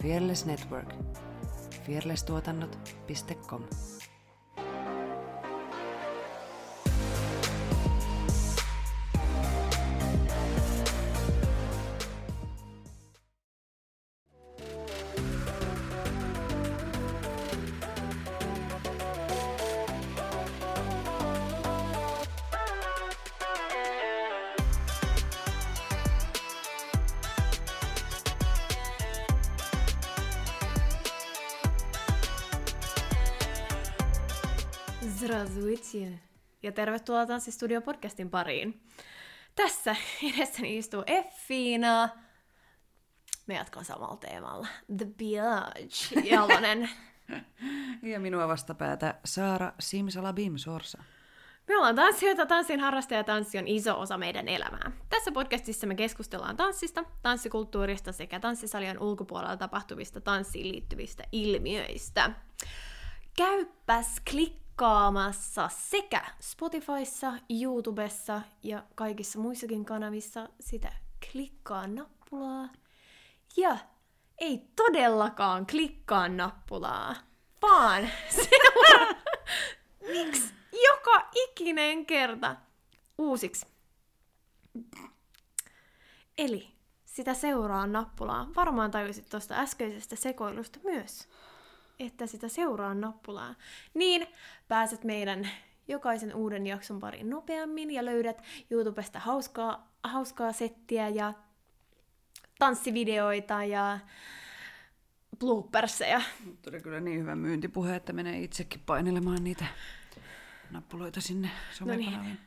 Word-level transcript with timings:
Fearless 0.00 0.46
Network. 0.46 0.92
fearlesstuotannot.com 1.86 3.62
tervetuloa 36.76 37.26
Tanssistudio 37.26 37.80
podcastin 37.80 38.30
pariin. 38.30 38.82
Tässä 39.54 39.96
edessäni 40.34 40.78
istuu 40.78 41.02
Effiina. 41.06 42.08
Me 43.46 43.54
jatkan 43.54 43.84
samalla 43.84 44.16
teemalla. 44.16 44.66
The 44.96 45.06
Biage 45.18 46.20
Jalonen. 46.24 46.90
ja 48.12 48.20
minua 48.20 48.48
vastapäätä 48.48 49.14
Saara 49.24 49.72
Simsalabim 49.80 50.56
Sorsa. 50.56 51.02
Me 51.68 51.76
ollaan 51.76 51.96
tanssijoita, 51.96 52.46
tanssin 52.46 52.80
harrastaja 52.80 53.20
ja 53.20 53.24
tanssi 53.24 53.58
on 53.58 53.68
iso 53.68 54.00
osa 54.00 54.18
meidän 54.18 54.48
elämää. 54.48 54.92
Tässä 55.08 55.32
podcastissa 55.32 55.86
me 55.86 55.94
keskustellaan 55.94 56.56
tanssista, 56.56 57.04
tanssikulttuurista 57.22 58.12
sekä 58.12 58.40
tanssisalien 58.40 59.02
ulkopuolella 59.02 59.56
tapahtuvista 59.56 60.20
tanssiin 60.20 60.68
liittyvistä 60.68 61.24
ilmiöistä. 61.32 62.30
Käyppäs 63.36 64.20
klikkaamassa 64.76 65.68
sekä 65.68 66.24
Spotifyssa, 66.40 67.32
YouTubessa 67.62 68.42
ja 68.62 68.82
kaikissa 68.94 69.38
muissakin 69.38 69.84
kanavissa 69.84 70.48
sitä 70.60 70.92
klikkaa 71.32 71.86
nappulaa. 71.86 72.68
Ja 73.56 73.78
ei 74.38 74.58
todellakaan 74.76 75.66
klikkaa 75.66 76.28
nappulaa, 76.28 77.14
vaan 77.62 78.08
seuraa. 78.36 79.14
Miksi 80.00 80.54
joka 80.86 81.28
ikinen 81.34 82.06
kerta 82.06 82.56
uusiksi? 83.18 83.66
Eli 86.38 86.68
sitä 87.04 87.34
seuraa 87.34 87.86
nappulaa. 87.86 88.48
Varmaan 88.56 88.90
tajusit 88.90 89.28
tuosta 89.30 89.54
äskeisestä 89.54 90.16
sekoilusta 90.16 90.78
myös 90.84 91.28
että 91.98 92.26
sitä 92.26 92.48
seuraa 92.48 92.94
nappulaa, 92.94 93.54
niin 93.94 94.26
pääset 94.68 95.04
meidän 95.04 95.48
jokaisen 95.88 96.34
uuden 96.34 96.66
jakson 96.66 97.00
pariin 97.00 97.30
nopeammin 97.30 97.90
ja 97.90 98.04
löydät 98.04 98.42
YouTubesta 98.70 99.18
hauskaa, 99.18 99.92
hauskaa 100.04 100.52
settiä 100.52 101.08
ja 101.08 101.34
tanssivideoita 102.58 103.64
ja 103.64 103.98
blooperseja. 105.38 106.20
Tuli 106.62 106.80
kyllä 106.80 107.00
niin 107.00 107.20
hyvä 107.20 107.36
myyntipuhe, 107.36 107.96
että 107.96 108.12
menee 108.12 108.40
itsekin 108.40 108.80
painelemaan 108.86 109.44
niitä 109.44 109.64
nappuloita 110.70 111.20
sinne 111.20 111.50
somekanaviin. 111.72 112.16
No 112.16 112.22
niin. 112.22 112.38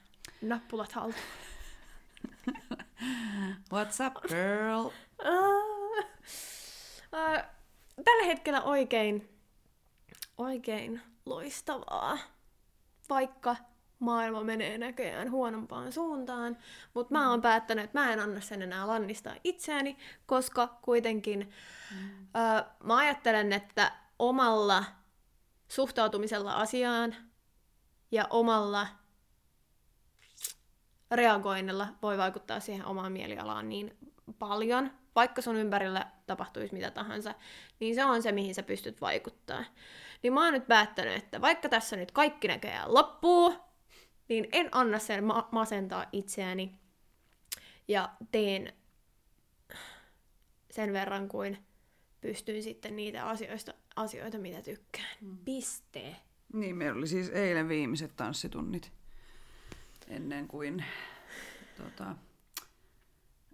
Nappulat 0.41 0.91
haltuun. 0.91 1.23
What's 3.73 4.05
up, 4.07 4.23
girl? 4.27 4.85
Uh, 4.85 4.93
uh, 7.13 7.43
tällä 8.03 8.25
hetkellä 8.25 8.61
oikein 8.61 9.38
oikein 10.39 11.01
loistavaa. 11.25 12.17
Vaikka 13.09 13.55
maailma 13.99 14.43
menee 14.43 14.77
näköjään 14.77 15.31
huonompaan 15.31 15.91
suuntaan, 15.91 16.57
mutta 16.93 17.13
mä 17.13 17.29
oon 17.29 17.41
päättänyt, 17.41 17.85
että 17.85 17.99
mä 17.99 18.13
en 18.13 18.19
anna 18.19 18.41
sen 18.41 18.61
enää 18.61 18.87
lannistaa 18.87 19.35
itseäni, 19.43 19.97
koska 20.25 20.67
kuitenkin 20.81 21.53
mm. 21.91 22.27
ö, 22.35 22.65
mä 22.83 22.97
ajattelen, 22.97 23.53
että 23.53 23.91
omalla 24.19 24.83
suhtautumisella 25.67 26.53
asiaan 26.53 27.15
ja 28.11 28.27
omalla 28.29 28.87
reagoinnilla 31.11 31.87
voi 32.01 32.17
vaikuttaa 32.17 32.59
siihen 32.59 32.85
omaan 32.85 33.11
mielialaan 33.11 33.69
niin 33.69 33.97
paljon, 34.39 34.91
vaikka 35.15 35.41
sun 35.41 35.55
ympärillä 35.55 36.07
tapahtuisi 36.27 36.73
mitä 36.73 36.91
tahansa, 36.91 37.33
niin 37.79 37.95
se 37.95 38.05
on 38.05 38.21
se, 38.23 38.31
mihin 38.31 38.55
sä 38.55 38.63
pystyt 38.63 39.01
vaikuttaa. 39.01 39.63
Niin 40.23 40.33
mä 40.33 40.43
oon 40.43 40.53
nyt 40.53 40.67
päättänyt, 40.67 41.13
että 41.13 41.41
vaikka 41.41 41.69
tässä 41.69 41.95
nyt 41.95 42.11
kaikki 42.11 42.47
näköjään 42.47 42.93
loppuu, 42.93 43.53
niin 44.27 44.47
en 44.51 44.69
anna 44.71 44.99
sen 44.99 45.23
ma- 45.23 45.49
masentaa 45.51 46.05
itseäni. 46.11 46.79
Ja 47.87 48.09
teen 48.31 48.73
sen 50.71 50.93
verran 50.93 51.27
kuin 51.27 51.57
pystyn 52.21 52.63
sitten 52.63 52.95
niitä 52.95 53.27
asioista, 53.27 53.73
asioita, 53.95 54.37
mitä 54.37 54.61
tykkään. 54.61 55.17
Mm. 55.21 55.37
Piste. 55.45 56.15
Niin, 56.53 56.75
meillä 56.75 56.97
oli 56.97 57.07
siis 57.07 57.29
eilen 57.29 57.69
viimeiset 57.69 58.15
tanssitunnit 58.15 58.91
ennen 60.07 60.47
kuin 60.47 60.85
tota, 61.77 62.15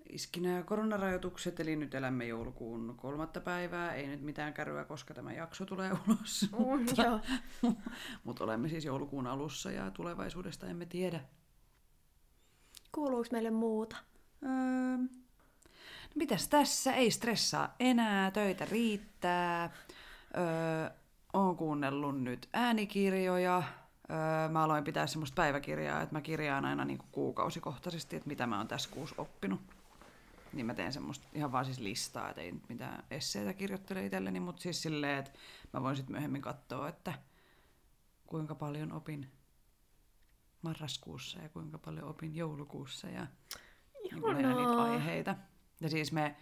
iski 0.10 0.40
nämä 0.40 0.64
koronarajoitukset, 0.64 1.60
eli 1.60 1.76
nyt 1.76 1.96
elämme 1.96 2.26
joulukuun 2.28 2.94
kolmatta 2.98 3.42
päivää. 3.42 3.94
Ei 3.94 4.08
nyt 4.08 4.22
mitään 4.22 4.54
kärryä, 4.54 4.86
koska 4.86 5.14
tämä 5.14 5.34
jakso 5.34 5.66
tulee 5.66 5.92
ulos. 6.08 6.50
Mm, 6.52 6.58
mutta, 6.58 7.20
mutta 8.24 8.44
olemme 8.44 8.70
siis 8.70 8.86
joulukuun 8.86 9.28
alussa 9.28 9.72
ja 9.72 9.92
tulevaisuudesta 9.92 10.68
emme 10.68 10.86
tiedä. 10.86 11.20
Kuuluuko 12.92 13.28
meille 13.32 13.52
muuta? 13.52 13.98
Öö, 14.44 14.98
no 14.98 16.16
mitäs 16.16 16.48
tässä? 16.48 16.94
Ei 16.94 17.12
stressaa 17.12 17.76
enää, 17.80 18.32
töitä 18.32 18.66
riittää. 18.66 19.70
Öö, 20.38 20.90
Olen 21.34 21.56
kuunnellut 21.56 22.22
nyt 22.22 22.50
äänikirjoja. 22.54 23.64
Öö, 24.10 24.50
mä 24.50 24.64
aloin 24.64 24.84
pitää 24.84 25.08
semmoista 25.08 25.36
päiväkirjaa, 25.36 26.02
että 26.02 26.16
mä 26.16 26.22
kirjaan 26.22 26.66
aina 26.66 26.86
niin 26.86 26.98
kuin 26.98 27.10
kuukausikohtaisesti, 27.12 28.16
että 28.16 28.28
mitä 28.28 28.48
mä 28.48 28.58
oon 28.58 28.68
tässä 28.68 28.90
kuussa 28.90 29.16
oppinut 29.18 29.75
niin 30.56 30.66
mä 30.66 30.74
teen 30.74 30.94
semmoista 30.94 31.28
ihan 31.34 31.52
vaan 31.52 31.66
siis 31.66 31.80
listaa, 31.80 32.30
että 32.30 32.42
ei 32.42 32.52
nyt 32.52 32.70
mitään 32.70 33.04
esseitä 33.12 33.54
kirjoittele 33.54 34.06
itselleni, 34.06 34.40
mutta 34.40 34.62
siis 34.62 34.82
silleen, 34.82 35.20
että 35.20 35.32
mä 35.74 35.82
voin 35.82 35.96
sitten 35.96 36.14
myöhemmin 36.14 36.42
katsoa, 36.42 36.90
että 36.90 37.14
kuinka 38.26 38.56
paljon 38.56 38.92
opin 38.92 39.32
marraskuussa 40.62 41.40
ja 41.40 41.50
kuinka 41.50 41.78
paljon 41.78 42.10
opin 42.10 42.36
joulukuussa 42.36 43.08
ja 43.08 43.28
niin 44.04 44.38
niitä 44.38 44.84
aiheita. 44.84 45.36
Ja 45.82 45.90
siis 45.90 46.12
me 46.12 46.36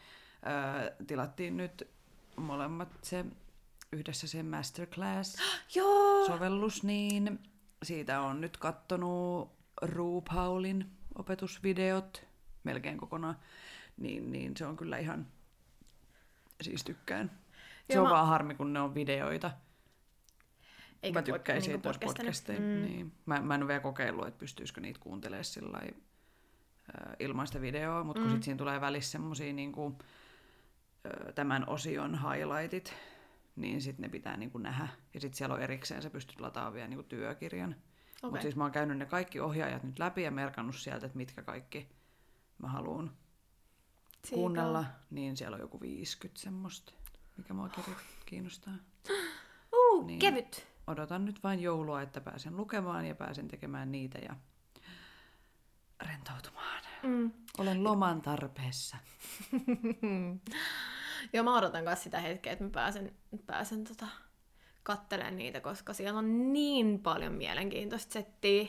ö, 0.99 1.05
tilattiin 1.07 1.57
nyt 1.57 1.87
molemmat 2.35 2.89
se 3.01 3.25
yhdessä 3.91 4.27
se 4.27 4.43
masterclass-sovellus, 4.43 6.83
niin 6.89 7.39
siitä 7.83 8.21
on 8.21 8.41
nyt 8.41 8.57
kattonut 8.57 9.51
RuPaulin 9.81 10.91
opetusvideot 11.15 12.25
melkein 12.63 12.97
kokonaan 12.97 13.39
niin, 13.97 14.31
niin 14.31 14.57
se 14.57 14.65
on 14.65 14.77
kyllä 14.77 14.97
ihan, 14.97 15.27
siis 16.61 16.83
tykkään. 16.83 17.31
Se 17.91 17.99
on 17.99 18.05
mä... 18.05 18.13
vaan 18.13 18.27
harmi, 18.27 18.55
kun 18.55 18.73
ne 18.73 18.79
on 18.79 18.95
videoita. 18.95 19.51
Eikä 21.03 21.19
mä 21.19 21.23
tykkäisin, 21.23 21.69
niin 21.69 21.75
että 21.75 22.05
podcasteja. 22.05 22.59
Mm. 22.59 22.65
Niin. 22.65 23.11
Mä, 23.25 23.41
mä 23.41 23.55
en 23.55 23.61
ole 23.61 23.67
vielä 23.67 23.81
kokeillut, 23.81 24.27
että 24.27 24.39
pystyisikö 24.39 24.81
niitä 24.81 24.99
kuuntelemaan 24.99 25.45
sillä 25.45 25.77
äh, 25.77 27.15
ilman 27.19 27.47
sitä 27.47 27.61
videoa, 27.61 28.03
mutta 28.03 28.19
mm. 28.19 28.27
kun 28.27 28.35
sit 28.35 28.43
siinä 28.43 28.57
tulee 28.57 28.81
välissä 28.81 29.11
semmosia 29.11 29.53
niin 29.53 29.71
kuin, 29.71 29.95
äh, 31.05 31.33
tämän 31.33 31.69
osion 31.69 32.19
highlightit, 32.21 32.93
niin 33.55 33.81
sitten 33.81 34.03
ne 34.03 34.09
pitää 34.09 34.37
niin 34.37 34.51
kuin 34.51 34.63
nähdä. 34.63 34.87
Ja 35.13 35.19
sitten 35.19 35.37
siellä 35.37 35.55
on 35.55 35.61
erikseen, 35.61 36.01
sä 36.01 36.09
pystyt 36.09 36.39
lataamaan 36.39 36.73
vielä 36.73 36.87
niin 36.87 36.97
kuin 36.97 37.07
työkirjan. 37.07 37.69
Okay. 37.69 38.29
Mutta 38.29 38.41
siis 38.41 38.55
mä 38.55 38.63
oon 38.63 38.71
käynyt 38.71 38.97
ne 38.97 39.05
kaikki 39.05 39.39
ohjaajat 39.39 39.83
nyt 39.83 39.99
läpi 39.99 40.23
ja 40.23 40.31
merkannut 40.31 40.75
sieltä, 40.75 41.05
että 41.05 41.17
mitkä 41.17 41.41
kaikki 41.41 41.89
mä 42.57 42.67
haluan 42.67 43.11
Siika. 44.27 44.35
kuunnella, 44.35 44.85
niin 45.09 45.37
siellä 45.37 45.55
on 45.55 45.61
joku 45.61 45.81
50 45.81 46.41
semmoista, 46.41 46.93
mikä 47.37 47.53
mua 47.53 47.69
kiinnostaa. 48.25 48.73
Uh, 49.75 50.05
niin 50.05 50.19
kevyt. 50.19 50.67
Odotan 50.87 51.25
nyt 51.25 51.43
vain 51.43 51.59
joulua, 51.59 52.01
että 52.01 52.21
pääsen 52.21 52.57
lukemaan 52.57 53.05
ja 53.05 53.15
pääsen 53.15 53.47
tekemään 53.47 53.91
niitä 53.91 54.19
ja 54.19 54.35
rentoutumaan. 56.01 56.83
Mm. 57.03 57.31
Olen 57.57 57.83
loman 57.83 58.21
tarpeessa. 58.21 58.97
Joo, 61.33 61.43
mä 61.43 61.57
odotan 61.57 61.83
myös 61.83 62.03
sitä 62.03 62.19
hetkeä, 62.19 62.53
että 62.53 62.63
mä 62.63 62.69
pääsen, 62.69 63.13
pääsen 63.45 63.83
tota, 63.83 64.07
kattelemaan 64.83 65.37
niitä, 65.37 65.61
koska 65.61 65.93
siellä 65.93 66.19
on 66.19 66.53
niin 66.53 66.99
paljon 66.99 67.33
mielenkiintoista 67.33 68.13
settiä. 68.13 68.67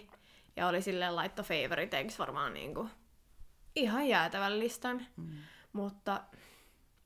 Ja 0.56 0.68
oli 0.68 0.82
silleen 0.82 1.16
laitto 1.16 1.42
favoriteiksi 1.42 2.18
varmaan 2.18 2.54
niinku 2.54 2.88
ihan 3.76 4.08
jäätävän 4.08 4.58
listan. 4.58 5.06
Mm. 5.16 5.28
Mutta 5.72 6.24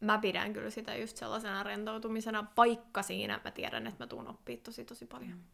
mä 0.00 0.18
pidän 0.18 0.52
kyllä 0.52 0.70
sitä 0.70 0.96
just 0.96 1.16
sellaisena 1.16 1.62
rentoutumisena, 1.62 2.46
vaikka 2.56 3.02
siinä 3.02 3.40
mä 3.44 3.50
tiedän, 3.50 3.86
että 3.86 4.04
mä 4.04 4.06
tuun 4.08 4.28
oppia 4.28 4.56
tosi 4.56 4.84
tosi 4.84 5.06
paljon. 5.06 5.32
Mm. 5.32 5.44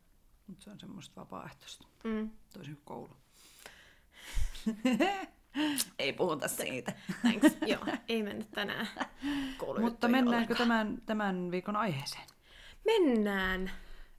Mutta 0.46 0.64
se 0.64 0.70
on 0.70 0.80
semmoista 0.80 1.20
vapaaehtoista, 1.20 1.86
Mm. 2.04 2.30
toisin 2.52 2.74
kuin 2.76 2.84
koulu. 2.84 3.16
Ei 5.98 6.12
puhuta 6.12 6.48
siitä. 6.48 6.92
Thanks. 7.20 7.46
Joo, 7.66 7.86
ei 8.08 8.22
mennyt 8.22 8.50
tänään 8.50 8.88
Mutta 9.80 10.08
mennäänkö 10.08 10.54
ollenkaan. 10.54 10.56
tämän, 10.58 11.02
tämän 11.06 11.50
viikon 11.50 11.76
aiheeseen? 11.76 12.26
Mennään. 12.84 13.70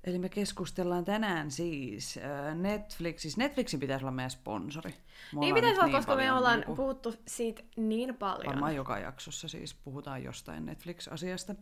Eli 0.05 0.19
me 0.19 0.29
keskustellaan 0.29 1.05
tänään 1.05 1.51
siis 1.51 2.17
äh, 2.17 2.55
Netflixis. 2.55 3.37
Netflixin 3.37 3.79
pitäisi 3.79 4.05
olla 4.05 4.11
meidän 4.11 4.29
sponsori. 4.29 4.93
Me 5.33 5.39
Niin 5.39 5.55
pitäisi 5.55 5.81
olla, 5.81 5.91
koska 5.91 6.15
me 6.15 6.31
ollaan 6.31 6.59
niinku- 6.59 6.75
puhuttu 6.75 7.13
siitä 7.27 7.63
niin 7.77 8.15
paljon. 8.15 8.45
Varmaan 8.45 8.75
joka 8.75 8.99
jaksossa 8.99 9.47
siis 9.47 9.73
puhutaan 9.73 10.23
jostain 10.23 10.65
Netflix-asiasta. 10.65 11.55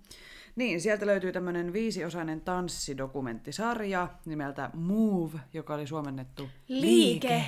Niin, 0.56 0.82
sieltä 0.82 1.06
löytyy 1.06 1.32
tämmöinen 1.32 1.74
viisiosainen 1.74 2.42
tanssidokumenttisarja 2.42 4.08
nimeltä 4.26 4.70
Move, 4.74 5.40
joka 5.54 5.74
oli 5.74 5.88
suomennettu 5.88 6.50
Liike. 6.68 7.44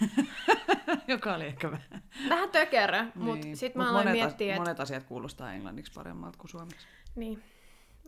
joka 1.08 1.34
oli 1.34 1.44
ehkä 1.44 1.70
vähän. 1.70 2.02
Vähän 2.28 2.50
tökerö, 2.50 3.04
mutta 3.14 3.44
Niin. 3.46 3.56
sitten 3.56 3.82
Mut 3.82 3.86
mä 3.86 3.90
aloin 3.90 4.08
monet, 4.08 4.22
miettiä, 4.22 4.54
että... 4.54 4.60
monet 4.60 4.80
asiat 4.80 5.04
kuulostaa 5.04 5.52
englanniksi 5.52 5.92
paremmalta 5.92 6.38
kuin 6.38 6.50
suomeksi. 6.50 6.86
Niin, 7.16 7.42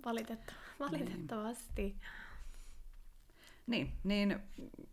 valitetta, 0.04 0.52
valitettavasti. 0.90 1.96
Niin, 3.66 3.92
niin 4.04 4.40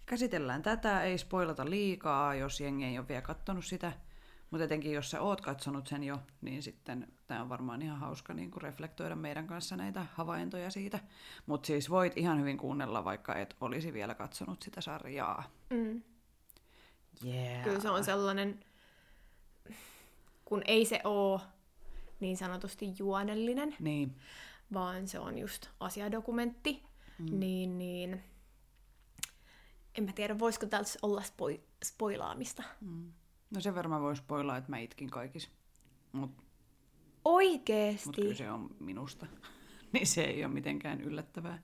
käsitellään 0.05 0.61
tätä, 0.61 1.03
ei 1.03 1.17
spoilata 1.17 1.69
liikaa, 1.69 2.35
jos 2.35 2.61
jengi 2.61 2.85
ei 2.85 2.99
ole 2.99 3.07
vielä 3.07 3.21
kattonut 3.21 3.65
sitä. 3.65 3.91
Mutta 4.49 4.65
etenkin 4.65 4.91
jos 4.91 5.11
sä 5.11 5.21
oot 5.21 5.41
katsonut 5.41 5.87
sen 5.87 6.03
jo, 6.03 6.19
niin 6.41 6.63
sitten 6.63 7.07
tämä 7.27 7.41
on 7.41 7.49
varmaan 7.49 7.81
ihan 7.81 7.99
hauska 7.99 8.33
niin 8.33 8.51
kuin 8.51 8.61
reflektoida 8.61 9.15
meidän 9.15 9.47
kanssa 9.47 9.75
näitä 9.75 10.05
havaintoja 10.13 10.71
siitä. 10.71 10.99
Mutta 11.45 11.67
siis 11.67 11.89
voit 11.89 12.17
ihan 12.17 12.39
hyvin 12.39 12.57
kuunnella, 12.57 13.03
vaikka 13.03 13.35
et 13.35 13.55
olisi 13.61 13.93
vielä 13.93 14.15
katsonut 14.15 14.61
sitä 14.61 14.81
sarjaa. 14.81 15.51
Mm. 15.69 16.01
Yeah. 17.25 17.63
Kyllä 17.63 17.79
se 17.79 17.89
on 17.89 18.03
sellainen, 18.03 18.59
kun 20.45 20.61
ei 20.65 20.85
se 20.85 21.01
oo 21.03 21.41
niin 22.19 22.37
sanotusti 22.37 22.93
juonellinen, 22.99 23.75
Niin, 23.79 24.15
vaan 24.73 25.07
se 25.07 25.19
on 25.19 25.37
just 25.37 25.69
asiadokumentti, 25.79 26.83
mm. 27.19 27.39
niin, 27.39 27.77
niin 27.77 28.23
en 29.97 30.03
mä 30.03 30.11
tiedä, 30.11 30.39
voisiko 30.39 30.65
täältä 30.65 30.89
olla 31.01 31.21
spoi- 31.21 31.61
spoilaamista. 31.85 32.63
no 33.49 33.61
sen 33.61 33.75
verran 33.75 34.01
voi 34.01 34.15
spoilaa, 34.15 34.57
että 34.57 34.69
mä 34.69 34.77
itkin 34.77 35.09
kaikissa. 35.09 35.49
Mutta 36.11 36.43
Oikeesti? 37.25 38.05
mut 38.05 38.15
kyllä 38.15 38.33
se 38.33 38.51
on 38.51 38.75
minusta. 38.79 39.25
niin 39.93 40.07
se 40.07 40.23
ei 40.23 40.45
ole 40.45 40.53
mitenkään 40.53 41.01
yllättävää. 41.01 41.61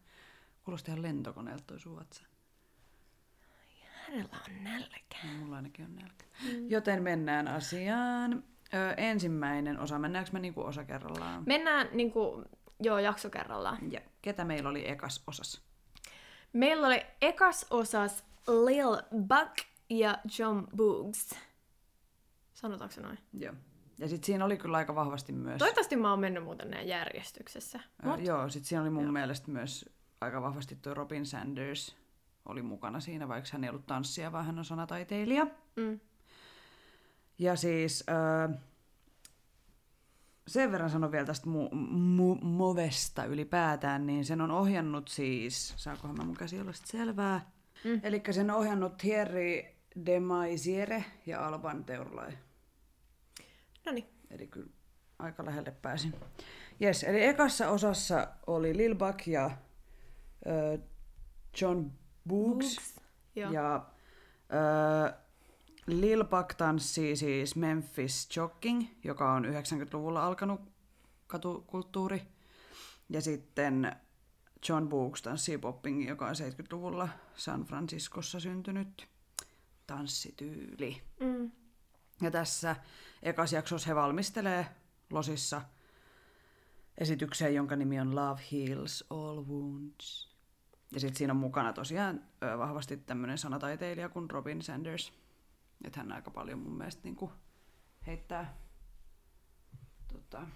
Kuulostaa 0.63 0.93
ihan 0.93 1.01
lentokoneelta 1.01 1.63
toi 1.67 1.79
sun 1.79 1.95
vatsa. 1.95 2.23
Hänellä 4.07 4.37
on 4.47 4.63
nälkä. 4.63 5.17
No, 5.23 5.39
mulla 5.39 5.55
ainakin 5.55 5.85
on 5.85 5.95
nälkä. 5.95 6.25
Mm. 6.43 6.69
Joten 6.69 7.03
mennään 7.03 7.47
asiaan. 7.47 8.43
Ö, 8.73 8.93
ensimmäinen 8.97 9.79
osa, 9.79 9.99
mennäänkö 9.99 10.31
me 10.33 10.39
niinku 10.39 10.61
osa 10.61 10.83
kerrallaan? 10.83 11.43
Mennään 11.45 11.87
niinku, 11.91 12.43
joo, 12.81 12.99
jakso 12.99 13.29
kerrallaan. 13.29 13.91
Ja 13.91 14.01
ketä 14.21 14.45
meillä 14.45 14.69
oli 14.69 14.89
ekas 14.89 15.23
osas? 15.27 15.61
Meillä 16.53 16.87
oli 16.87 17.05
ekas 17.21 17.65
osas 17.69 18.23
Lil 18.47 19.01
Buck 19.27 19.57
ja 19.89 20.17
John 20.39 20.67
Boogs. 20.75 21.35
Sanotaanko 22.53 22.93
se 22.95 23.01
noin? 23.01 23.19
Joo. 23.33 23.53
Ja 23.99 24.07
sitten 24.07 24.25
siinä 24.25 24.45
oli 24.45 24.57
kyllä 24.57 24.77
aika 24.77 24.95
vahvasti 24.95 25.31
myös... 25.33 25.57
Toivottavasti 25.59 25.95
mä 25.95 26.09
oon 26.09 26.19
mennyt 26.19 26.43
muuten 26.43 26.71
näin 26.71 26.87
järjestyksessä. 26.87 27.79
Mut, 28.03 28.19
joo, 28.25 28.49
sitten 28.49 28.67
siinä 28.69 28.81
oli 28.81 28.89
mun 28.89 29.03
Joo. 29.03 29.11
mielestä 29.11 29.51
myös 29.51 29.89
aika 30.21 30.41
vahvasti 30.41 30.75
tuo 30.75 30.93
Robin 30.93 31.25
Sanders 31.25 31.95
oli 32.45 32.61
mukana 32.61 32.99
siinä, 32.99 33.27
vaikka 33.27 33.49
hän 33.53 33.63
ei 33.63 33.69
ollut 33.69 33.85
tanssija, 33.85 34.31
vaan 34.31 34.45
hän 34.45 34.59
on 34.59 34.65
sanataiteilija. 34.65 35.47
mm, 35.75 35.99
Ja 37.39 37.55
siis 37.55 38.03
öö, 38.09 38.57
sen 40.47 40.71
verran 40.71 40.89
sanon 40.89 41.11
vielä 41.11 41.25
tästä 41.25 41.45
mu- 41.49 41.73
mu- 41.75 42.43
Movesta 42.45 43.25
ylipäätään, 43.25 44.07
niin 44.07 44.25
sen 44.25 44.41
on 44.41 44.51
ohjannut 44.51 45.07
siis, 45.07 45.73
saakohan 45.77 46.17
mä 46.17 46.23
mun 46.23 46.37
käsi 46.37 46.59
olla 46.61 46.73
selvää, 46.73 47.51
Mm. 47.83 47.99
eli 48.03 48.21
sen 48.31 48.51
on 48.51 48.57
ohjannut 48.57 48.97
Thierry 48.97 49.63
de 50.05 50.19
Maisiere 50.19 51.05
ja 51.25 51.47
Alban 51.47 51.83
Teurlai. 51.83 52.31
no 53.85 53.91
niin. 53.91 54.05
Eli 54.31 54.47
kyllä 54.47 54.69
aika 55.19 55.45
lähelle 55.45 55.71
pääsin. 55.71 56.13
Yes, 56.81 57.03
eli 57.03 57.23
ekassa 57.23 57.69
osassa 57.69 58.27
oli 58.47 58.77
Lil 58.77 58.95
Buck 58.95 59.27
ja 59.27 59.51
ö, 60.47 60.77
John 61.61 61.85
Boogs. 62.27 62.95
Joo. 63.35 63.51
Ja 63.51 63.85
ö, 64.53 65.13
Lil 65.91 66.23
Buck 66.23 66.53
tanssii 66.53 67.15
siis 67.15 67.55
Memphis 67.55 68.35
Jogging, 68.35 68.85
joka 69.03 69.33
on 69.33 69.45
90-luvulla 69.45 70.25
alkanut 70.25 70.61
katukulttuuri. 71.27 72.21
Ja 73.09 73.21
sitten 73.21 73.95
John 74.69 74.89
Boogs 74.89 75.21
tanssii 75.21 75.57
popping, 75.57 76.09
joka 76.09 76.27
on 76.27 76.35
70-luvulla 76.35 77.09
San 77.35 77.63
Franciscossa 77.63 78.39
syntynyt 78.39 79.07
tanssityyli. 79.87 81.01
Mm, 81.19 81.51
Ja 82.21 82.31
tässä 82.31 82.75
ekas 83.23 83.53
jaksossa 83.53 83.87
he 83.87 83.95
valmistelee 83.95 84.65
Losissa 85.09 85.61
esitykseen, 86.97 87.55
jonka 87.55 87.75
nimi 87.75 87.99
on 87.99 88.15
Love 88.15 88.41
Heals 88.51 89.05
All 89.09 89.45
Wounds. 89.47 90.31
Ja 90.91 90.99
sitten 90.99 91.17
siinä 91.17 91.33
on 91.33 91.37
mukana 91.39 91.73
tosiaan 91.73 92.23
vahvasti 92.57 92.97
tämmöinen 92.97 93.37
sanataiteilija 93.37 94.09
kuin 94.09 94.31
Robin 94.31 94.61
Sanders. 94.61 95.13
Että 95.83 95.99
hän 95.99 96.11
aika 96.11 96.31
paljon 96.31 96.59
mun 96.59 96.77
mielestä 96.77 97.01
niinku 97.03 97.31
heittää, 98.07 98.57
tota, 100.13 100.47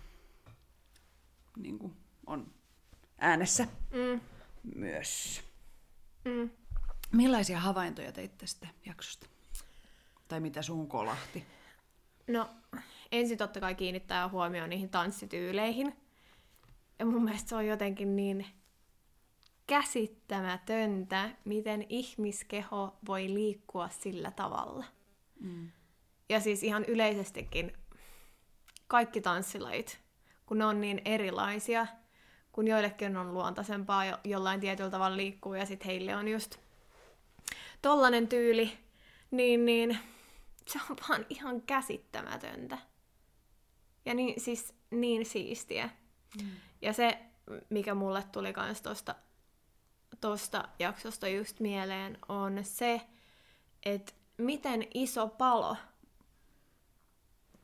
niinku 1.57 1.94
on 2.27 2.54
äänessä 3.18 3.68
mm, 3.92 4.22
myös. 4.75 5.44
mm. 6.25 6.50
Millaisia 7.12 7.60
havaintoja 7.60 8.12
teit 8.12 8.38
tästä 8.38 8.68
jaksosta? 8.86 9.27
Tai 10.27 10.39
mitä 10.39 10.62
suun 10.62 10.88
kolahti? 10.88 11.45
No, 12.28 12.50
ensin 13.12 13.38
totta 13.38 13.60
kai 13.60 13.75
kiinnittää 13.75 14.30
huomioon 14.30 14.69
niihin 14.69 14.89
tanssityyleihin. 14.89 15.95
Ja 17.00 17.06
mun 17.06 17.24
mielestä 17.24 17.50
se 17.50 17.56
on 17.56 17.68
jotenkin 17.68 18.16
niin 18.16 18.45
käsittämätöntä, 19.68 21.30
miten 21.45 21.85
ihmiskeho 21.90 22.97
voi 23.07 23.33
liikkua 23.33 23.90
sillä 23.90 24.31
tavalla. 24.31 24.85
Mm. 25.45 25.71
Ja 26.30 26.40
siis 26.40 26.64
ihan 26.64 26.85
yleisestikin 26.85 27.73
kaikki 28.87 29.21
tanssilajit, 29.21 29.99
kun 30.45 30.57
ne 30.57 30.66
on 30.66 30.81
niin 30.81 31.02
erilaisia, 31.06 31.87
kun 32.52 32.68
joillekin 32.68 33.18
on 33.18 33.33
luontaisempaa 33.33 34.06
jo, 34.06 34.18
jollain 34.23 34.59
tietyllä 34.59 34.90
tavalla 34.90 35.18
liikkuu 35.18 35.54
ja 35.54 35.66
sitten 35.66 35.85
heille 35.85 36.16
on 36.16 36.28
just 36.28 36.56
tollanen 37.81 38.28
tyyli, 38.28 38.78
niin, 39.31 39.66
niin 39.66 39.99
se 40.68 40.80
on 40.90 40.97
vaan 41.09 41.25
ihan 41.30 41.61
käsittämätöntä. 41.61 42.78
Ja 44.06 44.14
niin, 44.14 44.42
siis 44.42 44.73
niin 44.92 45.25
siistiä. 45.25 45.90
Mm. 46.42 46.49
Ja 46.81 46.94
se, 46.94 47.19
mikä 47.69 47.94
mulle 47.95 48.23
tuli 48.31 48.54
kans 48.54 48.81
tosta, 48.81 49.16
tosta 50.21 50.69
jaksosta 50.80 51.28
just 51.28 51.59
mieleen, 51.59 52.18
on 52.30 52.59
se, 52.64 53.02
että 53.85 54.14
miten 54.37 54.87
iso 54.94 55.27
palo 55.27 55.77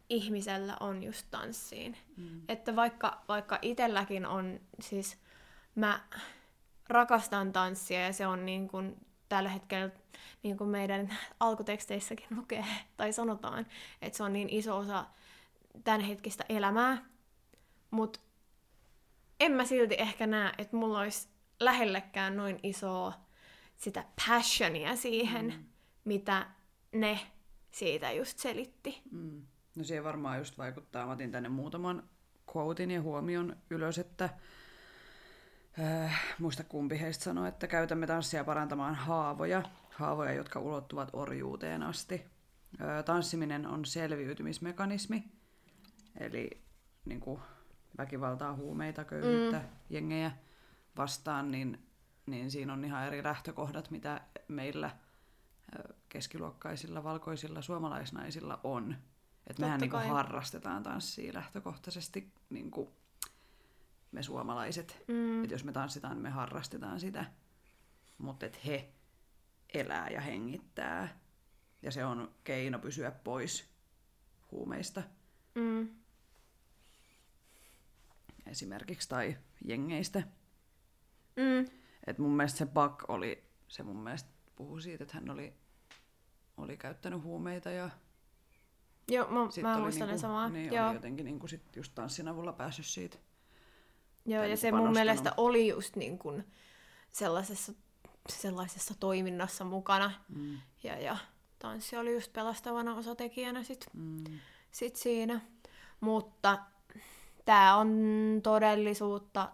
ihmisellä 0.10 0.78
on 0.80 1.04
just 1.04 1.28
tanssiin. 1.32 1.98
Mm. 2.18 2.42
Että 2.48 2.76
vaikka, 2.76 3.22
vaikka 3.28 3.60
itselläkin 3.62 4.26
on, 4.26 4.60
siis 4.80 5.18
mä 5.76 6.02
rakastan 6.90 7.54
tanssia 7.54 8.02
ja 8.02 8.14
se 8.14 8.28
on 8.28 8.46
niin 8.46 8.68
kuin 8.68 9.06
tällä 9.30 9.50
hetkellä 9.50 9.90
niin 10.44 10.58
kuin 10.58 10.70
meidän 10.70 11.18
alkuteksteissäkin 11.40 12.28
lukee 12.36 12.66
tai 12.98 13.14
sanotaan, 13.14 13.66
että 14.02 14.18
se 14.18 14.24
on 14.24 14.34
niin 14.34 14.50
iso 14.50 14.78
osa 14.78 15.06
tämän 15.84 16.02
hetkistä 16.02 16.46
elämää, 16.50 17.06
mutta 17.92 18.20
en 19.40 19.52
mä 19.52 19.66
silti 19.66 19.96
ehkä 19.98 20.28
näe, 20.28 20.52
että 20.58 20.76
mulla 20.76 21.00
olisi 21.00 21.28
lähellekään 21.60 22.38
noin 22.38 22.60
isoa 22.64 23.14
sitä 23.78 24.06
passionia 24.28 24.96
siihen, 24.96 25.46
mm. 25.46 25.66
mitä 26.06 26.48
ne 26.92 27.20
siitä 27.72 28.12
just 28.12 28.40
selitti. 28.40 29.02
Mm. 29.12 29.42
No 29.76 29.84
siihen 29.84 30.04
varmaan 30.04 30.38
just 30.38 30.58
vaikuttaa. 30.58 31.06
Mä 31.06 31.12
otin 31.12 31.32
tänne 31.32 31.50
muutaman 31.50 32.10
quotein 32.56 32.92
ja 32.92 33.02
huomion 33.02 33.56
ylös, 33.70 33.98
että 33.98 34.30
äh, 35.80 36.22
muista 36.40 36.64
kumpi 36.64 37.00
heistä 37.00 37.24
sanoi, 37.24 37.48
että 37.48 37.68
käytämme 37.68 38.08
tanssia 38.08 38.44
parantamaan 38.44 38.96
haavoja, 38.96 39.64
haavoja, 39.90 40.34
jotka 40.34 40.60
ulottuvat 40.60 41.10
orjuuteen 41.14 41.84
asti. 41.84 42.26
Äh, 42.82 43.04
tanssiminen 43.06 43.68
on 43.68 43.86
selviytymismekanismi, 43.86 45.24
eli 46.20 46.62
niin 47.06 47.20
kuin 47.20 47.42
väkivaltaa, 47.98 48.56
huumeita, 48.56 49.04
köyhyyttä, 49.04 49.58
mm. 49.60 49.66
jengejä 49.90 50.32
vastaan, 50.98 51.52
niin, 51.52 51.88
niin 52.26 52.52
siinä 52.52 52.74
on 52.74 52.86
ihan 52.86 53.08
eri 53.08 53.24
lähtökohdat, 53.24 53.92
mitä 53.92 54.22
meillä 54.48 54.92
ö, 55.76 55.94
keskiluokkaisilla 56.12 57.04
valkoisilla 57.04 57.62
suomalaisnaisilla 57.62 58.60
on. 58.64 58.96
Että 59.48 59.62
mehän 59.62 59.80
niin 59.80 59.92
harrastetaan 59.92 60.84
tanssia 60.84 61.34
lähtökohtaisesti 61.34 62.34
niin 62.50 62.72
kuin 62.72 62.90
me 64.12 64.24
suomalaiset. 64.24 65.04
Mm. 65.08 65.44
Että 65.44 65.54
jos 65.54 65.64
me 65.64 65.72
tanssitaan, 65.72 66.14
niin 66.14 66.24
me 66.24 66.30
harrastetaan 66.30 67.00
sitä. 67.00 67.26
Mutta 68.18 68.46
että 68.46 68.60
he 68.66 68.94
elää 69.74 70.10
ja 70.10 70.22
hengittää. 70.22 71.20
Ja 71.82 71.92
se 71.92 72.06
on 72.06 72.36
keino 72.44 72.80
pysyä 72.80 73.12
pois 73.12 73.72
huumeista 74.52 75.04
Mm. 75.56 75.90
esimerkiksi 78.46 79.10
tai 79.10 79.38
jengeistä. 79.66 80.24
Mm. 81.36 81.72
Et 82.08 82.18
mun 82.18 82.32
mielestä 82.32 82.58
se 82.58 82.66
Buck 82.66 83.10
oli, 83.10 83.44
se 83.68 83.84
mun 83.84 84.04
mielestä 84.04 84.30
puhuu 84.56 84.80
siitä, 84.80 85.04
että 85.04 85.14
hän 85.18 85.30
oli, 85.30 85.54
oli 86.62 86.78
käyttänyt 86.78 87.24
huumeita 87.24 87.70
ja 87.72 87.90
Joo, 89.08 89.28
mä, 89.28 89.52
sit 89.52 89.64
mä 89.64 89.78
muistan 89.78 90.08
niinku, 90.08 90.22
samaa. 90.22 90.50
Niin, 90.50 90.74
Joo. 90.74 90.88
oli 90.88 90.96
jotenkin 90.96 91.26
niinku 91.26 91.48
sit 91.48 91.76
just 91.76 91.96
tanssin 91.96 92.28
avulla 92.28 92.54
päässyt 92.54 92.86
siitä. 92.86 93.18
Joo, 94.26 94.42
ja 94.42 94.48
niinku 94.48 94.62
se 94.62 94.72
mun 94.72 94.92
mielestä 94.92 95.34
oli 95.38 95.68
just 95.68 95.96
niin 95.96 96.20
kuin 96.20 96.48
sellaisessa, 97.12 97.74
sellaisessa 98.30 98.94
toiminnassa 99.00 99.64
mukana. 99.64 100.12
Mm, 100.30 100.58
Ja, 100.84 101.00
ja 101.00 101.18
tanssi 101.60 101.98
oli 101.98 102.14
just 102.14 102.34
pelastavana 102.34 102.96
osatekijänä 102.96 103.64
sit, 103.64 103.86
mm, 103.94 104.24
sit 104.72 104.96
siinä. 104.96 105.42
Mutta 106.00 106.60
tämä 107.46 107.76
on 107.76 107.90
todellisuutta 108.44 109.52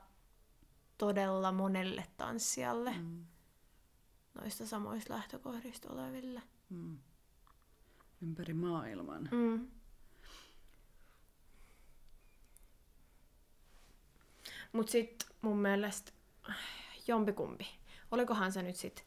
todella 0.97 1.51
monelle 1.51 2.05
tanssijalle 2.17 2.91
mm, 2.97 3.25
noista 4.41 4.65
samoista 4.65 5.13
lähtökohdista 5.13 5.93
oleville. 5.93 6.41
Mm. 6.69 6.97
Ympäri 8.21 8.53
maailman. 8.53 9.29
Mm. 9.31 9.67
Mut 14.71 14.89
sit 14.89 15.25
mun 15.41 15.57
mielestä 15.57 16.11
jompikumpi. 17.07 17.67
Olikohan 18.11 18.51
se 18.51 18.63
nyt 18.63 18.75
sit 18.75 19.05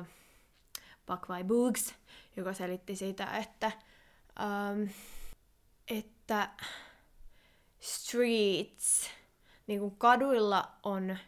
uh, 0.00 0.06
Buck 1.06 1.28
vai 1.28 1.44
Boogs, 1.44 1.94
joka 2.36 2.52
selitti 2.52 2.96
sitä, 2.96 3.36
että, 3.36 3.72
um, 4.40 4.88
että 5.88 6.50
streets, 7.80 9.10
niin 9.66 9.80
kuin 9.80 9.96
kaduilla 9.96 10.70
on, 10.82 11.18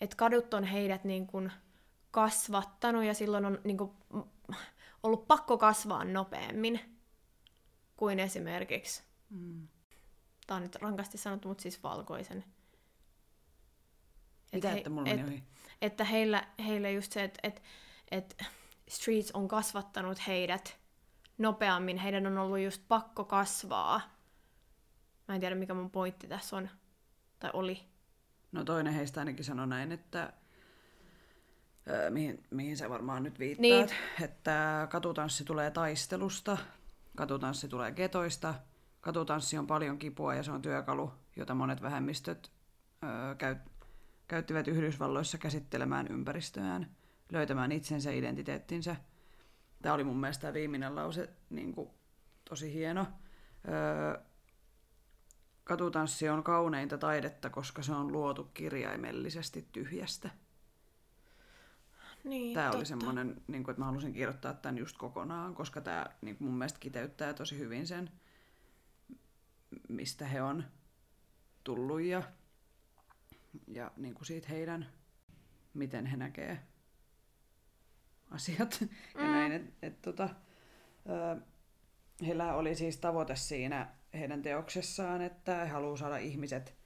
että 0.00 0.16
kadut 0.16 0.54
on 0.54 0.64
heidät 0.64 1.04
niin 1.04 1.26
kuin 1.26 1.52
kasvattanut 2.10 3.04
ja 3.04 3.14
silloin 3.14 3.44
on 3.44 3.58
niin 3.64 3.76
kuin, 3.76 3.90
ollut 5.04 5.26
pakko 5.28 5.58
kasvaa 5.58 6.04
nopeammin 6.04 6.80
kuin 7.96 8.18
esimerkiksi, 8.20 9.02
Mm. 9.30 9.68
tämä 10.46 10.56
on 10.56 10.62
nyt 10.62 10.74
rankasti 10.74 11.18
sanottu, 11.18 11.48
mutta 11.48 11.62
siis 11.62 11.82
valkoisen. 11.82 12.44
Mitä, 14.52 14.68
he- 14.70 14.76
että 14.78 14.90
mulla 14.90 15.10
et, 15.10 15.24
ohi? 15.26 15.42
että 15.82 16.04
heillä, 16.04 16.46
heillä 16.66 16.90
just 16.90 17.12
se, 17.12 17.24
että 17.24 17.40
et, 17.42 17.62
et 18.10 18.36
Streets 18.88 19.30
on 19.30 19.48
kasvattanut 19.48 20.26
heidät 20.26 20.78
nopeammin, 21.38 21.98
heidän 21.98 22.26
on 22.26 22.38
ollut 22.38 22.58
just 22.58 22.82
pakko 22.88 23.24
kasvaa. 23.24 24.00
Mä 25.28 25.34
en 25.34 25.40
tiedä, 25.40 25.54
mikä 25.54 25.74
mun 25.74 25.90
pointti 25.90 26.28
tässä 26.28 26.56
on, 26.56 26.70
tai 27.38 27.50
oli. 27.52 27.82
No 28.52 28.64
toinen 28.64 28.92
heistä 28.94 29.20
ainakin 29.20 29.44
sanoi 29.44 29.66
näin, 29.66 29.92
että 29.92 30.32
mihin, 32.10 32.42
mihin 32.50 32.76
sä 32.76 32.90
varmaan 32.90 33.22
nyt 33.22 33.38
viittaat, 33.38 33.60
Niin. 33.60 33.88
että 34.24 34.86
katutanssi 34.90 35.44
tulee 35.44 35.70
taistelusta, 35.70 36.58
katutanssi 37.16 37.68
tulee 37.68 37.92
getoista, 37.92 38.54
katutanssi 39.00 39.58
on 39.58 39.66
paljon 39.66 39.98
kipua 39.98 40.34
ja 40.34 40.42
se 40.42 40.50
on 40.52 40.62
työkalu, 40.62 41.12
jota 41.36 41.54
monet 41.54 41.82
vähemmistöt 41.82 42.52
öö, 43.04 43.34
käy, 43.34 43.56
käyttivät 44.28 44.68
Yhdysvalloissa 44.68 45.38
käsittelemään 45.38 46.06
ympäristöään, 46.08 46.90
löytämään 47.32 47.72
itsensä 47.72 48.10
identiteettinsä. 48.10 48.96
Tämä 49.82 49.94
oli 49.94 50.04
mun 50.04 50.16
mielestä 50.20 50.40
tämä 50.42 50.54
viimeinen 50.54 50.96
lause 50.96 51.28
niin 51.50 51.74
kuin, 51.74 51.90
tosi 52.48 52.74
hieno. 52.74 53.06
Öö, 53.68 54.20
Katutanssi 55.64 56.28
on 56.28 56.42
kauneinta 56.42 56.98
taidetta, 56.98 57.50
koska 57.50 57.82
se 57.82 57.92
on 57.92 58.12
luotu 58.12 58.44
kirjaimellisesti 58.54 59.68
tyhjästä. 59.72 60.30
Niin, 62.24 62.54
Tämä 62.54 62.66
totta. 62.66 62.78
oli 62.78 62.86
semmoinen, 62.86 63.42
niin 63.46 63.64
kuin, 63.64 63.72
että 63.72 63.80
mä 63.80 63.86
halusin 63.86 64.12
kirjoittaa 64.12 64.54
tämän 64.54 64.78
just 64.78 64.96
kokonaan, 64.96 65.54
koska 65.54 65.80
tämä 65.80 66.06
niin 66.22 66.36
kuin 66.36 66.48
mun 66.48 66.58
mielestä 66.58 66.78
kiteyttää 66.78 67.34
tosi 67.34 67.58
hyvin 67.58 67.86
sen, 67.86 68.10
mistä 69.88 70.26
he 70.26 70.42
on 70.42 70.64
tullut 71.64 72.00
ja, 72.00 72.22
ja 73.68 73.90
niin 73.96 74.14
kuin 74.14 74.26
siitä 74.26 74.48
heidän, 74.48 74.86
miten 75.74 76.06
he 76.06 76.16
näkee 76.16 76.60
asiat. 78.30 78.78
Mm. 79.14 79.20
Ja 79.20 79.30
näin, 79.30 79.52
et, 79.52 79.62
et, 79.82 80.02
tota, 80.02 80.28
ö, 81.08 81.40
heillä 82.26 82.54
oli 82.54 82.74
siis 82.74 82.96
tavoite 82.96 83.36
siinä 83.36 83.94
heidän 84.14 84.42
teoksessaan, 84.42 85.22
että 85.22 85.64
he 85.64 85.68
haluaa 85.70 85.96
saada 85.96 86.16
ihmiset 86.16 86.76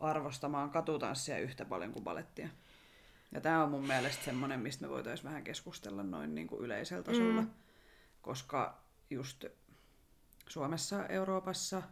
arvostamaan 0.00 0.70
katutanssia 0.70 1.38
yhtä 1.38 1.64
paljon 1.64 1.92
kuin 1.92 2.04
balettia. 2.04 2.48
Ja 3.32 3.40
tämä 3.40 3.64
on 3.64 3.70
mun 3.70 3.86
mielestä 3.86 4.24
semmoinen, 4.24 4.60
mistä 4.60 4.82
me 4.86 4.90
voitaisiin 4.90 5.24
vähän 5.24 5.44
keskustella 5.44 6.02
noin 6.02 6.34
niin 6.34 6.46
kuin 6.46 6.64
yleisellä 6.64 7.02
tasolla, 7.02 7.42
mm. 7.42 7.50
koska 8.22 8.82
just 9.10 9.44
Suomessa, 10.48 11.06
Euroopassa, 11.06 11.82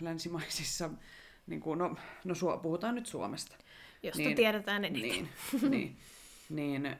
länsimaisissa, 0.00 0.90
niin 1.46 1.60
kuin, 1.60 1.78
no, 1.78 1.96
no 2.24 2.34
Su- 2.34 2.60
puhutaan 2.62 2.94
nyt 2.94 3.06
Suomesta. 3.06 3.56
Josta 4.02 4.22
Niin, 4.22 4.36
tiedetään 4.36 4.84
eniten. 4.84 5.10
Niin, 5.10 5.28
niin, 5.70 5.98
niin, 6.50 6.96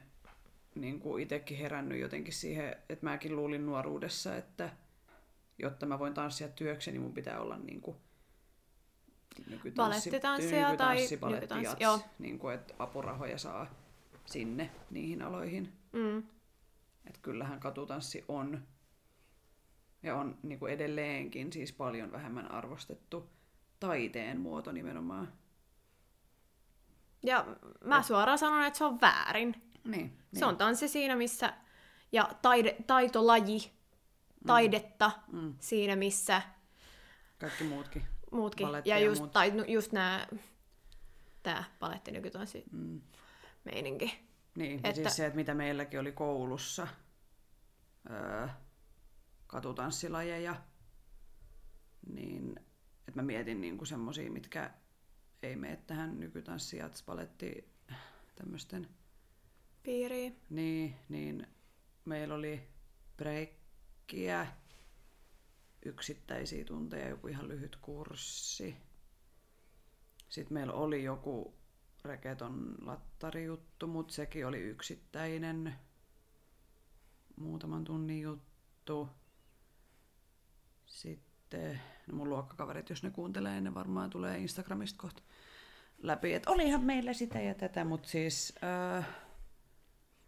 niin 0.75 1.01
kuin 1.01 1.23
itsekin 1.23 1.59
herännyt 1.59 2.01
jotenkin 2.01 2.35
siihen, 2.35 2.77
että 2.89 3.07
mäkin 3.07 3.37
luulin 3.37 3.67
nuoruudessa, 3.67 4.37
että 4.37 4.71
jotta 5.59 5.87
mä 5.87 5.99
voin 5.99 6.15
tanssia 6.15 6.49
työkseni, 6.49 6.99
mun 6.99 7.15
pitää 7.15 7.41
olla 7.41 7.59
niin 7.59 7.81
kuin 7.81 7.97
nykytanssi, 9.39 10.11
Balettitanssija 10.11 10.77
tai 10.77 10.95
nykytanssi, 10.97 11.17
baletti, 11.17 11.41
nykytanssi, 11.41 11.67
jats, 11.67 11.81
joo. 11.81 12.01
niin 12.19 12.39
kuin, 12.39 12.55
että 12.55 12.75
apurahoja 12.79 13.39
saa 13.39 13.67
sinne 14.27 14.71
niihin 14.91 15.23
aloihin. 15.23 15.73
Mm. 15.93 16.19
Että 17.07 17.21
kyllähän 17.23 17.61
katutanssi 17.61 18.25
on 18.29 18.63
ja 20.03 20.17
on 20.17 20.39
niin 20.43 20.59
kuin 20.59 20.73
edelleenkin 20.73 21.53
siis 21.53 21.73
paljon 21.73 22.13
vähemmän 22.13 22.51
arvostettu 22.51 23.31
taiteen 23.81 24.41
muoto 24.41 24.73
nimenomaan. 24.73 25.33
Ja 27.23 27.47
mä 27.85 28.03
suoraan 28.03 28.39
sanon, 28.39 28.65
että 28.65 28.79
se 28.79 28.85
on 28.85 29.01
väärin. 29.01 29.55
Niin, 29.85 30.19
Se 30.35 30.47
on 30.47 30.57
tanssi 30.57 30.89
siinä, 30.89 31.17
missä... 31.17 31.53
Ja 32.13 32.29
taide, 32.43 32.77
taitolaji, 32.87 33.73
taidetta 34.47 35.11
Mm. 35.33 35.55
siinä, 35.61 35.97
missä 35.97 36.43
Kaikki 37.39 37.65
muutkin. 37.65 38.12
Muutkin. 38.33 38.67
Baletti 38.67 38.91
ja 38.91 38.99
ja 38.99 39.05
just, 39.07 39.21
muut. 39.21 39.33
tai, 39.33 39.51
nu- 39.51 39.65
just 39.69 39.93
nää... 39.93 40.29
Tää 41.43 41.65
paletti 41.79 42.11
nykytanssi 42.11 42.65
Mm. 42.73 43.01
meininki. 43.65 44.29
Niin, 44.57 44.81
että... 44.85 44.95
Siis 44.95 45.17
se, 45.17 45.27
että 45.27 45.37
mitä 45.37 45.55
meilläkin 45.55 46.01
oli 46.01 46.13
koulussa, 46.13 46.89
öö, 48.11 48.49
katutanssilajeja, 49.47 50.57
niin 52.15 52.57
että 53.09 53.13
mä 53.21 53.23
mietin 53.23 53.61
niinku 53.61 53.85
semmosia, 53.85 54.31
mitkä 54.31 54.71
ei 55.43 55.57
mene 55.57 55.77
tähän 55.77 56.21
nykytanssi, 56.21 56.77
jats, 56.77 57.03
paletti, 57.03 57.73
tämmöisten, 58.35 58.89
Piiriin. 59.83 60.41
niin, 60.51 60.97
niin 61.09 61.47
meillä 62.05 62.35
oli 62.35 62.69
breikkiä, 63.17 64.47
yksittäisiä 65.85 66.65
tunteja, 66.65 67.09
joku 67.09 67.27
ihan 67.29 67.49
lyhyt 67.49 67.77
kurssi. 67.77 68.77
Sitten 70.29 70.55
meillä 70.55 70.73
oli 70.73 71.05
joku 71.05 71.55
reketon 72.05 72.75
lattarijuttu, 72.81 73.87
mutta 73.87 74.15
sekin 74.15 74.47
oli 74.47 74.61
yksittäinen 74.61 75.75
muutaman 77.37 77.85
tunnin 77.85 78.21
juttu. 78.21 79.09
Sitten, 80.87 81.81
no 82.07 82.15
mun 82.15 82.29
luokkakaverit, 82.29 82.91
jos 82.91 83.03
ne 83.03 83.11
kuuntelee, 83.11 83.61
ne 83.61 83.75
varmaan 83.75 84.11
tulee 84.11 84.39
Instagramista 84.39 85.03
kohta 85.03 85.23
läpi, 85.99 86.35
että 86.35 86.51
olihan 86.51 86.85
meillä 86.85 87.13
sitä 87.13 87.41
ja 87.41 87.55
tätä, 87.55 87.85
mutta 87.85 88.09
siis 88.09 88.55
äh, 88.99 89.09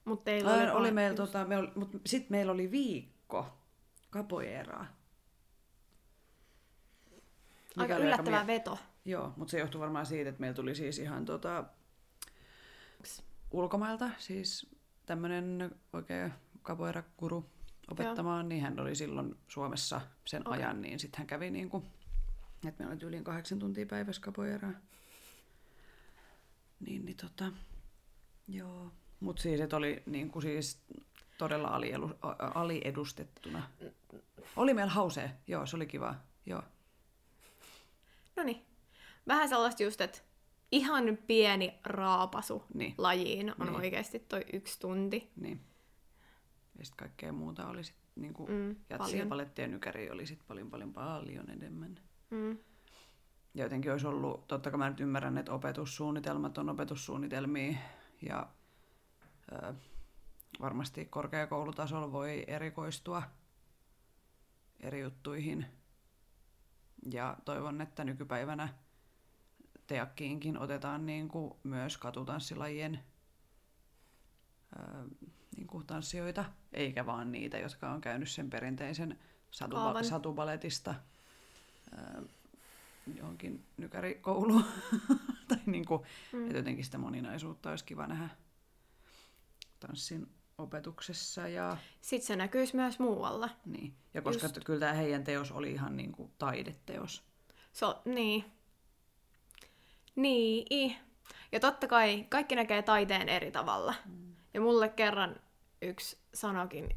Mutta 0.04 0.24
teillä 0.24 0.54
oli, 0.54 0.62
oli, 0.62 0.70
oli 0.70 0.90
meillä, 0.90 1.12
just- 1.12 1.32
tota, 1.32 1.44
me 1.44 1.56
oli, 1.56 1.70
mut 1.74 1.90
sitten 2.06 2.36
meillä 2.36 2.52
oli 2.52 2.70
viikko 2.70 3.58
kapoeeraa. 4.10 5.03
Aika 7.76 7.96
yllättävä 7.96 8.44
mie- 8.44 8.46
veto. 8.46 8.78
Joo, 9.04 9.32
mutta 9.36 9.50
se 9.50 9.58
johtuu 9.58 9.80
varmaan 9.80 10.06
siitä, 10.06 10.28
että 10.28 10.40
meillä 10.40 10.54
tuli 10.54 10.74
siis 10.74 10.98
ihan 10.98 11.24
tota, 11.24 11.64
ulkomailta, 13.50 14.10
siis 14.18 14.66
tämmöinen 15.06 15.70
oikein 15.92 16.32
capoeira-guru 16.62 17.44
opettamaan, 17.90 18.48
niin 18.48 18.62
hän 18.62 18.80
oli 18.80 18.94
silloin 18.94 19.36
Suomessa 19.48 20.00
sen 20.24 20.48
Okei. 20.48 20.62
ajan, 20.62 20.82
niin 20.82 20.98
sitten 20.98 21.18
hän 21.18 21.26
kävi 21.26 21.50
niin 21.50 21.70
kuin, 21.70 21.84
että 22.68 22.84
meillä 22.84 22.92
oli 22.94 23.16
yli 23.16 23.24
kahdeksan 23.24 23.58
tuntia 23.58 23.86
päivässä 23.86 24.22
capoeiraa. 24.22 24.72
Niin, 26.80 27.04
niin 27.04 27.16
tota, 27.16 27.52
joo. 28.48 28.92
Mutta 29.20 29.42
siis, 29.42 29.60
että 29.60 29.76
oli 29.76 30.02
niin 30.06 30.30
kuin 30.30 30.42
siis 30.42 30.82
todella 31.38 31.68
alielu, 31.68 32.10
aliedustettuna. 32.54 33.68
Oli 34.56 34.74
meillä 34.74 34.92
hausee, 34.92 35.30
joo, 35.46 35.66
se 35.66 35.76
oli 35.76 35.86
kiva, 35.86 36.14
joo. 36.46 36.62
No 38.36 38.42
niin. 38.42 38.66
Vähän 39.26 39.48
sellaista 39.48 39.82
just, 39.82 40.00
että 40.00 40.18
ihan 40.72 41.18
pieni 41.26 41.80
raapasu 41.84 42.64
Niin. 42.74 42.94
lajiin 42.98 43.50
on 43.60 43.66
Niin. 43.66 43.76
oikeasti 43.76 44.18
toi 44.18 44.44
yksi 44.52 44.80
tunti. 44.80 45.32
Niin. 45.36 45.60
Ja 46.78 46.84
sitten 46.84 46.96
kaikkea 47.08 47.32
muuta 47.32 47.66
oli 47.68 47.84
sit 47.84 47.96
niinku 48.16 48.46
Mm, 48.46 48.68
jatsia, 48.90 48.96
paljon. 48.98 49.28
paletti 49.28 49.62
ja 49.62 49.68
nykäri 49.68 50.10
oli 50.10 50.26
sit 50.26 50.40
paljon 50.48 50.70
paljon 50.70 50.92
paljon 50.92 51.50
enemmän. 51.50 51.98
Mm. 52.30 52.58
Ja 53.54 53.64
jotenkin 53.64 53.92
olisi 53.92 54.06
ollut, 54.06 54.48
totta 54.48 54.70
kai 54.70 54.78
mä 54.78 54.90
nyt 54.90 55.00
ymmärrän, 55.00 55.38
että 55.38 55.52
opetussuunnitelmat 55.52 56.58
on 56.58 56.68
opetussuunnitelmia 56.68 57.78
ja 58.22 58.46
ö, 59.52 59.74
varmasti 60.60 61.04
korkeakoulutasolla 61.04 62.12
voi 62.12 62.44
erikoistua 62.46 63.22
eri 64.80 65.00
juttuihin. 65.00 65.66
Ja 67.12 67.36
toivon, 67.44 67.80
että 67.80 68.04
nykypäivänä 68.04 68.68
teakkiinkin 69.86 70.58
otetaan 70.58 71.06
niin 71.06 71.28
kuin 71.28 71.54
myös 71.62 71.98
katutanssilajien 71.98 73.00
ö, 74.76 74.80
niin 75.56 75.66
kuin 75.66 75.86
tanssijoita, 75.86 76.44
eikä 76.72 77.06
vaan 77.06 77.32
niitä, 77.32 77.58
jotka 77.58 77.90
on 77.90 78.00
käynyt 78.00 78.30
sen 78.30 78.50
perinteisen 78.50 79.18
satuba- 79.50 80.04
satubaletista 80.04 80.94
ö, 81.98 82.22
johonkin 83.14 83.64
nykärikouluun. 83.76 84.64
tai 85.48 85.58
niin 85.66 85.84
kuin, 85.86 86.02
Mm. 86.32 86.44
että 86.46 86.56
jotenkin 86.58 86.84
sitä 86.84 86.98
moninaisuutta 86.98 87.70
olisi 87.70 87.84
kiva 87.84 88.06
nähdä 88.06 88.28
tanssin 89.80 90.28
opetuksessa. 90.58 91.48
Ja, 91.48 91.76
Sitten 92.00 92.26
se 92.26 92.36
näkyisi 92.36 92.76
myös 92.76 92.98
muualla. 92.98 93.50
niin. 93.64 93.94
ja 94.14 94.22
koska 94.22 94.46
Just. 94.46 94.58
Kyllä 94.64 94.80
tämä 94.80 94.92
heidän 94.92 95.24
teos 95.24 95.52
oli 95.52 95.72
ihan 95.72 95.96
niin 95.96 96.12
kuin 96.12 96.32
taideteos. 96.38 97.24
So, 97.72 98.02
niin. 98.04 98.44
Niin. 100.16 100.96
Ja 101.52 101.60
totta 101.60 101.86
kai 101.86 102.26
kaikki 102.28 102.54
näkee 102.54 102.82
taiteen 102.82 103.28
eri 103.28 103.50
tavalla. 103.50 103.94
Mm. 104.04 104.34
Ja 104.54 104.60
mulle 104.60 104.88
kerran 104.88 105.40
yksi 105.82 106.18
sanokin, 106.34 106.88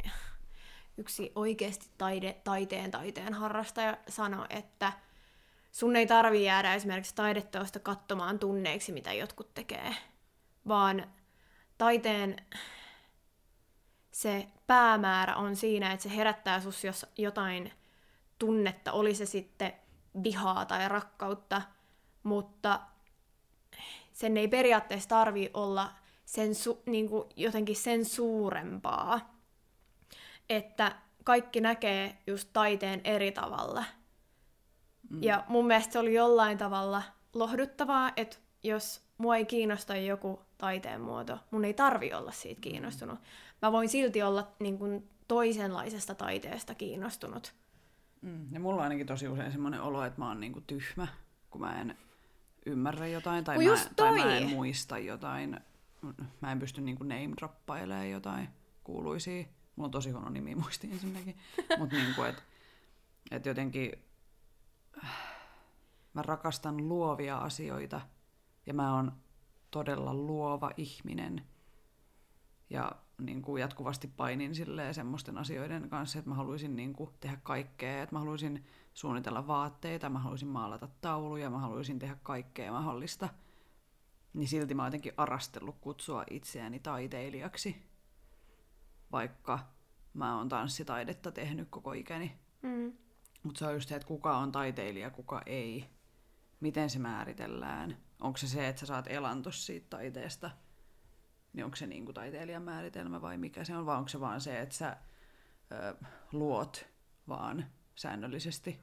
yksi 0.97 1.31
oikeasti 1.35 1.87
taide, 1.97 2.41
taiteen 2.43 2.91
taiteen 2.91 3.33
harrastaja 3.33 3.97
sanoi, 4.09 4.45
että 4.49 4.93
sun 5.71 5.95
ei 5.95 6.07
tarvi 6.07 6.43
jäädä 6.43 6.73
esimerkiksi 6.73 7.15
taideteosta 7.15 7.79
katsomaan 7.79 8.39
tunneiksi, 8.39 8.91
mitä 8.91 9.13
jotkut 9.13 9.53
tekee, 9.53 9.95
vaan 10.67 11.13
taiteen 11.77 12.45
se 14.17 14.47
päämäärä 14.67 15.35
on 15.35 15.55
siinä, 15.55 15.91
että 15.91 16.03
se 16.03 16.15
herättää 16.15 16.61
sus 16.61 16.83
jos 16.83 17.05
jotain 17.17 17.71
tunnetta, 18.39 18.91
oli 18.91 19.15
se 19.15 19.25
sitten 19.25 19.73
vihaa 20.23 20.65
tai 20.65 20.89
rakkautta, 20.89 21.61
mutta 22.23 22.79
sen 24.13 24.37
ei 24.37 24.47
periaatteessa 24.47 25.09
tarvi 25.09 25.49
olla 25.53 25.93
sen 26.25 26.51
su- 26.51 26.81
niin 26.85 27.09
kuin 27.09 27.29
jotenkin 27.35 27.75
sen 27.75 28.05
suurempaa, 28.05 29.33
että 30.49 30.95
kaikki 31.23 31.61
näkee 31.61 32.17
just 32.27 32.49
taiteen 32.53 33.01
eri 33.03 33.31
tavalla. 33.31 33.83
Mm. 35.09 35.23
Ja 35.23 35.43
mun 35.47 35.67
mielestä 35.67 35.93
se 35.93 35.99
oli 35.99 36.13
jollain 36.13 36.57
tavalla 36.57 37.03
lohduttavaa, 37.33 38.11
että 38.15 38.37
jos 38.63 39.01
mua 39.17 39.35
ei 39.35 39.45
kiinnosta 39.45 39.95
joku 39.95 40.41
taiteen 40.57 41.01
muoto, 41.01 41.37
mun 41.51 41.65
ei 41.65 41.73
tarvi 41.73 42.13
olla 42.13 42.31
siitä 42.31 42.61
kiinnostunut. 42.61 43.19
Mä 43.61 43.71
voin 43.71 43.89
silti 43.89 44.23
olla 44.23 44.51
niin 44.59 44.77
kuin, 44.77 45.09
toisenlaisesta 45.27 46.15
taiteesta 46.15 46.75
kiinnostunut. 46.75 47.55
Mm. 48.21 48.53
Ja 48.53 48.59
mulla 48.59 48.75
on 48.75 48.83
ainakin 48.83 49.07
tosi 49.07 49.27
usein 49.27 49.51
semmoinen 49.51 49.81
olo, 49.81 50.03
että 50.03 50.21
mä 50.21 50.27
oon 50.27 50.39
niinku 50.39 50.61
tyhmä, 50.61 51.07
kun 51.49 51.61
mä 51.61 51.81
en 51.81 51.97
ymmärrä 52.65 53.07
jotain 53.07 53.43
tai, 53.43 53.57
mä, 53.57 53.77
tai 53.95 54.11
mä 54.11 54.37
en 54.37 54.49
muista 54.49 54.97
jotain. 54.97 55.59
Mä 56.41 56.51
en 56.51 56.59
pysty 56.59 56.81
niinku 56.81 57.03
name 57.03 57.29
droppailemaan 57.37 58.09
jotain 58.09 58.49
kuuluisia. 58.83 59.45
Mulla 59.75 59.87
on 59.87 59.91
tosi 59.91 60.11
huono 60.11 60.29
nimi 60.29 60.55
muisti 60.55 60.89
ensinnäkin. 60.91 61.37
Mutta 61.79 61.95
niinku, 61.95 62.23
että 62.23 62.41
et 63.31 63.45
jotenkin 63.45 63.91
mä 66.13 66.21
rakastan 66.21 66.89
luovia 66.89 67.37
asioita 67.37 68.01
ja 68.65 68.73
mä 68.73 68.95
oon 68.95 69.11
todella 69.71 70.13
luova 70.13 70.71
ihminen. 70.77 71.45
Ja 72.69 72.91
niin 73.21 73.41
kuin 73.41 73.61
jatkuvasti 73.61 74.07
painin 74.07 74.55
silleen 74.55 74.93
semmoisten 74.93 75.37
asioiden 75.37 75.89
kanssa, 75.89 76.19
että 76.19 76.29
mä 76.29 76.35
haluaisin 76.35 76.75
niin 76.75 76.93
kuin 76.93 77.09
tehdä 77.19 77.37
kaikkea, 77.43 78.03
että 78.03 78.15
mä 78.15 78.19
haluaisin 78.19 78.65
suunnitella 78.93 79.47
vaatteita, 79.47 80.09
mä 80.09 80.19
haluaisin 80.19 80.47
maalata 80.47 80.87
tauluja, 81.01 81.49
mä 81.49 81.59
haluaisin 81.59 81.99
tehdä 81.99 82.17
kaikkea 82.23 82.71
mahdollista. 82.71 83.29
Niin 84.33 84.47
silti 84.47 84.73
mä 84.73 84.81
oon 84.81 84.87
jotenkin 84.87 85.13
arastellut 85.17 85.77
kutsua 85.81 86.23
itseäni 86.29 86.79
taiteilijaksi, 86.79 87.87
vaikka 89.11 89.59
mä 90.13 90.37
oon 90.37 90.49
tanssitaidetta 90.49 91.31
tehnyt 91.31 91.67
koko 91.69 91.93
ikäni. 91.93 92.39
Mm. 92.61 92.93
Mutta 93.43 93.59
se 93.59 93.65
on 93.65 93.73
just 93.73 93.89
se, 93.89 93.95
että 93.95 94.07
kuka 94.07 94.37
on 94.37 94.51
taiteilija, 94.51 95.09
kuka 95.09 95.41
ei. 95.45 95.85
Miten 96.59 96.89
se 96.89 96.99
määritellään? 96.99 97.97
Onko 98.21 98.37
se 98.37 98.47
se, 98.47 98.67
että 98.67 98.79
sä 98.79 98.85
saat 98.85 99.07
elantos 99.07 99.65
siitä 99.65 99.87
taiteesta? 99.89 100.51
Niin 101.57 101.65
onko 101.65 101.75
se 101.75 101.87
niinku 101.87 102.13
taiteilijan 102.13 102.61
määritelmä 102.63 103.21
vai 103.21 103.37
mikä 103.37 103.63
se 103.63 103.75
on? 103.75 103.85
Vai 103.85 103.97
onko 103.97 104.07
se 104.09 104.19
vaan 104.19 104.41
se, 104.41 104.59
että 104.59 104.75
sä 104.75 104.97
ö, 105.71 105.95
luot 106.31 106.85
vaan 107.27 107.65
säännöllisesti 107.95 108.79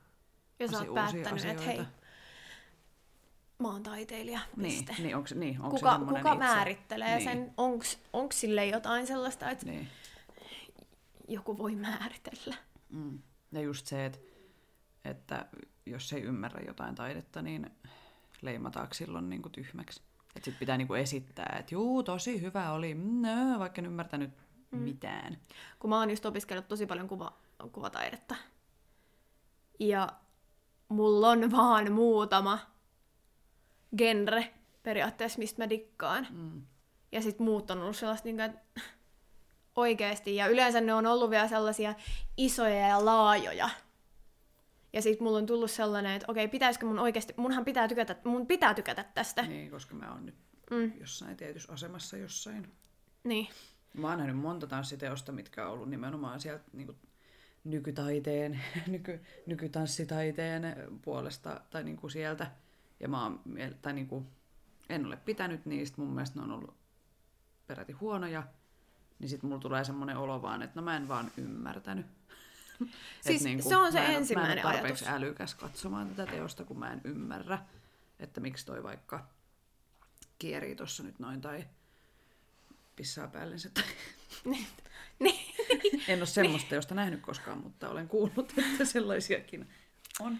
Ja 0.59 0.69
sä 0.69 0.79
oot 0.79 0.95
päättänyt, 0.95 1.45
että 1.45 1.63
hei, 1.63 1.73
asioita? 1.79 1.91
mä 3.59 3.69
oon 3.69 3.83
taiteilija, 3.83 4.41
Niin, 4.57 4.85
piste. 4.87 5.03
niin, 5.03 5.17
onko, 5.17 5.27
se- 5.27 5.35
niin, 5.35 5.61
onko 5.63 5.77
kuka 5.77 5.93
se 5.99 6.05
kuka 6.05 6.19
itse? 6.19 6.35
määrittelee 6.39 7.17
niin, 7.17 7.25
sen? 7.25 7.55
Onks, 7.57 7.99
onks 8.13 8.41
sille 8.41 8.67
jotain 8.67 9.07
sellaista, 9.07 9.51
että 9.51 9.67
Niin. 9.67 9.89
joku 11.29 11.59
voi 11.59 11.75
määritellä? 11.75 12.57
Mm. 12.91 13.19
Ja 13.53 13.61
just 13.61 13.87
se, 13.87 14.05
että, 14.07 14.19
että 15.05 15.47
jos 15.87 16.13
ei 16.13 16.23
ymmärrä 16.23 16.61
jotain 16.67 16.95
taidetta, 16.95 17.43
niin 17.43 17.71
leimataanko 18.43 18.95
silloin 18.95 19.31
niin 19.31 19.43
kuin 19.43 19.53
tyhmäksi. 19.53 20.03
Että 20.37 20.45
sit 20.45 20.59
pitää 20.59 20.77
niin 20.77 20.89
kuin 20.89 21.01
esittää, 21.01 21.57
että 21.61 21.75
juu, 21.75 22.03
tosi 22.03 22.41
hyvä 22.41 22.73
oli, 22.73 22.95
no, 22.95 23.59
vaikka 23.59 23.81
en 23.81 23.87
ymmärtänyt 23.87 24.31
mm. 24.71 24.79
mitään. 24.79 25.39
Kun 25.79 25.91
mä 25.91 25.99
oon 25.99 26.11
just 26.11 26.27
opiskellut 26.27 26.69
tosi 26.69 26.87
paljon 26.87 27.09
kuva, 27.09 27.33
kuvataidetta. 27.73 28.35
Ja 29.81 30.09
mulla 30.89 31.29
on 31.29 31.51
vaan 31.51 31.93
muutama 31.93 32.59
genre 33.97 34.55
periaatteessa, 34.83 35.39
mistä 35.39 35.63
mä 35.63 35.71
dikkaan. 35.71 36.27
Mm. 36.31 36.63
Ja 37.13 37.23
sit 37.23 37.39
muut 37.39 37.71
on 37.71 37.83
ollut 37.83 37.97
sellaista, 37.97 38.27
niin 38.27 38.37
kuin, 38.37 38.45
että 38.45 38.81
oikeesti. 39.77 40.37
Ja 40.37 40.47
yleensä 40.47 40.81
ne 40.81 40.95
on 40.95 41.07
ollut 41.07 41.31
vielä 41.31 41.49
sellaisia 41.49 41.95
isoja 42.37 42.89
ja 42.89 43.05
laajoja. 43.05 43.71
Ja 44.95 45.03
sit 45.03 45.21
mulla 45.21 45.39
on 45.39 45.47
tullut 45.47 45.71
sellainen, 45.71 46.13
että 46.13 46.27
okei, 46.33 46.49
pitäisikö 46.49 46.87
mun 46.87 46.99
oikeasti, 46.99 47.35
munhan 47.37 47.65
pitää 47.65 47.89
tykätä, 47.89 48.17
mun 48.25 48.47
pitää 48.47 48.75
tykätä 48.75 49.05
tästä. 49.15 49.43
Niin, 49.43 49.71
koska 49.71 49.95
mä 49.95 50.13
oon 50.13 50.27
nyt 50.27 50.35
Mm. 50.71 50.93
jossain 51.01 51.37
tietyssä 51.37 51.73
asemassa 51.73 52.17
jossain. 52.17 52.73
Niin. 53.25 53.49
Mä 53.95 54.09
oon 54.09 54.19
nähnyt 54.19 54.37
monta 54.37 54.67
tanssiteosta, 54.67 55.33
mitkä 55.33 55.67
on 55.67 55.73
ollut 55.73 55.91
nimenomaan 55.91 56.41
sieltä 56.41 56.65
niin 56.73 56.87
kuin 56.87 56.99
nykytaiteen, 57.65 58.61
nyky, 58.87 59.21
nykytanssitaiteen 59.47 60.77
puolesta 61.03 61.61
tai 61.71 61.85
niin 61.85 61.97
kuin 61.97 62.11
sieltä. 62.11 62.51
Ja 63.01 63.09
mä 63.09 63.23
oon, 63.23 63.41
tai 63.83 63.93
niin 63.93 64.09
kuin, 64.09 64.27
en 64.89 65.07
ole 65.07 65.17
pitänyt 65.17 65.67
niistä, 65.67 66.01
mun 66.01 66.11
mielestä 66.15 66.39
ne 66.39 66.45
on 66.45 66.53
ollut 66.53 66.75
peräti 67.67 67.93
huonoja. 67.93 68.43
Niin 69.19 69.29
sit 69.29 69.43
mulla 69.43 69.59
tulee 69.59 69.85
semmoinen 69.85 70.17
olo 70.17 70.43
vaan, 70.43 70.63
että 70.63 70.81
no 70.81 70.83
mä 70.85 70.97
en 70.97 71.09
vaan 71.09 71.31
ymmärtänyt. 71.37 72.07
Siis 73.21 73.43
niinku, 73.43 73.69
se 73.69 73.77
on 73.77 73.93
se 73.93 73.99
mä 73.99 74.07
en, 74.07 74.15
ensimmäinen 74.15 74.57
Mä 74.57 74.61
en 74.61 74.67
ole 74.67 74.75
tarpeeksi 74.75 75.05
ajatus. 75.05 75.23
älykäs 75.23 75.55
katsomaan 75.55 76.09
tätä 76.09 76.33
teosta, 76.33 76.65
kun 76.65 76.79
mä 76.79 76.93
en 76.93 77.01
ymmärrä, 77.05 77.59
että 78.19 78.41
miksi 78.41 78.67
toi 78.67 78.83
vaikka 78.83 79.29
kierii 80.39 80.77
tossa 80.77 81.03
nyt 81.03 81.19
noin 81.19 81.41
tai 81.41 81.65
pissaa 82.97 83.29
päällensä. 83.29 83.71
Tai... 83.75 83.85
Niin. 84.45 84.67
En 86.09 86.19
ole 86.19 86.27
semmoista 86.27 86.69
teosta 86.71 86.95
nähnyt 86.95 87.21
koskaan, 87.21 87.59
mutta 87.59 87.89
olen 87.89 88.09
kuullut, 88.09 88.53
että 88.73 88.85
sellaisiakin 88.85 89.69
on. 90.21 90.39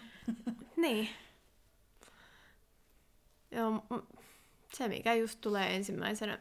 Niin. 0.77 1.09
Joo, 3.51 3.83
se 4.73 4.87
mikä 4.87 5.13
just 5.13 5.41
tulee 5.41 5.75
ensimmäisenä, 5.75 6.39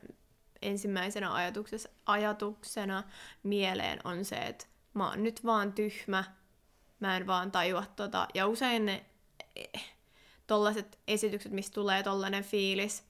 ensimmäisenä 0.63 1.35
ajatuksessa, 1.35 1.89
ajatuksena 2.07 3.03
mieleen 3.43 3.99
on 4.05 4.25
se, 4.25 4.37
että 4.37 4.67
mä 4.95 5.09
oon 5.09 5.23
nyt 5.23 5.45
vaan 5.45 5.73
tyhmä, 5.73 6.25
mä 7.01 7.17
en 7.17 7.27
vaan 7.27 7.53
tajua 7.53 7.87
tota. 7.97 8.29
Ja 8.35 8.47
usein 8.47 8.87
ne 8.87 9.07
eh, 9.57 9.95
tollaset 10.47 10.99
esitykset, 11.09 11.53
mistä 11.53 11.75
tulee 11.75 12.03
tollanen 12.03 12.45
fiilis, 12.45 13.05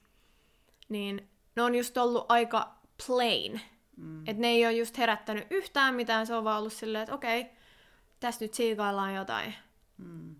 niin 0.89 1.29
ne 1.55 1.61
on 1.61 1.75
just 1.75 1.97
ollut 1.97 2.25
aika 2.29 2.75
plain. 3.07 3.61
Mm. 3.97 4.19
Että 4.19 4.41
ne 4.41 4.47
ei 4.47 4.65
ole 4.65 4.73
just 4.73 4.97
herättänyt 4.97 5.47
yhtään 5.49 5.95
mitään, 5.95 6.27
se 6.27 6.35
on 6.35 6.43
vaan 6.43 6.59
ollut 6.59 6.73
silleen, 6.73 7.01
että 7.01 7.15
okei, 7.15 7.45
tässä 8.19 8.45
nyt 8.45 8.53
siikaillaan 8.53 9.15
jotain. 9.15 9.55
Mm. 9.97 10.35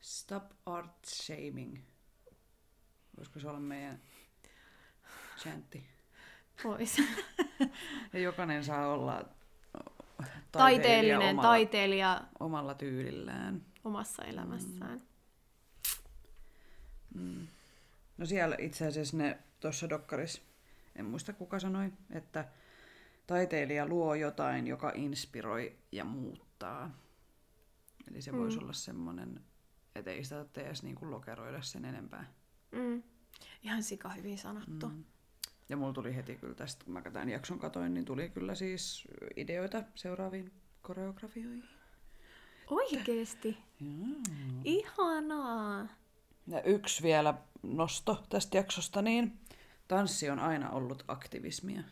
Stop 0.00 0.44
art 0.66 1.04
shaming. 1.04 1.78
Voisiko 3.16 3.40
se 3.40 3.48
olla 3.48 3.60
meidän 3.60 4.02
chantti? 5.38 5.88
Pois. 6.62 6.96
Ja 8.12 8.18
jokainen 8.18 8.64
saa 8.64 8.88
olla 8.88 9.24
Taiteellinen 10.52 11.18
omalla, 11.18 11.42
taiteilija 11.42 12.24
omalla 12.40 12.74
tyylillään. 12.74 13.62
omassa 13.84 14.24
elämässään. 14.24 15.02
Mm. 17.14 17.46
No 18.18 18.26
siellä 18.26 18.56
itse 18.58 18.86
asiassa 18.86 19.16
ne 19.16 19.38
tuossa 19.60 19.88
dokkarissa, 19.88 20.42
en 20.96 21.04
muista 21.04 21.32
kuka 21.32 21.60
sanoi, 21.60 21.92
että 22.10 22.48
taiteilija 23.26 23.86
luo 23.86 24.14
jotain, 24.14 24.66
joka 24.66 24.92
inspiroi 24.94 25.76
ja 25.92 26.04
muuttaa. 26.04 26.90
Eli 28.10 28.22
se 28.22 28.32
mm. 28.32 28.38
voisi 28.38 28.58
olla 28.58 28.72
semmoinen, 28.72 29.40
että 29.94 30.10
ei 30.10 30.24
sitä 30.24 30.46
edes 30.56 30.82
niinku 30.82 31.10
lokeroida 31.10 31.62
sen 31.62 31.84
enempää. 31.84 32.32
Mm. 32.72 33.02
Ihan 33.62 33.82
sika 33.82 34.08
hyvin 34.08 34.38
sanottu. 34.38 34.88
Mm. 34.88 35.04
Ja 35.68 35.76
mulla 35.76 35.92
tuli 35.92 36.16
heti 36.16 36.36
kyllä 36.36 36.54
tästä, 36.54 36.84
kun 36.84 36.94
mä 36.94 37.02
tämän 37.02 37.28
jakson 37.28 37.58
katoin, 37.58 37.94
niin 37.94 38.04
tuli 38.04 38.28
kyllä 38.28 38.54
siis 38.54 39.08
ideoita 39.36 39.82
seuraaviin 39.94 40.52
koreografioihin. 40.82 41.64
Oikeesti? 42.70 43.58
Joo. 43.80 44.22
Ihanaa! 44.64 45.86
Ja 46.46 46.62
yksi 46.62 47.02
vielä 47.02 47.34
nosto 47.62 48.24
tästä 48.28 48.56
jaksosta, 48.56 49.02
niin 49.02 49.40
tanssi 49.88 50.30
on 50.30 50.38
aina 50.38 50.70
ollut 50.70 51.04
aktivismia. 51.08 51.82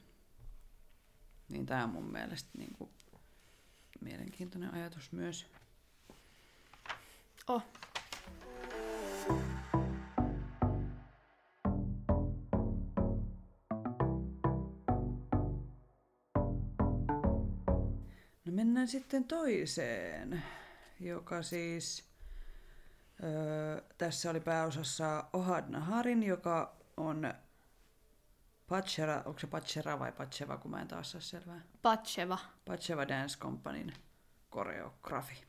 Niin 1.49 1.67
tämä 1.67 1.85
on 1.85 1.91
mun 1.91 2.13
mielestä 2.13 2.51
niin 2.59 2.73
kuin, 2.79 2.91
mielenkiintoinen 4.01 4.75
ajatus 4.75 5.13
myös. 5.13 5.47
Oh. 7.49 7.63
Mennään 18.85 19.03
sitten 19.03 19.25
toiseen, 19.25 20.43
joka 21.01 21.43
siis 21.43 22.05
öö, 23.23 23.81
tässä 23.99 24.31
oli 24.31 24.41
pääosassa 24.41 25.25
Ohad 25.33 25.65
Naharin, 25.69 26.23
joka 26.23 26.77
on 26.97 27.35
Pachera, 28.69 29.23
onko 29.25 29.39
se 29.39 29.47
Pachera 29.47 29.99
vai 29.99 30.13
Pacheva, 30.13 30.57
kun 30.57 30.71
mä 30.71 30.81
en 30.81 30.89
taas 30.89 31.11
saa 31.11 31.21
selvää. 31.21 31.61
Patcheva. 31.83 32.39
Pacheva 32.65 33.09
Dance 33.09 33.39
Companyn 33.39 33.93
koreografi. 34.51 35.45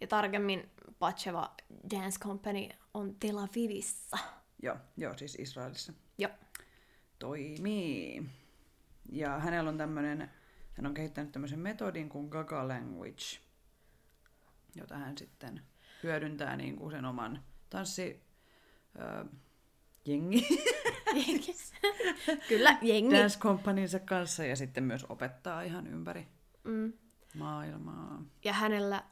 Ja 0.00 0.06
tarkemmin 0.06 0.70
Patcheva 0.98 1.54
Dance 1.90 2.18
Company 2.20 2.68
on 2.94 3.14
Tel 3.14 3.38
Avivissa. 3.38 4.18
Joo, 4.62 4.76
joo, 4.96 5.16
siis 5.16 5.34
Israelissa. 5.34 5.92
Joo. 6.18 6.32
Toimii. 7.18 8.22
Ja 9.12 9.38
hänellä 9.38 9.70
on 9.70 9.78
tämmöinen, 9.78 10.30
hän 10.78 10.86
on 10.86 10.94
kehittänyt 10.94 11.32
tämmöisen 11.32 11.58
metodin 11.58 12.08
kuin 12.08 12.28
Gaga 12.28 12.68
Language, 12.68 13.24
jota 14.74 14.98
hän 14.98 15.18
sitten 15.18 15.62
hyödyntää 16.02 16.56
niin 16.56 16.76
kuin 16.76 16.90
sen 16.90 17.04
oman 17.04 17.42
tanssi... 17.70 18.22
Öö, 19.00 19.24
jengi, 20.04 20.46
Jengissä. 21.26 21.74
Kyllä, 22.48 22.78
jengi. 22.82 23.16
dance 23.16 23.38
companynsa 23.38 23.98
kanssa 23.98 24.44
ja 24.44 24.56
sitten 24.56 24.84
myös 24.84 25.04
opettaa 25.08 25.62
ihan 25.62 25.86
ympäri 25.86 26.26
Mm. 26.64 26.92
maailmaa. 27.34 28.22
Ja 28.44 28.52
hänellä 28.52 29.02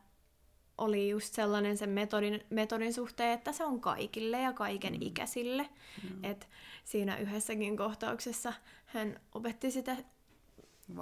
oli 0.78 1.08
just 1.08 1.34
sellainen 1.34 1.76
sen 1.76 1.90
metodin, 1.90 2.44
metodin 2.50 2.94
suhteen, 2.94 3.30
että 3.30 3.52
se 3.52 3.64
on 3.64 3.80
kaikille 3.80 4.40
ja 4.40 4.52
kaiken 4.52 4.94
mm. 4.94 5.02
ikäisille. 5.02 5.68
Mm. 6.02 6.24
Et 6.24 6.48
siinä 6.84 7.16
yhdessäkin 7.16 7.76
kohtauksessa 7.76 8.52
hän 8.86 9.20
opetti 9.34 9.70
sitä 9.70 9.96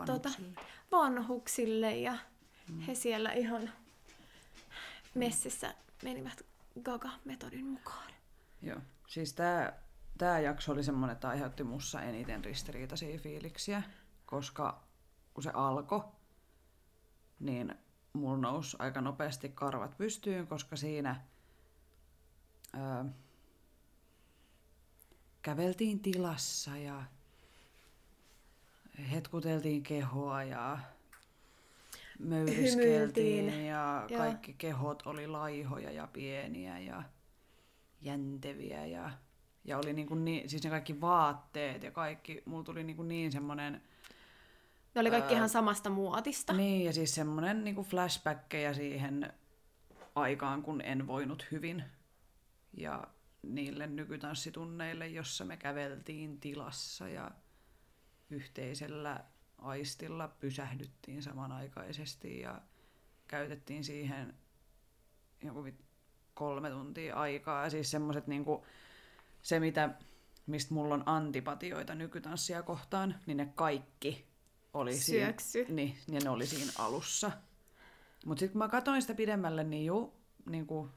tota, 0.07 0.29
Vanhuksille. 0.29 0.61
vanhuksille 0.93 1.97
ja 1.97 2.19
mm. 2.69 2.81
he 2.81 2.95
siellä 2.95 3.33
ihan 3.33 3.71
messissä 5.15 5.75
menivät 6.03 6.47
Gaga-metodin 6.83 7.65
mukaan. 7.65 8.11
Joo. 8.63 8.81
Siis 9.07 9.33
tämä 9.33 9.73
tää 10.19 10.41
jakso 10.41 10.73
oli 10.73 10.85
semmoinen, 10.85 11.15
että 11.15 11.29
aiheutti 11.29 11.65
mussa 11.65 12.03
eniten 12.03 12.45
ristiriitaisia 12.45 13.19
fiiliksiä, 13.19 13.83
koska 14.27 14.85
kun 15.35 15.43
se 15.43 15.51
alkoi, 15.55 16.05
niin 17.41 17.75
mulla 18.13 18.39
nousi 18.39 18.77
aika 18.81 19.01
nopeasti 19.01 19.49
karvat 19.49 19.97
pystyyn, 19.97 20.47
koska 20.47 20.77
siinä 20.77 21.21
ää, 22.73 23.05
käveltiin 25.43 26.01
tilassa 26.01 26.77
ja 26.77 27.03
hetkuteltiin 29.13 29.83
kehoa 29.83 30.43
ja 30.45 30.79
möyriskeltiin 32.19 33.67
ja 33.67 34.07
kaikki 34.17 34.55
kehot 34.59 35.03
oli 35.07 35.27
laihoja 35.27 35.91
ja 35.91 36.07
pieniä 36.07 36.79
ja 36.79 37.03
jänteviä 38.01 38.87
ja, 38.87 39.11
ja 39.65 39.79
oli 39.79 39.93
niin 39.93 40.07
kuin 40.07 40.25
niin, 40.25 40.49
siis 40.49 40.65
ne 40.65 40.71
kaikki 40.71 41.01
vaatteet 41.01 41.83
ja 41.83 41.91
kaikki, 41.91 42.43
mulla 42.45 42.65
tuli 42.65 42.85
niin, 42.85 42.97
kuin 42.97 43.09
niin 43.09 43.33
semmoinen 43.33 43.83
Ne 44.95 45.01
oli 45.01 45.11
kaikki 45.11 45.35
Ää, 45.35 45.37
ihan 45.37 45.49
samasta 45.49 45.91
muotista. 45.91 46.53
niin, 46.53 46.85
ja 46.85 46.93
siis 46.93 47.15
semmoinen 47.15 47.65
niin 47.65 47.77
flashbackkejä 47.77 48.73
siihen 48.73 49.33
aikaan, 50.15 50.63
kun 50.63 50.81
en 50.81 51.07
voinut 51.07 51.47
hyvin. 51.51 51.85
Ja 52.77 53.07
niille 53.43 53.87
nykytanssitunneille, 53.87 55.09
jossa 55.09 55.45
me 55.45 55.57
käveltiin 55.57 56.41
tilassa 56.41 57.09
ja 57.09 57.31
yhteisellä 58.35 59.25
aistilla 59.59 60.29
pysähdyttiin 60.29 61.23
samanaikaisesti 61.23 62.41
ja 62.41 62.61
käytettiin 63.29 63.85
siihen 63.85 64.35
joku 65.43 65.69
kolme 66.35 66.71
tuntia 66.71 67.17
aikaa. 67.17 67.65
Ja 67.65 67.71
siis 67.71 67.91
semmoiset 67.91 68.27
niinku, 68.27 68.67
se, 69.43 69.61
mitä, 69.61 69.91
mistä 70.47 70.75
mulla 70.75 70.95
on 70.95 71.03
antipatioita 71.07 71.95
nykytanssia 71.95 72.63
kohtaan, 72.63 73.21
niin 73.27 73.37
ne 73.37 73.53
kaikki 73.55 74.27
oli 74.75 74.97
Syöksy. 74.97 75.51
Siinä, 75.51 75.75
niin, 75.75 75.99
ja 76.09 76.21
ne 76.21 76.31
oli 76.31 76.47
siinä 76.47 76.73
alussa. 76.79 77.31
Mutta 78.27 78.41
sitten 78.41 78.53
kun 78.53 78.59
mä 78.59 78.69
katsoin 78.69 79.03
sitä 79.03 79.15
pidemmälle, 79.15 79.65
niin 79.65 79.87
juu, 79.87 80.15
niin 80.47 80.67
kuin, 80.67 80.91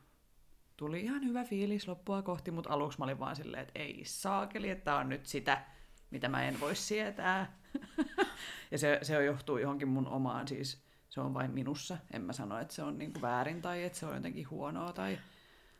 tuli 0.77 1.01
ihan 1.01 1.25
hyvä 1.25 1.43
fiilis 1.43 1.87
loppua 1.87 2.21
kohti, 2.21 2.51
mutta 2.51 2.73
aluksi 2.73 2.99
mä 2.99 3.05
olin 3.05 3.19
vaan 3.19 3.35
silleen, 3.35 3.63
että 3.63 3.79
ei 3.79 4.01
saakeli, 4.05 4.69
että 4.69 4.85
tää 4.85 4.97
on 4.97 5.09
nyt 5.09 5.25
sitä, 5.25 5.65
mitä 6.11 6.29
mä 6.29 6.47
en 6.47 6.59
voi 6.59 6.75
sietää. 6.75 7.59
ja 8.71 8.77
se, 8.77 8.99
se 9.01 9.25
johtuu 9.25 9.57
johonkin 9.57 9.87
mun 9.87 10.07
omaan, 10.07 10.47
siis 10.47 10.81
se 11.09 11.21
on 11.21 11.33
vain 11.33 11.51
minussa. 11.51 11.97
En 12.11 12.21
mä 12.21 12.33
sano, 12.33 12.59
että 12.59 12.73
se 12.73 12.83
on 12.83 12.97
niinku 12.97 13.21
väärin 13.21 13.61
tai 13.61 13.83
että 13.83 13.99
se 13.99 14.05
on 14.05 14.15
jotenkin 14.15 14.49
huonoa 14.49 14.93
tai... 14.93 15.19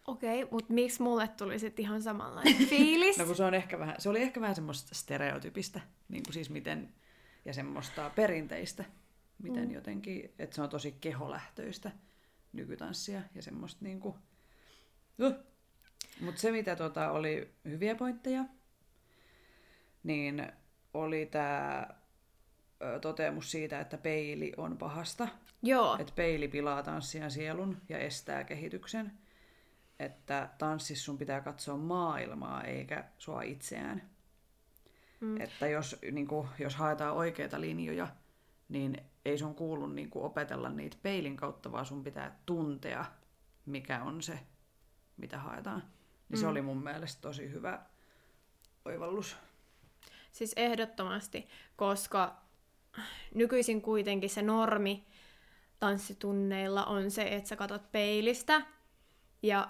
Okei, 0.07 0.43
okay, 0.43 0.51
mutta 0.51 0.73
miksi 0.73 1.01
mulle 1.01 1.27
tuli 1.27 1.59
sitten 1.59 1.85
ihan 1.85 2.01
samanlainen 2.01 2.67
fiilis? 2.69 3.17
No 3.17 3.25
kun 3.25 3.35
se, 3.35 3.43
on 3.43 3.53
ehkä 3.53 3.79
vähän, 3.79 3.95
se 3.97 4.09
oli 4.09 4.21
ehkä 4.21 4.41
vähän 4.41 4.55
semmoista 4.55 4.95
stereotypistä, 4.95 5.81
niin 6.09 6.23
kuin 6.23 6.33
siis 6.33 6.49
miten, 6.49 6.93
ja 7.45 7.53
semmoista 7.53 8.11
perinteistä, 8.15 8.85
miten 9.43 9.67
mm. 9.67 9.73
jotenkin, 9.73 10.33
että 10.39 10.55
se 10.55 10.61
on 10.61 10.69
tosi 10.69 10.91
keholähtöistä 10.91 11.91
nykytanssia 12.53 13.21
ja 13.35 13.41
semmoista 13.41 13.85
niinku... 13.85 14.15
Uh. 15.19 15.33
Mutta 16.21 16.41
se, 16.41 16.51
mitä 16.51 16.75
tota, 16.75 17.11
oli 17.11 17.53
hyviä 17.65 17.95
pointteja, 17.95 18.45
niin 20.03 20.51
oli 20.93 21.25
tämä 21.25 21.87
toteamus 23.01 23.51
siitä, 23.51 23.79
että 23.79 23.97
peili 23.97 24.53
on 24.57 24.77
pahasta. 24.77 25.27
Joo, 25.63 25.97
Että 25.99 26.13
peili 26.15 26.47
pilaa 26.47 26.83
tanssijan 26.83 27.31
sielun 27.31 27.77
ja 27.89 27.97
estää 27.97 28.43
kehityksen. 28.43 29.11
Että 29.99 30.49
tanssissa 30.57 31.05
sun 31.05 31.17
pitää 31.17 31.41
katsoa 31.41 31.77
maailmaa 31.77 32.63
eikä 32.63 33.03
sua 33.17 33.41
itseään. 33.41 34.09
Mm. 35.19 35.41
Että 35.41 35.67
jos, 35.67 35.99
niin 36.11 36.27
kuin, 36.27 36.47
jos 36.59 36.75
haetaan 36.75 37.15
oikeita 37.15 37.61
linjoja, 37.61 38.07
niin 38.69 38.97
ei 39.25 39.37
sun 39.37 39.55
kuulu 39.55 39.87
niin 39.87 40.09
kuin, 40.09 40.25
opetella 40.25 40.69
niitä 40.69 40.97
peilin 41.03 41.37
kautta, 41.37 41.71
vaan 41.71 41.85
sun 41.85 42.03
pitää 42.03 42.39
tuntea, 42.45 43.05
mikä 43.65 44.03
on 44.03 44.21
se, 44.21 44.39
mitä 45.17 45.37
haetaan. 45.37 45.79
Niin 46.29 46.37
mm. 46.37 46.41
se 46.41 46.47
oli 46.47 46.61
mun 46.61 46.83
mielestä 46.83 47.21
tosi 47.21 47.51
hyvä 47.51 47.79
oivallus. 48.85 49.37
Siis 50.37 50.53
ehdottomasti, 50.55 51.47
koska 51.75 52.41
nykyisin 53.35 53.81
kuitenkin 53.81 54.29
se 54.29 54.41
normi 54.41 55.05
tanssitunneilla 55.79 56.85
on 56.85 57.11
se, 57.11 57.21
että 57.21 57.49
sä 57.49 57.55
katot 57.55 57.91
peilistä 57.91 58.61
ja 59.41 59.67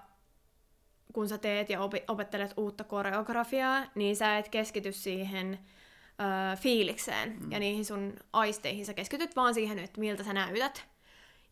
kun 1.14 1.30
sä 1.30 1.38
teet 1.38 1.70
ja 1.70 1.80
opi- 1.82 2.04
opettelet 2.08 2.54
uutta 2.58 2.84
koreografiaa, 2.84 3.86
niin 3.96 4.16
sä 4.16 4.38
et 4.38 4.50
keskity 4.50 4.92
siihen 4.92 5.60
ö, 6.54 6.56
fiilikseen 6.56 7.38
mm. 7.40 7.52
ja 7.52 7.60
niihin 7.60 7.86
sun 7.86 8.14
aisteihin. 8.34 8.86
Sä 8.86 8.94
keskityt 8.94 9.36
vaan 9.36 9.54
siihen, 9.54 9.80
että 9.80 10.00
miltä 10.00 10.24
sä 10.24 10.34
näytät. 10.34 10.86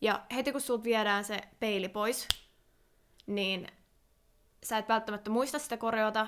Ja 0.01 0.25
heti 0.36 0.51
kun 0.51 0.62
sulta 0.62 0.84
viedään 0.84 1.23
se 1.23 1.41
peili 1.60 1.89
pois, 1.89 2.28
niin 3.28 3.67
sä 4.63 4.78
et 4.78 4.89
välttämättä 4.89 5.30
muista 5.30 5.60
sitä 5.60 5.78
koreota, 5.78 6.28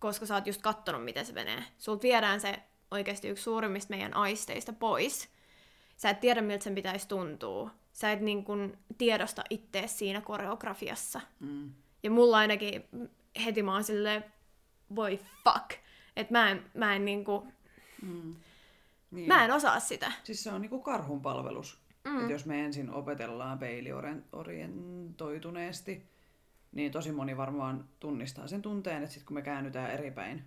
koska 0.00 0.26
sä 0.26 0.34
oot 0.34 0.46
just 0.46 0.62
kattonut, 0.62 1.04
miten 1.04 1.26
se 1.26 1.32
menee. 1.32 1.64
Sulta 1.78 2.02
viedään 2.02 2.40
se 2.40 2.58
oikeasti 2.90 3.28
yksi 3.28 3.44
suurimmista 3.44 3.90
meidän 3.90 4.16
aisteista 4.16 4.72
pois. 4.72 5.28
Sä 5.96 6.10
et 6.10 6.20
tiedä, 6.20 6.42
miltä 6.42 6.64
sen 6.64 6.74
pitäisi 6.74 7.08
tuntua. 7.08 7.70
Sä 7.92 8.12
et 8.12 8.20
niin 8.20 8.44
kun 8.44 8.78
tiedosta 8.98 9.42
itse 9.50 9.82
siinä 9.86 10.20
koreografiassa. 10.20 11.20
Mm. 11.40 11.72
Ja 12.02 12.10
mulla 12.10 12.38
ainakin 12.38 12.84
heti 13.44 13.62
mä 13.62 13.72
oon 13.72 13.84
silleen, 13.84 14.24
voi 14.96 15.20
fuck. 15.44 15.70
Että 16.16 16.32
mä 16.32 16.50
en, 16.50 16.64
mä 16.74 16.94
en 16.96 17.04
niinku, 17.04 17.46
Mm. 18.02 18.34
Niin. 19.10 19.28
mä 19.28 19.44
en 19.44 19.52
osaa 19.52 19.80
sitä. 19.80 20.12
Siis 20.24 20.42
se 20.42 20.50
on 20.52 20.60
niinku 20.60 20.80
karhun 20.80 21.22
palvelus. 21.22 21.78
Mm. 22.04 22.10
Mm. 22.10 22.24
Et 22.24 22.30
jos 22.30 22.46
me 22.46 22.64
ensin 22.64 22.90
opetellaan 22.90 23.58
peiliorientoituneesti, 23.58 26.02
niin 26.72 26.92
tosi 26.92 27.12
moni 27.12 27.36
varmaan 27.36 27.88
tunnistaa 28.00 28.46
sen 28.46 28.62
tunteen, 28.62 29.02
että 29.02 29.14
sitten 29.14 29.26
kun 29.26 29.34
me 29.34 29.42
käännytään 29.42 29.90
eri 29.90 30.10
päin 30.10 30.44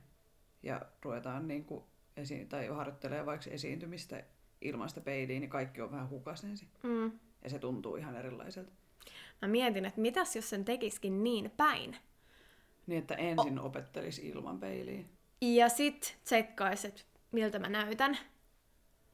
ja 0.63 0.81
ruvetaan 1.01 1.47
niinku 1.47 1.88
esi- 2.17 2.45
tai 2.45 2.67
harjoittelee 2.67 3.25
vaikka 3.25 3.49
esiintymistä 3.49 4.23
ilman 4.62 4.89
sitä 4.89 5.01
peiliä, 5.01 5.39
niin 5.39 5.49
kaikki 5.49 5.81
on 5.81 5.91
vähän 5.91 6.09
hukasensi. 6.09 6.67
Mm. 6.83 7.12
Ja 7.43 7.49
se 7.49 7.59
tuntuu 7.59 7.95
ihan 7.95 8.15
erilaiselta. 8.15 8.71
Mä 9.41 9.47
mietin, 9.47 9.86
että 9.86 10.01
mitäs 10.01 10.36
jos 10.36 10.49
sen 10.49 10.65
tekiskin 10.65 11.23
niin 11.23 11.51
päin. 11.57 11.97
Niin, 12.88 12.99
että 12.99 13.15
ensin 13.15 13.59
oh. 13.59 13.65
opettelisi 13.65 14.27
ilman 14.27 14.59
peiliä. 14.59 15.03
Ja 15.41 15.69
sit 15.69 16.19
tsekkais, 16.23 16.86
että 16.86 17.01
miltä 17.31 17.59
mä 17.59 17.69
näytän. 17.69 18.17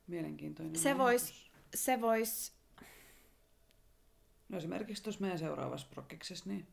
Mielenkiintoinen. 0.08 0.76
Se 0.76 0.90
ajatus. 0.90 1.04
vois, 1.04 1.52
se 1.76 2.02
vois, 2.02 2.60
No 4.50 4.58
esimerkiksi 4.58 5.04
tuossa 5.04 5.22
meidän 5.22 5.40
seuraavassa 5.40 5.88
prokkiksessa, 5.90 6.50
niin 6.50 6.68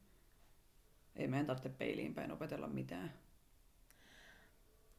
ei 1.17 1.29
meidän 1.29 1.47
tarvitse 1.47 1.69
peiliin 1.69 2.15
päin 2.15 2.33
opetella 2.33 2.67
mitään. 2.69 3.13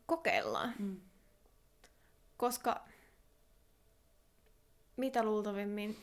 kokeillaan. 0.06 0.74
Mm. 0.80 1.02
Koska 2.38 2.86
mitä 4.98 5.24
luultavimmin 5.24 5.98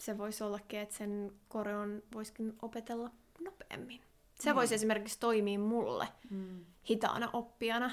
se 0.00 0.18
voisi 0.18 0.44
ollakin, 0.44 0.78
että 0.80 0.94
sen 0.94 1.32
koreon 1.48 2.02
voisikin 2.14 2.56
opetella 2.62 3.10
nopeammin. 3.40 4.00
Se 4.40 4.52
Mm. 4.52 4.56
voisi 4.56 4.74
esimerkiksi 4.74 5.20
toimia 5.20 5.58
mulle 5.58 6.08
Mm. 6.30 6.64
hitaana 6.90 7.30
oppijana 7.32 7.90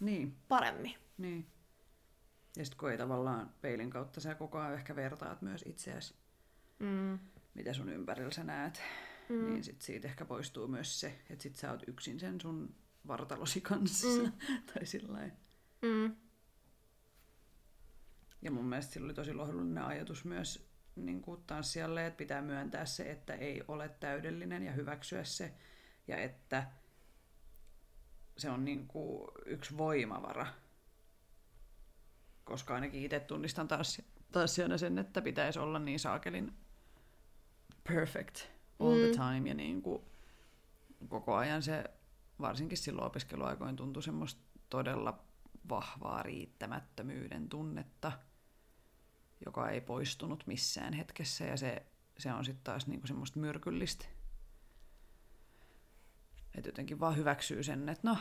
Niin, 0.00 0.36
paremmin. 0.48 0.94
niin. 1.18 1.46
Ja 2.56 2.64
sitten 2.64 2.78
kun 2.78 2.90
ei 2.90 2.98
tavallaan 2.98 3.50
peilin 3.60 3.90
kautta 3.90 4.20
sä 4.20 4.34
koko 4.34 4.58
ajan 4.58 4.74
ehkä 4.74 4.96
vertaat 4.96 5.42
myös 5.42 5.64
itseäsi, 5.66 6.14
Mm. 6.78 7.18
mitä 7.54 7.72
sun 7.72 7.88
ympärillä 7.88 8.30
sä 8.30 8.44
näet, 8.44 8.82
Mm. 9.32 9.44
niin 9.44 9.64
sit 9.64 9.82
siitä 9.82 10.08
ehkä 10.08 10.24
poistuu 10.24 10.68
myös 10.68 11.00
se, 11.00 11.18
että 11.30 11.42
sit 11.42 11.56
sä 11.56 11.70
oot 11.70 11.82
yksin 11.86 12.20
sen 12.20 12.40
sun 12.40 12.74
vartalosi 13.06 13.60
kanssa. 13.60 14.06
Mm. 14.06 14.32
Tai 14.74 14.86
sillä 14.86 15.30
Mm. 15.82 16.16
Ja 18.42 18.50
mun 18.50 18.64
mielestä 18.64 18.92
sillä 18.92 19.04
oli 19.04 19.14
tosi 19.14 19.34
lohdullinen 19.34 19.84
ajatus 19.84 20.24
myös 20.24 20.72
niin 20.96 21.22
kuin 21.22 21.42
tanssijalle, 21.46 22.06
että 22.06 22.16
pitää 22.16 22.42
myöntää 22.42 22.84
se, 22.84 23.10
että 23.10 23.34
ei 23.34 23.62
ole 23.68 23.88
täydellinen 23.88 24.62
ja 24.62 24.72
hyväksyä 24.72 25.24
se. 25.24 25.54
Ja 26.08 26.16
että 26.16 26.66
se 28.38 28.50
on 28.50 28.64
niin 28.64 28.88
kuin 28.88 29.30
yksi 29.46 29.76
voimavara. 29.76 30.46
Koska 32.44 32.74
ainakin 32.74 33.02
itse 33.02 33.20
tunnistan 33.20 33.68
taas, 33.68 34.02
tanssijana 34.32 34.78
sen, 34.78 34.98
että 34.98 35.22
pitäisi 35.22 35.58
olla 35.58 35.78
niin 35.78 36.00
saakelin 36.00 36.52
perfect 37.88 38.40
all 38.82 38.98
the 38.98 39.06
Mm. 39.06 39.12
time. 39.34 39.48
Ja 39.48 39.54
niin 39.54 39.82
kuin 39.82 40.02
koko 41.08 41.34
ajan 41.34 41.62
se, 41.62 41.84
varsinkin 42.40 42.78
silloin 42.78 43.06
opiskeluaikoin, 43.06 43.76
tuntui 43.76 44.02
semmoista 44.02 44.40
todella 44.70 45.18
vahvaa 45.68 46.22
riittämättömyyden 46.22 47.48
tunnetta, 47.48 48.12
joka 49.46 49.70
ei 49.70 49.80
poistunut 49.80 50.46
missään 50.46 50.92
hetkessä 50.92 51.44
ja 51.44 51.56
se, 51.56 51.86
se 52.18 52.32
on 52.32 52.44
sitten 52.44 52.64
taas 52.64 52.86
niinku 52.86 53.06
semmoista 53.06 53.38
myrkyllistä. 53.38 54.04
Että 56.54 56.68
jotenkin 56.68 57.00
vaan 57.00 57.16
hyväksyy 57.16 57.62
sen, 57.62 57.88
että 57.88 58.08
no, 58.08 58.16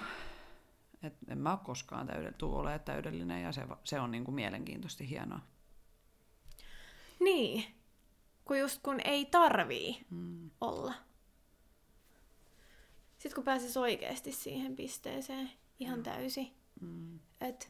et 1.04 1.14
en 1.28 1.38
mä 1.38 1.52
ole 1.52 1.60
koskaan 1.64 2.10
täydell- 2.10 2.34
tuu 2.38 2.56
ole 2.56 2.80
täydellinen 2.80 3.44
ja 3.44 3.52
se, 3.52 3.68
se 3.84 4.00
on 4.00 4.12
niinku 4.12 4.32
mielenkiintoisesti 4.32 5.10
hienoa. 5.10 5.40
Niin. 7.20 7.81
Kun 8.46 8.60
just 8.60 8.80
kun 8.84 9.00
ei 9.06 9.26
tarvii 9.26 10.06
Mm. 10.10 10.50
olla. 10.62 10.94
Sitten 13.18 13.36
kun 13.36 13.44
pääsis 13.44 13.78
oikeasti 13.78 14.32
siihen 14.32 14.76
pisteeseen 14.76 15.52
ihan 15.80 16.04
täysin, 16.04 16.56
Mm. 16.82 17.20
että 17.42 17.68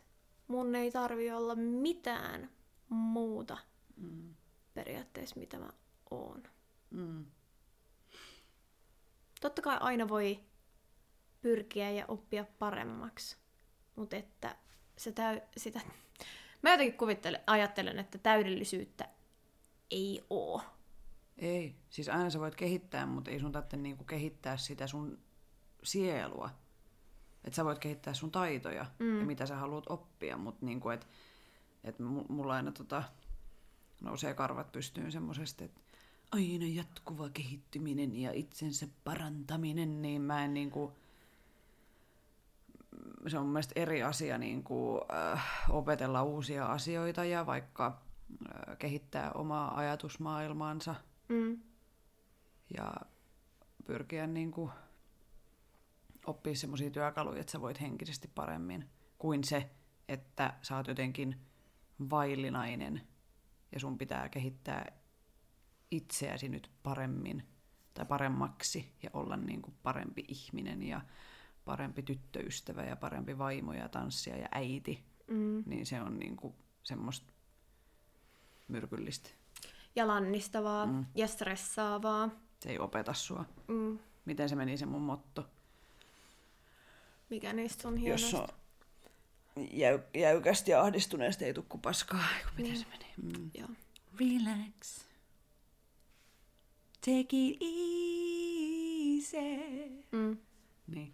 mun 0.48 0.76
ei 0.76 0.92
tarvi 0.92 1.32
olla 1.32 1.56
mitään 1.56 2.50
muuta 2.90 3.58
Mm. 3.98 4.36
periaatteessa, 4.74 5.40
mitä 5.40 5.60
mä 5.60 5.70
oon. 6.12 6.44
Mm. 6.90 7.26
Totta 9.42 9.62
kai 9.62 9.78
aina 9.80 10.08
voi 10.10 10.40
pyrkiä 11.42 11.90
ja 11.92 12.06
oppia 12.08 12.46
paremmaksi, 12.60 13.38
mutta 13.96 14.16
että 14.16 14.56
se 14.98 15.12
täy- 15.12 15.42
sitä... 15.58 15.82
Mä 16.62 16.72
jotenkin 16.72 16.98
kuvittelen, 16.98 17.42
ajattelen, 17.48 18.00
että 18.00 18.18
täydellisyyttä 18.18 19.10
ei 19.92 20.26
oo. 20.30 20.62
Ei, 21.38 21.76
siis 21.90 22.10
aina 22.10 22.30
sä 22.30 22.40
voit 22.40 22.56
kehittää, 22.56 23.06
mutta 23.06 23.32
ei 23.32 23.40
sun 23.40 23.52
tarvitse 23.52 23.78
niinku 23.78 24.04
kehittää 24.04 24.58
sitä 24.58 24.88
sun 24.88 25.20
sielua. 25.84 26.50
Että 27.44 27.56
sä 27.56 27.66
voit 27.66 27.80
kehittää 27.80 28.14
sun 28.14 28.32
taitoja 28.32 28.86
mm. 29.00 29.20
ja 29.20 29.26
mitä 29.26 29.46
sä 29.46 29.56
haluat 29.56 29.84
oppia, 29.90 30.38
mutta 30.38 30.66
niinku, 30.66 30.90
et, 30.90 31.08
et 31.84 32.00
mu- 32.00 32.26
mulla 32.30 32.54
aina 32.54 32.72
tota, 32.72 33.04
nousee 34.02 34.34
karvat 34.34 34.72
pystyyn 34.72 35.12
semmosesta, 35.12 35.64
että 35.64 35.82
aina 36.32 36.66
jatkuva 36.66 37.30
kehittyminen 37.30 38.22
ja 38.22 38.32
itsensä 38.32 38.88
parantaminen, 39.04 40.02
niin 40.02 40.22
mä 40.22 40.46
en 40.46 40.54
niinku, 40.54 40.94
se 43.28 43.38
on 43.38 43.44
mun 43.44 43.54
mielestä 43.54 43.74
eri 43.76 44.04
asia 44.04 44.38
niinku, 44.38 45.02
äh, 45.14 45.48
opetella 45.70 46.24
uusia 46.24 46.66
asioita 46.66 47.26
ja 47.26 47.46
vaikka 47.46 48.02
kehittää 48.80 49.32
omaa 49.32 49.78
ajatusmaailmaansa 49.78 50.96
Mm. 51.30 51.62
ja 52.78 52.94
pyrkiä 53.86 54.28
niin 54.28 54.52
kuin 54.52 54.72
oppia 56.26 56.56
semmoisia 56.56 56.90
työkaluja, 56.90 57.40
että 57.42 57.52
sä 57.52 57.62
voit 57.62 57.82
henkisesti 57.82 58.28
paremmin 58.36 58.90
kuin 59.18 59.44
se, 59.44 59.70
että 60.08 60.54
sä 60.62 60.76
oot 60.78 60.88
jotenkin 60.88 61.36
vaillinainen 62.10 63.02
ja 63.72 63.80
sun 63.80 63.98
pitää 63.98 64.30
kehittää 64.30 64.86
itseäsi 65.92 66.50
nyt 66.50 66.72
paremmin 66.84 67.44
tai 67.94 68.06
paremmaksi 68.06 68.96
ja 69.04 69.10
olla 69.14 69.38
niin 69.38 69.62
kuin 69.62 69.76
parempi 69.84 70.26
ihminen 70.28 70.84
ja 70.84 71.02
parempi 71.66 72.04
tyttöystävä 72.04 72.84
ja 72.84 72.96
parempi 72.96 73.38
vaimo 73.38 73.74
ja 73.74 73.90
tanssija 73.90 74.38
ja 74.38 74.48
äiti, 74.52 75.06
Mm. 75.28 75.64
niin 75.66 75.86
se 75.86 76.02
on 76.02 76.20
niin 76.20 76.36
kuin 76.36 76.54
semmoista 76.84 77.34
myrkyllistä. 78.72 79.30
Ja 79.96 80.08
lannistavaa 80.08 80.86
Mm. 80.86 81.06
ja 81.16 81.28
stressaavaa. 81.28 82.30
Se 82.60 82.70
ei 82.70 82.80
opeta 82.80 83.14
sua. 83.14 83.46
Mm. 83.68 84.00
Miten 84.26 84.50
se 84.50 84.56
meni 84.56 84.78
se 84.78 84.86
mun 84.86 85.02
motto? 85.02 85.46
Mikä 87.30 87.54
niistä 87.54 87.88
on 87.88 88.04
Jos 88.04 88.22
hienosta? 88.32 88.54
on 89.56 89.68
jäy- 89.72 90.04
jäykästi 90.22 90.72
ja 90.72 90.82
ahdistuneesti 90.82 91.46
ei 91.46 91.54
tule 91.54 91.66
kuin 91.70 91.82
paskaa. 91.82 92.24
Miten 92.58 92.78
se 92.78 92.86
meni? 92.90 93.06
Mm. 93.38 93.52
Joo. 93.54 93.70
Relax. 94.20 95.00
Take 97.06 97.28
it 97.32 97.58
easy. 99.22 99.38
Mm. 100.12 100.38
Niin, 100.88 101.14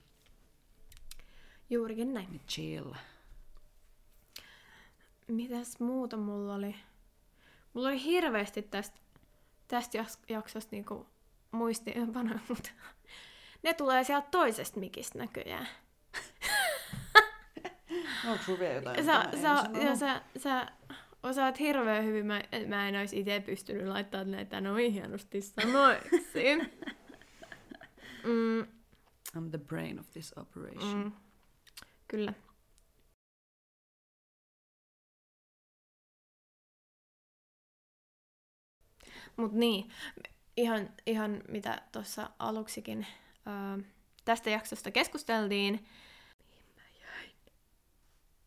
Juurikin 1.69 2.13
näin. 2.13 2.29
niin 2.31 2.41
chill. 2.49 2.93
Mitäs 5.27 5.79
muuta 5.79 6.17
mulla 6.17 6.55
oli? 6.55 6.75
Mulla 7.73 7.87
oli 7.87 8.03
hirveästi 8.03 8.61
tästä, 8.61 8.99
tästä 9.67 10.05
jaksosta 10.29 10.69
niinku 10.71 11.07
muistiinpanoja, 11.51 12.39
mutta 12.49 12.69
ne 13.63 13.73
tulee 13.73 14.03
sieltä 14.03 14.27
toisesta 14.31 14.79
mikistä 14.79 15.19
näköjään. 15.19 15.67
Onko 18.27 18.43
sulla 18.43 18.59
vielä 18.59 18.73
jotain? 18.73 19.05
Sä, 19.05 19.29
sä, 19.41 19.79
ja 19.83 19.95
sä, 19.95 20.21
sä 20.37 20.71
osaat 21.23 21.59
hirveän 21.59 22.05
hyvin, 22.05 22.25
mä, 22.25 22.41
mä 22.67 22.89
en 22.89 22.95
olisi 22.95 23.19
itse 23.19 23.39
pystynyt 23.39 23.87
laittamaan 23.87 24.31
näitä 24.31 24.61
noin 24.61 24.91
hienosti 24.91 25.41
sanoiksi. 25.41 26.55
mm, 28.27 28.61
I'm 29.37 29.49
the 29.49 29.57
brain 29.57 29.99
of 29.99 30.05
this 30.13 30.33
operation. 30.37 31.03
mm, 31.03 31.11
kyllä. 32.07 32.33
Mut 39.37 39.51
niin, 39.51 39.89
ihan, 40.57 40.89
ihan 41.05 41.41
mitä 41.47 41.81
tuossa 41.91 42.29
aluksikin 42.39 43.07
ää, 43.45 43.77
tästä 44.25 44.49
jaksosta 44.49 44.91
keskusteltiin, 44.91 45.87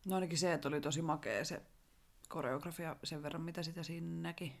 No 0.05 0.15
ainakin 0.15 0.37
se, 0.37 0.53
että 0.53 0.67
oli 0.67 0.81
tosi 0.81 1.01
makea 1.01 1.45
se 1.45 1.61
koreografia 2.29 2.95
sen 3.03 3.23
verran, 3.23 3.41
mitä 3.41 3.63
sitä 3.63 3.83
siinä 3.83 4.21
näki. 4.21 4.55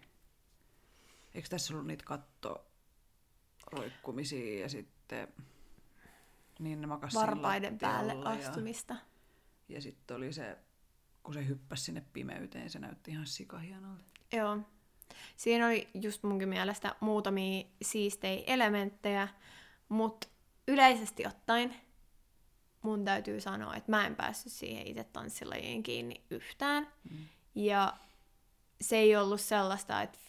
Eikö 1.33 1.49
tässä 1.49 1.73
ollut 1.73 1.87
niitä 1.87 2.05
kattoroikkumisia 2.05 4.61
ja 4.61 4.69
sitten 4.69 5.27
niin 6.59 6.81
ne 6.81 6.89
varpaiden 6.89 7.77
päälle 7.77 8.13
lattialla 8.13 8.47
astumista. 8.47 8.93
Ja, 8.93 8.99
ja 9.75 9.81
sitten 9.81 10.17
oli 10.17 10.33
se, 10.33 10.57
kun 11.23 11.33
se 11.33 11.47
hyppäsi 11.47 11.83
sinne 11.83 12.05
pimeyteen, 12.13 12.69
se 12.69 12.79
näytti 12.79 13.11
ihan 13.11 13.27
sikahienolta. 13.27 14.03
Joo. 14.33 14.59
Siinä 15.37 15.67
oli 15.67 15.89
just 15.93 16.23
munkin 16.23 16.49
mielestä 16.49 16.95
muutamia 16.99 17.65
siistejä 17.81 18.43
elementtejä, 18.47 19.27
mutta 19.89 20.27
yleisesti 20.67 21.27
ottaen 21.27 21.75
mun 22.81 23.05
täytyy 23.05 23.41
sanoa, 23.41 23.75
että 23.75 23.91
mä 23.91 24.05
en 24.07 24.15
päässyt 24.15 24.51
siihen 24.51 24.87
itse 24.87 25.03
tanssilajiin 25.03 25.83
kiinni 25.83 26.23
yhtään. 26.29 26.87
Mm. 27.09 27.17
Ja 27.55 27.97
se 28.81 28.97
ei 28.97 29.15
ollut 29.15 29.41
sellaista, 29.41 30.01
että 30.01 30.19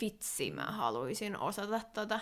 vitsi 0.00 0.50
mä 0.50 0.64
haluaisin 0.64 1.36
osata 1.38 1.80
tota. 1.94 2.20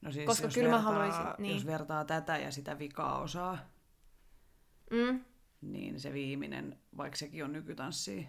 No 0.00 0.12
siis 0.12 0.26
Koska 0.26 0.46
jos 0.46 0.54
kyllä 0.54 0.68
mä 0.68 0.76
vertaa, 0.76 0.92
haluaisin, 0.92 1.24
niin. 1.38 1.54
Jos 1.54 1.66
vertaa 1.66 2.04
tätä 2.04 2.38
ja 2.38 2.50
sitä 2.50 2.78
vikaa 2.78 3.18
osaa, 3.18 3.58
Mm, 4.90 5.24
niin 5.60 6.00
se 6.00 6.12
viimeinen, 6.12 6.78
vaikka 6.96 7.16
sekin 7.16 7.44
on 7.44 7.52
nykytanssia, 7.52 8.28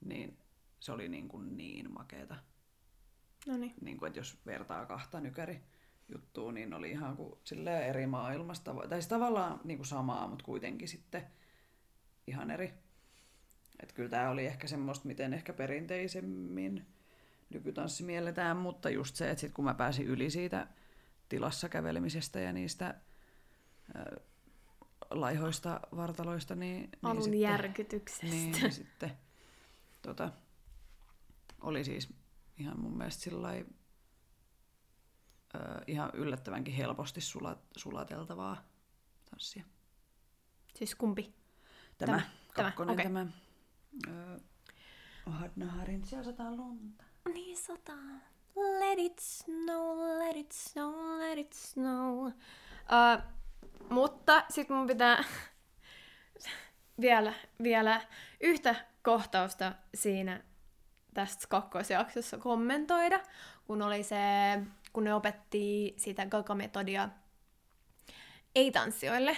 niin 0.00 0.38
se 0.80 0.92
oli 0.92 1.08
niin, 1.08 1.28
kuin 1.28 1.56
niin 1.56 1.92
makeeta. 1.92 2.36
no 3.46 3.56
niin. 3.56 3.74
Niin 3.80 3.98
kuin, 3.98 4.06
että 4.06 4.20
jos 4.20 4.38
vertaa 4.46 4.86
kahta 4.86 5.20
nykäri 5.20 5.60
juttua, 6.08 6.52
niin 6.52 6.74
oli 6.74 6.90
ihan 6.90 7.16
kuin 7.16 7.38
silleen 7.44 7.88
eri 7.88 8.06
maailmasta. 8.06 8.74
Tai 8.74 8.98
siis 8.98 9.08
tavallaan 9.08 9.60
niin 9.64 9.78
kuin 9.78 9.86
samaa, 9.86 10.28
mutta 10.28 10.44
kuitenkin 10.44 10.88
sitten 10.88 11.26
ihan 12.26 12.50
eri. 12.50 12.74
Että 13.82 13.94
kyllä 13.94 14.08
tämä 14.08 14.30
oli 14.30 14.46
ehkä 14.46 14.66
semmoista, 14.66 15.08
miten 15.08 15.34
ehkä 15.34 15.52
perinteisemmin 15.52 16.86
nykytanssi 17.50 18.02
mielletään, 18.02 18.56
mutta 18.56 18.90
just 18.90 19.16
se, 19.16 19.30
että 19.30 19.40
sit 19.40 19.52
kun 19.52 19.64
mä 19.64 19.74
pääsin 19.74 20.06
yli 20.06 20.30
siitä 20.30 20.66
tilassa 21.28 21.68
kävelemisestä 21.68 22.40
ja 22.40 22.52
niistä 22.52 22.94
laihoista 25.10 25.80
vartaloista, 25.96 26.54
niin, 26.54 26.90
Alun 27.02 27.16
niin 27.16 27.22
sitten, 27.22 27.40
järkytyksestä. 27.40 28.26
niin, 28.26 28.52
niin 28.52 28.72
sitten 28.72 29.12
tota, 30.02 30.32
oli 31.60 31.84
siis 31.84 32.14
ihan 32.58 32.80
mun 32.80 32.96
mielestä 32.96 33.22
sillai, 33.22 33.66
ö, 35.54 35.58
ihan 35.86 36.10
yllättävänkin 36.14 36.74
helposti 36.74 37.20
sulat, 37.20 37.58
sulateltavaa 37.76 38.68
tanssia. 39.30 39.64
Siis 40.74 40.94
kumpi? 40.94 41.34
Tämä, 41.98 42.12
Tämä, 42.12 42.30
kakkonen, 42.54 42.92
okei. 42.92 43.04
tämä 43.04 43.26
ö, 44.08 44.40
Hadnaharin, 45.30 46.04
siellä 46.06 46.24
sataa 46.24 46.56
lunta. 46.56 47.04
Niin 47.32 47.56
sata. 47.56 47.92
Let 48.56 48.98
it 48.98 49.18
snow, 49.18 49.98
let 50.18 50.36
it 50.36 50.52
snow, 50.52 51.18
let 51.18 51.38
it 51.38 51.52
snow. 51.52 52.26
Uh, 52.26 53.22
mutta 53.90 54.44
sit 54.50 54.68
mun 54.68 54.86
pitää 54.86 55.24
vielä, 57.00 57.34
vielä 57.62 58.06
yhtä 58.40 58.74
kohtausta 59.02 59.74
siinä 59.94 60.44
tästä 61.22 61.46
kakkosjaksossa 61.48 62.38
kommentoida, 62.38 63.20
kun 63.66 63.82
oli 63.82 64.02
se, 64.02 64.16
kun 64.92 65.04
ne 65.04 65.14
opetti 65.14 65.94
sitä 65.96 66.26
Gaga-metodia 66.26 67.08
ei-tanssijoille. 68.54 69.36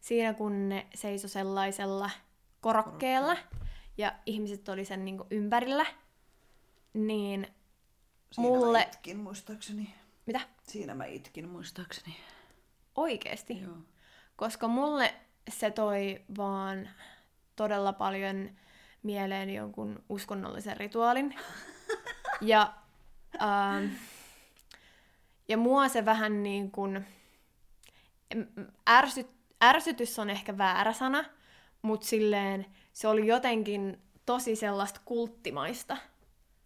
Siinä 0.00 0.34
kun 0.34 0.68
ne 0.68 0.86
seisoi 0.94 1.30
sellaisella 1.30 2.10
korokkeella 2.60 3.36
ja 3.98 4.12
ihmiset 4.26 4.68
oli 4.68 4.84
sen 4.84 5.04
niinku 5.04 5.26
ympärillä, 5.30 5.86
niin 6.94 7.46
Siinä 8.32 8.48
Mulle- 8.48 8.78
mä 8.78 8.84
itkin 8.84 9.16
muistaakseni. 9.16 9.94
mitä? 10.26 10.40
Siinä 10.62 10.94
mä 10.94 11.04
itkin 11.04 11.48
muistaakseni. 11.48 12.16
Oikeesti. 12.94 13.60
Joo. 13.62 13.76
Koska 14.36 14.68
mulle 14.68 15.14
se 15.50 15.70
toi 15.70 16.24
vaan 16.36 16.88
todella 17.56 17.92
paljon 17.92 18.50
mieleen 19.06 19.54
jonkun 19.54 20.04
uskonnollisen 20.08 20.76
rituaalin. 20.76 21.34
Ja, 22.40 22.74
ähm, 23.42 23.84
ja 25.48 25.56
mua 25.56 25.88
se 25.88 26.04
vähän 26.04 26.42
niin 26.42 26.70
kuin... 26.70 27.06
Ärsyt, 28.90 29.30
ärsytys 29.64 30.18
on 30.18 30.30
ehkä 30.30 30.58
väärä 30.58 30.92
sana, 30.92 31.24
mutta 31.82 32.06
silleen 32.06 32.66
se 32.92 33.08
oli 33.08 33.26
jotenkin 33.26 33.98
tosi 34.26 34.56
sellaista 34.56 35.00
kulttimaista. 35.04 35.96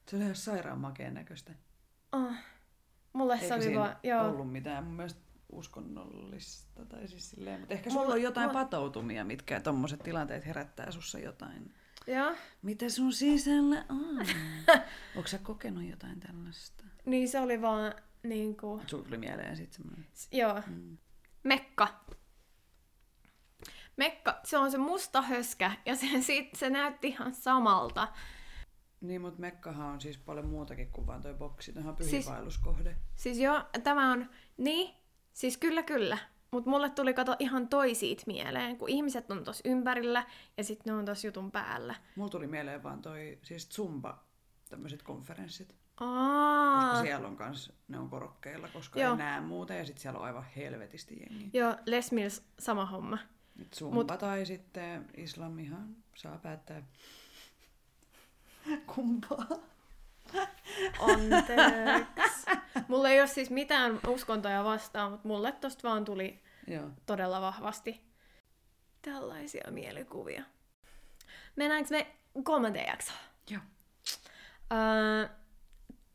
Se 0.09 0.16
oli 0.16 0.24
ihan 0.24 0.37
sairaan 0.37 0.79
makeen 0.79 1.14
näköistä. 1.14 1.53
Oh. 2.12 2.33
Mulle 3.12 3.38
se 3.38 3.42
Eikä 3.44 3.55
oli 3.55 3.62
siinä 3.62 3.81
vaan... 3.81 3.96
Joo. 4.03 4.29
ollut 4.29 4.53
mitään 4.53 4.85
mun 4.85 4.94
mielestä 4.94 5.20
uskonnollista. 5.53 6.85
Tai 6.87 7.09
siis 7.09 7.31
silleen, 7.31 7.61
mutta 7.61 7.74
ehkä 7.74 7.90
Mulla- 7.90 8.03
sulla 8.03 8.14
on 8.14 8.22
jotain 8.22 8.48
mulla- 8.50 8.64
patoutumia, 8.64 9.24
mitkä 9.24 9.61
tommoset 9.61 10.03
tilanteet 10.03 10.46
herättää 10.46 10.90
sussa 10.90 11.18
jotain. 11.18 11.74
Joo. 12.06 12.34
Mitä 12.62 12.88
sun 12.88 13.12
sisällä 13.12 13.84
on? 13.88 14.26
Onko 15.16 15.28
sä 15.28 15.38
kokenut 15.38 15.84
jotain 15.84 16.20
tällaista? 16.20 16.84
Niin 17.04 17.28
se 17.28 17.40
oli 17.40 17.62
vaan 17.62 17.94
niin 18.22 18.56
kuin... 18.56 18.82
Sulla 18.88 19.04
tuli 19.04 19.18
mieleen 19.18 19.56
sit 19.56 19.72
semmoinen. 19.72 20.06
Joo. 20.32 20.62
Mm. 20.66 20.98
Mekka. 21.42 22.04
Mekka, 23.96 24.40
se 24.44 24.58
on 24.58 24.70
se 24.70 24.78
musta 24.78 25.22
höskä 25.22 25.72
ja 25.86 25.96
se, 25.96 26.06
sit, 26.22 26.54
se 26.54 26.70
näytti 26.70 27.08
ihan 27.08 27.34
samalta. 27.34 28.08
Niin, 29.00 29.20
mutta 29.20 29.40
Mekkahan 29.40 29.86
on 29.86 30.00
siis 30.00 30.18
paljon 30.18 30.46
muutakin 30.46 30.90
kuin 30.90 31.06
vaan 31.06 31.22
toi 31.22 31.34
boksi. 31.34 31.72
Tämä 31.72 31.88
on 31.90 31.96
Siis- 31.96 32.10
pyhiinvaelluskohde. 32.10 32.96
Siis 33.16 33.38
joo, 33.38 33.64
tämä 33.82 34.12
on, 34.12 34.30
niin, 34.56 34.94
siis 35.32 35.56
kyllä 35.56 35.82
kyllä. 35.82 36.18
Mutta 36.50 36.70
mulle 36.70 36.90
tuli 36.90 37.14
kato 37.14 37.36
ihan 37.38 37.68
toisiit 37.68 38.22
mieleen, 38.26 38.76
kun 38.76 38.88
ihmiset 38.88 39.30
on 39.30 39.44
tossa 39.44 39.68
ympärillä 39.68 40.26
ja 40.56 40.64
sitten 40.64 40.92
ne 40.92 40.98
on 40.98 41.04
tossa 41.04 41.26
jutun 41.26 41.50
päällä. 41.50 41.94
Mulla 42.16 42.30
tuli 42.30 42.46
mieleen 42.46 42.82
vaan 42.82 43.02
toi 43.02 43.38
siis 43.42 43.68
Zumba, 43.68 44.24
tämmöiset 44.68 45.02
konferenssit. 45.02 45.68
Koska 45.94 46.14
Aa, 46.14 47.02
siellä 47.02 47.28
on 47.28 47.36
kans, 47.36 47.72
ne 47.88 47.98
on 47.98 48.08
korokkeilla, 48.10 48.68
koska 48.68 49.00
Joo. 49.00 49.12
ei 49.12 49.18
näe 49.18 49.40
muuta 49.40 49.74
ja 49.74 49.84
sitten 49.86 50.02
siellä 50.02 50.18
on 50.18 50.24
aivan 50.24 50.44
helvetisti 50.56 51.16
jengiä. 51.20 51.48
joo, 51.52 51.76
Les 51.86 52.12
Mills 52.12 52.42
sama 52.58 52.86
homma. 52.86 53.18
Nyt 53.56 53.74
Zumba 53.74 54.14
Mut- 54.14 54.18
tai 54.18 54.46
sitten 54.46 55.06
islam 55.16 55.58
ihan 55.58 55.96
saa 56.14 56.38
päättää 56.38 56.82
kumpaa. 58.94 59.46
Anteeksi. 61.12 62.46
Mulla 62.88 63.10
ei 63.10 63.20
ole 63.20 63.26
siis 63.26 63.50
mitään 63.50 64.00
uskontoja 64.08 64.64
vastaan, 64.64 65.10
mutta 65.10 65.28
mulle 65.28 65.52
tosta 65.52 65.88
vaan 65.88 66.04
tuli 66.04 66.42
Joo. 66.66 66.90
todella 67.06 67.40
vahvasti 67.40 68.00
tällaisia 69.02 69.70
mielikuvia. 69.70 70.42
Mennäänkö 71.56 71.90
me 71.90 72.06
kolmanteen 72.42 72.88
jaksoon? 72.88 73.18
Joo. 73.50 73.62
Öö, 74.72 75.28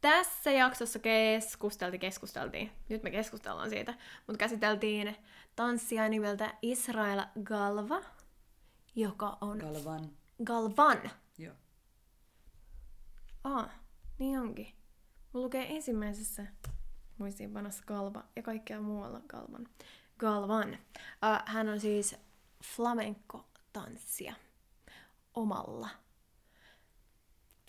tässä 0.02 0.52
jaksossa 0.52 1.00
keskusteltiin, 1.00 2.00
keskusteltiin, 2.00 2.72
nyt 2.90 3.04
me 3.04 3.12
keskustellaan 3.12 3.70
siitä, 3.70 3.94
mutta 4.28 4.38
käsiteltiin 4.38 5.16
tanssia 5.56 6.10
nimeltä 6.10 6.54
Israel 6.62 7.22
Galva, 7.44 8.02
joka 8.96 9.38
on 9.42 9.58
Galvan. 9.58 10.10
Galvan. 10.44 11.12
Joo. 11.38 11.56
Aa, 13.44 13.70
niin 14.20 14.40
onkin. 14.40 14.68
Mulla 15.34 15.46
lukee 15.46 15.76
ensimmäisessä 15.76 16.46
muistiinpanossa 17.18 17.84
Galva 17.88 18.24
ja 18.36 18.42
kaikkea 18.42 18.82
muualla 18.82 19.22
Galvan. 19.28 19.68
Galvan. 20.18 20.70
Uh, 20.70 21.42
hän 21.46 21.70
on 21.70 21.80
siis 21.80 22.16
flamenco-tanssija 22.64 24.34
omalla 25.34 25.90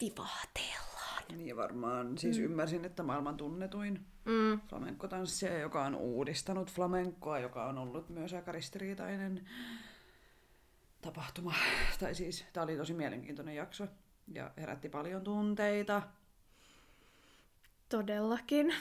vivahteellaan. 0.00 1.22
Niin 1.36 1.56
varmaan, 1.56 2.18
siis 2.18 2.38
mm. 2.38 2.44
ymmärsin, 2.44 2.84
että 2.84 3.02
maailman 3.02 3.36
tunnetuin 3.36 4.06
Mm. 4.26 4.60
flamenco-tanssija, 4.68 5.58
joka 5.58 5.84
on 5.84 5.94
uudistanut 5.94 6.72
flamencoa, 6.72 7.38
joka 7.38 7.66
on 7.66 7.78
ollut 7.78 8.08
myös 8.08 8.34
aika 8.34 8.52
ristiriitainen 8.52 9.48
tapahtuma. 11.02 11.54
Tai 12.00 12.14
siis, 12.14 12.44
tämä 12.52 12.64
oli 12.64 12.76
tosi 12.76 12.94
mielenkiintoinen 12.94 13.56
jakso 13.56 13.86
ja 14.28 14.50
herätti 14.56 14.88
paljon 14.88 15.24
tunteita. 15.24 16.02
Todellakin. 17.88 18.74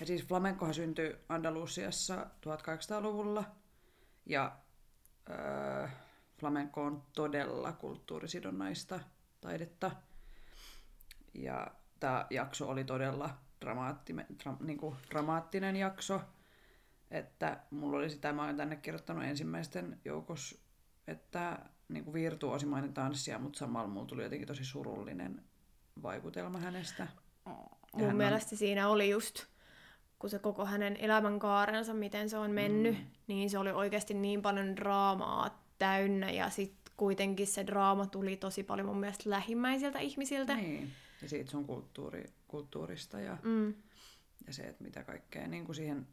Ja 0.00 0.06
siis 0.06 0.26
flamencohan 0.26 0.74
syntyi 0.74 1.16
Andalusiassa 1.28 2.26
1800-luvulla 2.46 3.44
ja 4.26 4.56
öö, 5.30 5.88
flamenco 6.40 6.82
on 6.82 7.02
todella 7.14 7.72
kulttuurisidonnaista 7.72 9.00
taidetta. 9.40 9.90
Ja 11.34 11.66
tämä 12.00 12.26
jakso 12.30 12.68
oli 12.68 12.84
todella 12.84 13.30
dramaattinen, 13.60 14.26
dra, 14.44 14.56
niin 14.60 14.78
kuin 14.78 14.96
dramaattinen 15.10 15.76
jakso. 15.76 16.20
Että 17.10 17.60
mulla 17.70 17.96
oli 17.96 18.10
sitä, 18.10 18.32
mä 18.32 18.44
oon 18.44 18.56
tänne 18.56 18.76
kirjoittanut 18.76 19.24
ensimmäisten 19.24 20.00
joukossa, 20.04 20.56
että 21.06 21.58
niin 21.88 22.04
kuin 22.04 22.14
virtuosimainen 22.14 22.94
tanssija, 22.94 23.38
mutta 23.38 23.58
samalla 23.58 23.88
mulla 23.88 24.06
tuli 24.06 24.22
jotenkin 24.22 24.48
tosi 24.48 24.64
surullinen 24.64 25.44
vaikutelma 26.02 26.58
hänestä. 26.58 27.06
Mun 27.96 28.06
hän 28.06 28.16
mielestä 28.16 28.56
siinä 28.56 28.88
oli 28.88 29.10
just, 29.10 29.46
kun 30.18 30.30
se 30.30 30.38
koko 30.38 30.64
hänen 30.64 30.96
elämänkaarensa, 30.96 31.94
miten 31.94 32.30
se 32.30 32.36
on 32.38 32.50
mennyt, 32.50 32.94
mm. 32.98 33.06
niin 33.26 33.50
se 33.50 33.58
oli 33.58 33.70
oikeasti 33.70 34.14
niin 34.14 34.42
paljon 34.42 34.76
draamaa 34.76 35.64
täynnä 35.78 36.30
ja 36.30 36.50
sitten 36.50 36.94
kuitenkin 36.96 37.46
se 37.46 37.66
draama 37.66 38.06
tuli 38.06 38.36
tosi 38.36 38.62
paljon 38.62 38.86
mun 38.86 39.00
mielestä 39.00 39.30
lähimmäisiltä 39.30 39.98
ihmisiltä. 39.98 40.54
Niin, 40.54 40.90
ja 41.22 41.28
siitä 41.28 41.50
sun 41.50 41.64
kulttuuri, 41.66 42.24
kulttuurista 42.48 43.20
ja, 43.20 43.36
Mm. 43.42 43.74
ja 44.46 44.52
se, 44.52 44.62
että 44.62 44.84
mitä 44.84 45.02
kaikkea 45.02 45.46
niin 45.48 45.64
kuin 45.64 45.76
siihen, 45.76 46.06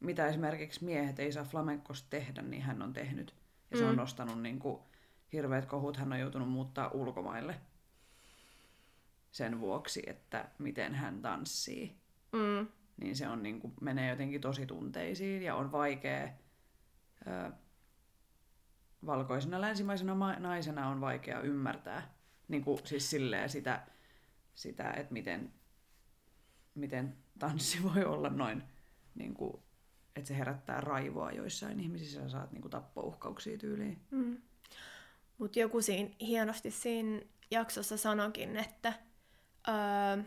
mitä 0.00 0.26
esimerkiksi 0.26 0.84
miehet 0.84 1.18
ei 1.18 1.32
saa 1.32 1.44
flamenkosta 1.44 2.06
tehdä, 2.10 2.42
niin 2.42 2.62
hän 2.62 2.82
on 2.82 2.92
tehnyt. 2.92 3.34
Ja 3.70 3.76
se 3.76 3.84
on 3.84 3.90
Mm. 3.94 3.96
nostanut 3.96 4.42
niin 4.42 4.58
kuin, 4.58 4.80
hirveät 5.32 5.66
kohut, 5.66 5.96
hän 5.96 6.12
on 6.12 6.20
joutunut 6.20 6.48
muuttaa 6.48 6.88
ulkomaille 6.90 7.54
sen 9.36 9.60
vuoksi, 9.60 10.02
että 10.06 10.48
miten 10.58 10.94
hän 10.94 11.22
tanssii. 11.22 11.96
Mm. 12.32 12.66
Niin 12.96 13.16
se 13.16 13.28
on 13.28 13.42
niin 13.42 13.60
kuin, 13.60 13.74
menee 13.80 14.10
jotenkin 14.10 14.40
tosi 14.40 14.66
tunteisiin 14.66 15.42
ja 15.42 15.54
on 15.54 15.72
vaikea, 15.72 16.28
ö, 17.26 17.52
valkoisena 19.06 19.60
länsimaisena 19.60 20.14
ma- 20.14 20.38
naisena 20.38 20.88
on 20.88 21.00
vaikea 21.00 21.40
ymmärtää 21.40 22.14
niin 22.48 22.64
kuin, 22.64 22.78
siis 22.84 23.10
silleen 23.10 23.48
sitä, 23.48 23.86
sitä, 24.54 24.90
että 24.90 25.12
miten, 25.12 25.52
miten 26.74 27.16
tanssi 27.38 27.78
voi 27.82 28.04
olla 28.04 28.28
noin, 28.28 28.62
niin 29.14 29.34
kuin, 29.34 29.62
että 30.16 30.28
se 30.28 30.38
herättää 30.38 30.80
raivoa 30.80 31.32
joissain 31.32 31.80
ihmisissä 31.80 32.20
ja 32.20 32.28
saat 32.28 32.52
niin 32.52 32.62
kuin, 32.62 32.70
tappouhkauksia 32.70 33.58
tyyliin. 33.58 33.98
Mm. 34.10 34.36
Mutta 35.38 35.58
joku 35.58 35.82
siinä 35.82 36.10
hienosti 36.20 36.70
siinä 36.70 37.20
jaksossa 37.50 37.96
sanokin, 37.96 38.56
että, 38.56 38.92
öö, 39.68 40.24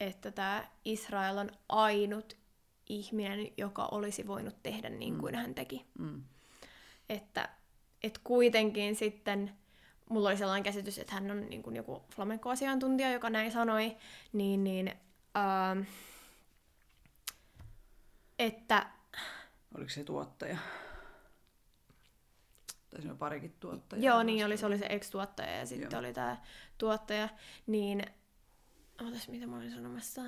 että 0.00 0.30
tämä 0.30 0.64
Israel 0.84 1.38
on 1.38 1.50
ainut 1.68 2.36
ihminen, 2.88 3.48
joka 3.56 3.88
olisi 3.90 4.26
voinut 4.26 4.62
tehdä 4.62 4.88
niin 4.88 5.18
kuin 5.18 5.34
hän 5.34 5.54
teki. 5.54 5.86
Mm. 5.98 6.22
Että 7.08 7.48
et 8.02 8.18
kuitenkin 8.18 8.96
sitten, 8.96 9.52
mulla 10.10 10.28
oli 10.28 10.36
sellainen 10.36 10.62
käsitys, 10.62 10.98
että 10.98 11.14
hän 11.14 11.30
on 11.30 11.50
niin 11.50 11.62
kuin 11.62 11.76
joku 11.76 12.04
flamenco-asiantuntija, 12.14 13.12
joka 13.12 13.30
näin 13.30 13.52
sanoi, 13.52 13.96
niin, 14.32 14.64
niin 14.64 14.92
öö, 15.36 15.84
että 18.38 18.86
Oliko 19.74 19.90
se 19.90 20.04
tuottaja? 20.04 20.56
Tai 22.90 23.00
siinä 23.00 23.12
on 23.12 23.18
parikin 23.18 23.56
tuottajaa. 23.60 24.04
Joo, 24.04 24.22
niin 24.22 24.46
oli, 24.46 24.56
se 24.56 24.66
oli 24.66 24.78
se 24.78 24.86
ex-tuottaja 24.88 25.58
ja 25.58 25.66
sitten 25.66 25.88
Joo. 25.92 25.98
oli 25.98 26.12
tämä 26.12 26.36
tuottaja. 26.78 27.28
Niin, 27.66 28.06
ootas, 29.02 29.28
mitä 29.28 29.46
mä 29.46 29.56
olin 29.56 29.70
sanomassa? 29.70 30.22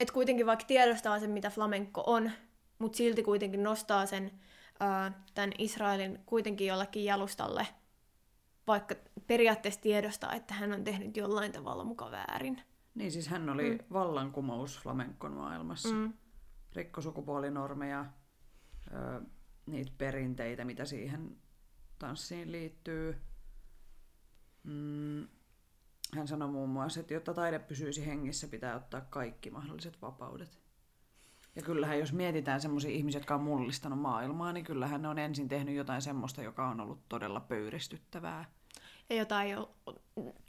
Et 0.00 0.10
kuitenkin 0.10 0.46
vaikka 0.46 0.64
tiedostaa 0.64 1.20
sen, 1.20 1.30
mitä 1.30 1.50
flamenco 1.50 2.02
on, 2.06 2.30
mutta 2.78 2.96
silti 2.96 3.22
kuitenkin 3.22 3.62
nostaa 3.62 4.06
sen 4.06 4.30
ää, 4.80 5.24
tämän 5.34 5.52
Israelin 5.58 6.18
kuitenkin 6.26 6.66
jollekin 6.66 7.04
jalustalle, 7.04 7.66
vaikka 8.66 8.94
periaatteessa 9.26 9.80
tiedostaa, 9.80 10.32
että 10.32 10.54
hän 10.54 10.72
on 10.72 10.84
tehnyt 10.84 11.16
jollain 11.16 11.52
tavalla 11.52 11.84
muka 11.84 12.10
väärin. 12.10 12.62
Niin, 12.94 13.12
siis 13.12 13.28
hän 13.28 13.48
oli 13.48 13.70
mm. 13.70 13.78
vallankumous 13.92 14.80
flamenkon 14.80 15.32
maailmassa. 15.32 15.88
Mm. 15.88 15.94
Mm. 15.94 16.12
Rikko 16.72 17.00
sukupuolinormeja, 17.00 18.06
ö, 18.92 19.22
niitä 19.66 19.92
perinteitä, 19.98 20.64
mitä 20.64 20.84
siihen 20.84 21.36
tanssiin 21.98 22.52
liittyy. 22.52 23.16
Mm. 24.64 25.28
Hän 26.16 26.28
sanoi 26.28 26.48
muun 26.48 26.68
muassa, 26.68 27.00
että 27.00 27.14
jotta 27.14 27.34
taide 27.34 27.58
pysyisi 27.58 28.06
hengissä, 28.06 28.48
pitää 28.48 28.76
ottaa 28.76 29.00
kaikki 29.00 29.50
mahdolliset 29.50 30.02
vapaudet. 30.02 30.58
Ja 31.56 31.62
kyllähän 31.62 31.98
jos 31.98 32.12
mietitään 32.12 32.60
semmoisia 32.60 32.90
ihmisiä, 32.90 33.18
jotka 33.18 33.34
on 33.34 33.42
mullistanut 33.42 33.98
maailmaa, 33.98 34.52
niin 34.52 34.64
kyllähän 34.64 35.02
ne 35.02 35.08
on 35.08 35.18
ensin 35.18 35.48
tehnyt 35.48 35.74
jotain 35.74 36.02
semmoista, 36.02 36.42
joka 36.42 36.68
on 36.68 36.80
ollut 36.80 37.08
todella 37.08 37.40
pöyristyttävää. 37.40 38.44
Ja 39.10 39.16
jotain 39.16 39.48
ei 39.48 39.56
ole, 39.56 39.68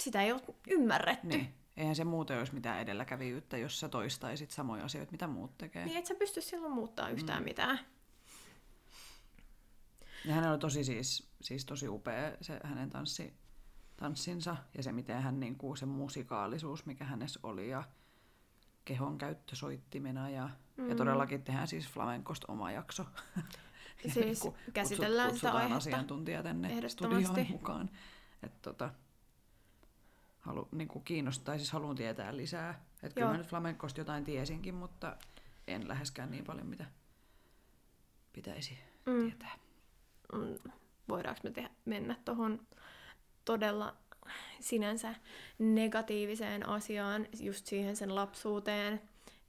sitä 0.01 0.21
ei 0.21 0.31
ole 0.31 0.41
ymmärretty. 0.69 1.27
Niin. 1.27 1.53
Eihän 1.77 1.95
se 1.95 2.03
muuten 2.03 2.39
olisi 2.39 2.53
mitään 2.53 2.79
edelläkävijyyttä, 2.79 3.57
jos 3.57 3.79
sä 3.79 3.89
toistaisit 3.89 4.51
samoja 4.51 4.85
asioita, 4.85 5.11
mitä 5.11 5.27
muut 5.27 5.57
tekee. 5.57 5.85
Niin 5.85 5.97
et 5.97 6.05
sä 6.05 6.15
pysty 6.15 6.41
silloin 6.41 6.73
muuttaa 6.73 7.09
yhtään 7.09 7.39
mm. 7.39 7.45
mitään. 7.45 7.79
Ja 10.25 10.33
hänellä 10.33 10.51
oli 10.51 10.59
tosi 10.59 10.83
siis, 10.83 11.29
siis 11.41 11.65
tosi 11.65 11.87
upea 11.87 12.31
se 12.41 12.59
hänen 12.63 12.89
tanssi, 12.89 13.33
tanssinsa 13.97 14.57
ja 14.77 14.83
se, 14.83 14.91
miten 14.91 15.21
hän 15.21 15.39
niin 15.39 15.55
kuin, 15.57 15.77
se 15.77 15.85
musikaalisuus, 15.85 16.85
mikä 16.85 17.05
hänessä 17.05 17.39
oli 17.43 17.69
ja 17.69 17.83
kehon 18.85 19.17
käyttö 19.17 19.55
soittimena 19.55 20.29
ja, 20.29 20.49
mm. 20.77 20.89
ja 20.89 20.95
todellakin 20.95 21.43
tehdään 21.43 21.67
siis 21.67 21.87
flamenkosta 21.89 22.51
oma 22.51 22.71
jakso. 22.71 23.05
Ja 24.03 24.11
Siis 24.11 24.25
niinku 24.25 24.57
käsitellään 24.73 25.29
kutsut- 25.29 25.33
sitä 25.35 25.47
kutsutaan 25.47 25.55
aihetta. 25.63 25.77
asiantuntija 25.77 26.43
tänne 26.43 26.89
studioon 26.89 27.45
mukaan. 27.49 27.89
Et 28.43 28.61
tota, 28.61 28.89
halu, 30.39 30.67
niin 30.71 30.87
kuin 30.87 31.03
kiinnostaa, 31.03 31.57
siis 31.57 31.71
haluan 31.71 31.95
tietää 31.95 32.37
lisää. 32.37 32.85
Et 33.03 33.13
kyllä 33.13 33.27
mä 33.27 33.37
nyt 33.37 33.47
flamenkosta 33.47 34.01
jotain 34.01 34.23
tiesinkin, 34.23 34.75
mutta 34.75 35.17
en 35.67 35.87
läheskään 35.87 36.31
niin 36.31 36.43
paljon, 36.43 36.67
mitä 36.67 36.85
pitäisi 38.33 38.77
Mm. 39.05 39.21
tietää. 39.29 39.55
Mm, 40.33 40.71
voidaanko 41.09 41.41
me 41.43 41.51
tehdä, 41.51 41.69
mennä 41.85 42.15
tuohon 42.25 42.67
todella 43.45 43.95
sinänsä 44.59 45.15
negatiiviseen 45.59 46.69
asiaan, 46.69 47.27
just 47.39 47.65
siihen 47.65 47.95
sen 47.95 48.15
lapsuuteen, 48.15 49.01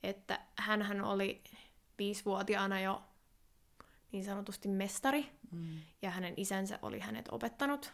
että 0.03 0.41
hän 0.59 1.03
oli 1.05 1.43
viisivuotiaana 1.99 2.81
jo 2.81 3.03
niin 4.13 4.25
sanotusti 4.25 4.69
mestari, 4.69 5.27
Mm. 5.51 5.81
ja 6.03 6.11
hänen 6.11 6.35
isänsä 6.37 6.79
oli 6.83 6.99
hänet 6.99 7.29
opettanut 7.31 7.93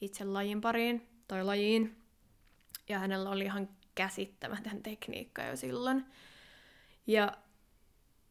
itse 0.00 0.24
lajin 0.24 0.60
pariin 0.60 1.08
tai 1.28 1.44
lajiin, 1.44 2.02
ja 2.88 2.98
hänellä 2.98 3.30
oli 3.30 3.44
ihan 3.44 3.68
käsittämätön 3.94 4.82
tekniikka 4.82 5.42
jo 5.42 5.56
silloin. 5.56 6.06
Ja, 7.06 7.36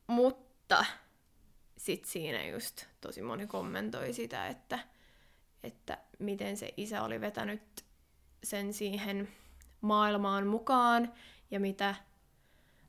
mutta 0.08 0.86
sitten 1.78 2.12
siinä 2.12 2.48
just 2.48 2.86
tosi 3.02 3.22
moni 3.22 3.48
kommentoi 3.48 4.14
sitä, 4.14 4.48
että, 4.48 4.80
että 5.64 5.98
miten 6.20 6.58
se 6.58 6.74
isä 6.78 7.04
oli 7.04 7.22
vetänyt 7.22 7.86
sen 8.44 8.74
siihen 8.74 9.28
maailmaan 9.82 10.48
mukaan 10.48 11.14
ja 11.52 11.60
mitä 11.60 11.96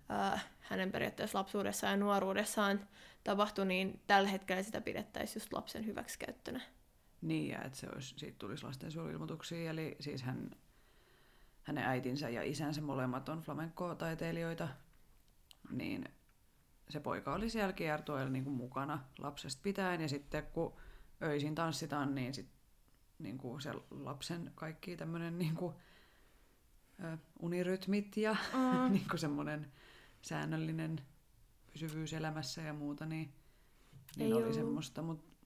ää, 0.09 0.41
hänen 0.61 0.93
periaatteessa 0.93 1.39
lapsuudessaan 1.39 1.91
ja 1.91 1.97
nuoruudessaan 1.97 2.89
tapahtui, 3.24 3.66
niin 3.66 4.01
tällä 4.07 4.29
hetkellä 4.29 4.62
sitä 4.62 4.81
pidettäisiin 4.81 5.37
just 5.37 5.53
lapsen 5.53 5.87
hyväksikäyttönä. 5.87 6.61
Niin, 7.22 7.49
ja 7.49 7.62
että 7.62 7.79
se 7.79 7.89
olisi, 7.95 8.14
siitä 8.18 8.39
tulisi 8.39 8.64
lastensuojeluilmoituksia, 8.64 9.70
eli 9.70 9.97
siis 10.01 10.22
hän, 10.22 10.51
hänen 11.62 11.85
äitinsä 11.85 12.29
ja 12.29 12.43
isänsä 12.43 12.81
molemmat 12.81 13.29
on 13.29 13.43
flamenco-taiteilijoita, 13.43 14.68
niin 15.70 16.05
se 16.89 17.01
poika 17.01 17.35
oli 17.35 17.51
siellä 17.51 17.72
kiertueella 17.72 18.31
niin 18.31 18.51
mukana 18.51 19.05
lapsesta 19.18 19.62
pitäen, 19.62 20.01
ja 20.01 20.09
sitten 20.09 20.47
kun 20.47 20.77
öisin 21.22 21.55
tanssitaan, 21.55 22.14
niin, 22.14 22.35
sit, 22.35 22.55
niin 23.19 23.39
kuin 23.39 23.61
se 23.61 23.73
lapsen 23.91 24.53
kaikki 24.55 24.97
tämmöinen 24.97 25.39
niin 25.39 25.55
kuin, 25.55 25.75
ö, 27.05 27.19
unirytmit 27.41 28.17
ja 28.17 28.37
Mm. 28.53 28.93
niin 28.93 29.09
kuin 29.11 29.19
semmoinen 29.19 29.73
säännöllinen 30.23 31.01
pysyvyys 31.73 32.12
elämässä 32.12 32.62
ja 32.62 32.73
muuta, 32.73 33.07
niin, 33.07 33.33
niin 34.17 34.27
Ei 34.27 34.43
oli 34.43 34.55
semmoista, 34.55 35.03
mutta 35.03 35.37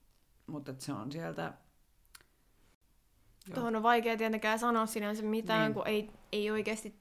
mutta 0.47 0.73
se 0.77 0.93
on 0.93 1.11
sieltä 1.11 1.53
Joo. 3.47 3.55
Tuohon 3.55 3.75
on 3.75 3.83
vaikea 3.83 4.17
tietenkään 4.17 4.59
sanoa 4.59 4.85
sinänsä 4.85 5.23
mitään, 5.23 5.61
Niin. 5.65 5.73
kun 5.73 5.87
ei, 5.87 6.11
ei 6.31 6.51
oikeasti 6.51 6.95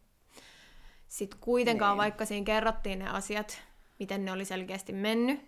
sit 1.09 1.35
kuitenkaan, 1.35 1.93
Niin. 1.93 1.99
vaikka 1.99 2.25
siinä 2.25 2.45
kerrottiin 2.45 2.99
ne 2.99 3.09
asiat, 3.09 3.63
miten 3.99 4.25
ne 4.25 4.33
oli 4.33 4.45
selkeästi 4.45 4.93
mennyt, 4.93 5.41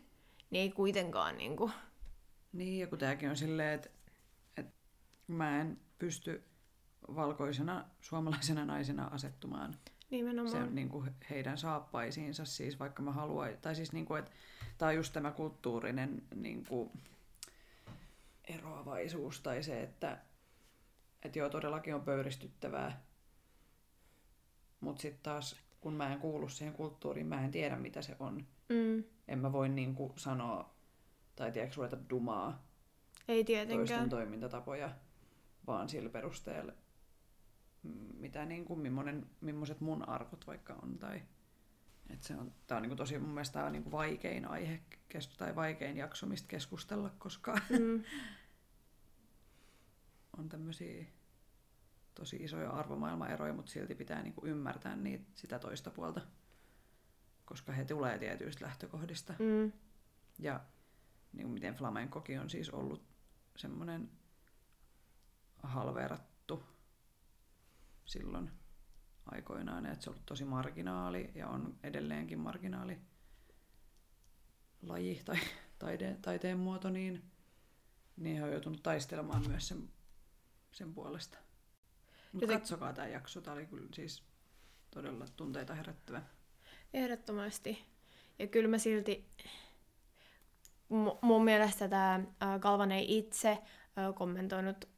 niin 0.51 0.63
ei 0.63 0.71
kuitenkaan 0.71 1.37
niinku... 1.39 1.71
Niin, 2.53 2.79
ja 2.81 2.87
kun 2.87 2.99
tämäkin 2.99 3.31
on 3.31 3.37
silleen, 3.37 3.75
että, 3.75 3.89
että 3.89 4.02
mä 5.27 5.61
en 5.61 5.81
pysty 5.99 6.45
valkoisena 7.15 7.85
suomalaisena 8.01 8.65
naisena 8.65 9.05
asettumaan 9.05 9.75
Nimenomaan. 10.11 10.51
sen, 10.51 10.75
niin 10.75 10.89
kuin 10.89 11.11
heidän 11.31 11.59
saappaisiinsa, 11.59 12.45
siis 12.45 12.79
vaikka 12.79 13.03
mä 13.03 13.13
haluan, 13.13 13.51
tai 13.63 13.75
siis 13.75 13.93
niin 13.93 14.07
kuin, 14.07 14.19
että 14.19 14.31
tämä 14.79 14.89
on 14.89 14.97
just 14.97 15.13
tämä 15.13 15.31
kulttuurinen 15.31 16.23
niin 16.35 16.67
kuin, 16.67 16.91
eroavaisuus, 18.49 19.41
tai 19.41 19.63
se, 19.63 19.83
että, 19.83 20.19
että 21.23 21.39
joo, 21.39 21.49
todellakin 21.49 21.95
on 21.95 22.03
pöyristyttävää, 22.03 23.03
mutta 24.81 25.03
sitten 25.03 25.23
taas, 25.23 25.57
kun 25.81 25.95
mä 25.95 26.13
en 26.13 26.19
kuulu 26.21 26.49
siihen 26.49 26.75
kulttuuriin, 26.75 27.27
mä 27.27 27.45
en 27.45 27.51
tiedä, 27.51 27.77
mitä 27.77 28.03
se 28.03 28.17
on. 28.19 28.47
Mm, 28.69 29.05
En 29.29 29.39
mä 29.39 29.53
voi 29.53 29.69
niin 29.69 29.95
kuin, 29.95 30.13
sanoa, 30.17 30.75
tai 31.37 31.53
tiedätkö, 31.53 31.77
ruveta 31.77 31.97
dumaa 32.11 32.63
ei 33.29 33.45
toisten 33.45 33.67
tietenkään. 33.69 34.09
toimintatapoja, 34.09 34.91
vaan 35.67 35.89
sillä 35.89 36.11
perusteella, 36.11 36.73
mitä 38.15 38.45
niin 38.45 38.65
kuin, 38.65 38.81
millainen, 38.81 39.27
millaiset 39.41 39.81
mun 39.81 40.09
arvot 40.09 40.47
vaikka 40.47 40.75
on. 40.83 40.99
Tai, 40.99 41.23
et 42.11 42.23
se 42.23 42.37
on, 42.37 42.53
tää 42.67 42.77
on 42.77 42.83
niin 42.83 42.91
kuin 42.91 42.97
tosi 42.99 43.19
mun 43.19 43.29
mielestä 43.35 43.53
tää 43.53 43.67
on 43.67 43.73
niin 43.73 43.83
kuin 43.83 43.93
vaikein 43.93 44.49
aihe 44.49 44.81
kes- 45.09 45.29
tai 45.29 45.57
vaikein 45.57 45.97
jakso, 45.97 46.27
mistä 46.27 46.49
keskustella, 46.49 47.11
koska 47.19 47.53
Mm, 47.71 48.03
on 50.39 50.49
tämmöisiä 50.49 51.05
tosi 52.15 52.37
isoja 52.37 52.71
arvomaailmaeroja, 52.71 53.53
mutta 53.53 53.73
silti 53.73 53.95
pitää 53.95 54.23
niin 54.23 54.33
kuin 54.35 54.51
ymmärtää 54.51 54.97
niitä, 54.97 55.25
sitä 55.35 55.59
toista 55.59 55.91
puolta, 55.91 56.21
koska 57.45 57.73
he 57.73 57.85
tulee 57.85 58.19
tietyistä 58.19 58.65
lähtökohdista. 58.65 59.35
mm, 59.39 59.73
Ja 60.39 60.61
niin 61.33 61.43
kuin 61.47 61.55
miten 61.55 61.75
flamenkokin 61.75 62.41
on 62.41 62.51
siis 62.51 62.71
ollut 62.71 63.05
semmoinen 63.57 64.11
halverattu 65.63 66.63
silloin 68.05 68.51
aikoinaan, 69.27 69.87
että 69.87 70.05
se 70.05 70.11
on 70.11 70.15
ollut 70.15 70.27
tosi 70.27 70.45
marginaali 70.45 71.31
ja 71.35 71.49
on 71.49 71.77
edelleenkin 71.83 72.39
marginaali 72.39 72.99
laji 74.83 75.23
tai 75.25 75.39
taide, 75.79 76.17
taiteen 76.23 76.59
muoto, 76.59 76.91
niin, 76.91 77.31
niin 78.17 78.37
he 78.37 78.45
on 78.45 78.53
joutunut 78.53 78.83
taistelemaan 78.83 79.49
myös 79.49 79.69
sen, 79.69 79.89
sen 80.73 80.95
puolesta. 80.95 81.39
Mutta 82.33 82.45
Joten- 82.47 82.59
katsokaa 82.59 82.93
tämä 82.93 83.09
jakso, 83.09 83.41
tämä 83.41 83.55
oli 83.55 83.67
kyllä 83.67 83.89
siis 83.95 84.23
todella 84.91 85.27
tunteita 85.37 85.75
herättävä. 85.75 86.23
ehdottomasti. 86.95 87.85
Ja 88.39 88.47
kyllä 88.47 88.69
mä 88.69 88.79
silti... 88.79 89.29
mu- 90.93 91.19
Mun 91.23 91.45
mielestä 91.45 91.89
tämä 91.89 92.21
Kalvan 92.61 92.93
ei 92.93 93.19
itse 93.19 93.59
kommentoinut 94.15 94.89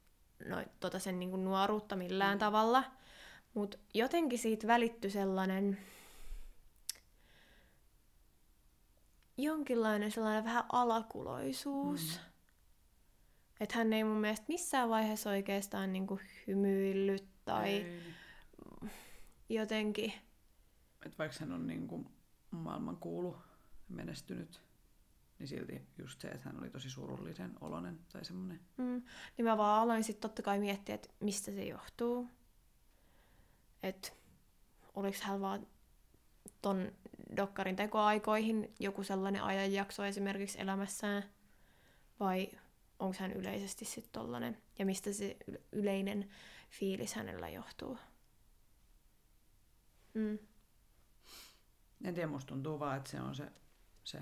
noit, 0.44 0.80
tota 0.80 0.98
sen 0.98 1.18
niinku 1.18 1.36
nuoruutta 1.36 1.96
millään 1.96 2.36
Mm. 2.36 2.38
tavalla, 2.38 2.84
mutta 3.54 3.76
jotenkin 3.94 4.38
siitä 4.38 4.66
välittyi 4.66 5.10
sellainen 5.10 5.78
jonkinlainen 9.38 10.10
sellainen 10.10 10.44
vähän 10.44 10.64
alakuloisuus. 10.72 12.00
Mm. 12.20 12.30
Että 13.60 13.76
hän 13.78 13.92
ei 13.92 14.04
mun 14.04 14.16
mielestä 14.20 14.46
missään 14.48 14.88
vaiheessa 14.88 15.30
oikeastaan 15.30 15.92
niinku 15.92 16.20
hymyillyt 16.46 17.24
tai 17.44 17.68
Ei. 17.68 18.02
jotenkin... 19.48 20.12
että 21.06 21.18
vaikka 21.18 21.36
hän 21.40 21.52
on 21.52 21.66
niin 21.66 21.88
kuin 21.88 22.08
maailman 22.50 22.96
kuulu 22.96 23.36
menestynyt, 23.88 24.60
niin 25.38 25.48
silti 25.48 25.82
just 25.98 26.20
se, 26.20 26.28
että 26.28 26.48
hän 26.48 26.58
oli 26.58 26.70
tosi 26.70 26.90
surullisen 26.90 27.52
oloinen 27.60 27.98
tai 28.12 28.24
semmoinen. 28.24 28.60
Mm, 28.76 29.02
niin 29.36 29.44
mä 29.44 29.58
vaan 29.58 29.82
aloin 29.82 30.04
sitten 30.04 30.22
totta 30.22 30.42
kai 30.42 30.58
miettiä, 30.58 30.94
että 30.94 31.08
mistä 31.20 31.52
se 31.52 31.64
johtuu. 31.64 32.28
Että 33.82 34.08
oliko 34.94 35.18
hän 35.22 35.40
vaan 35.40 35.66
ton 36.62 36.92
dokkarin 37.36 37.76
tekoaikoihin 37.76 38.74
joku 38.80 39.02
sellainen 39.02 39.42
ajanjakso 39.42 40.04
esimerkiksi 40.04 40.60
elämässään, 40.60 41.24
vai 42.20 42.48
onko 42.98 43.16
hän 43.20 43.32
yleisesti 43.32 43.84
sitten 43.84 44.12
tollanen, 44.12 44.62
ja 44.78 44.86
mistä 44.86 45.12
se 45.12 45.36
yle- 45.48 45.62
yleinen 45.72 46.30
fiilis 46.70 47.14
hänellä 47.14 47.48
johtuu. 47.48 47.98
Mm. 50.14 50.38
En 52.04 52.14
tiedä, 52.14 52.26
musta 52.28 52.48
tuntuu 52.48 52.80
vaan, 52.80 52.96
että 52.96 53.10
se 53.10 53.20
on 53.20 53.34
se, 53.34 53.52
se 54.04 54.18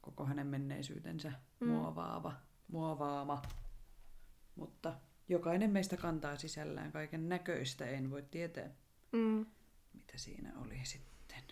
koko 0.00 0.24
hänen 0.26 0.46
menneisyytensä 0.46 1.32
Mm. 1.60 1.68
muovaava, 1.68 2.32
muovaama. 2.72 3.42
Mutta 4.54 4.94
jokainen 5.28 5.70
meistä 5.70 5.96
kantaa 5.96 6.36
sisällään 6.36 6.92
kaiken 6.92 7.28
näköistä, 7.28 7.86
en 7.86 8.10
voi 8.10 8.22
tietää, 8.22 8.70
Mm. 9.12 9.46
mitä 9.94 10.12
siinä 10.18 10.52
oli 10.64 10.80
sitten. 10.84 11.42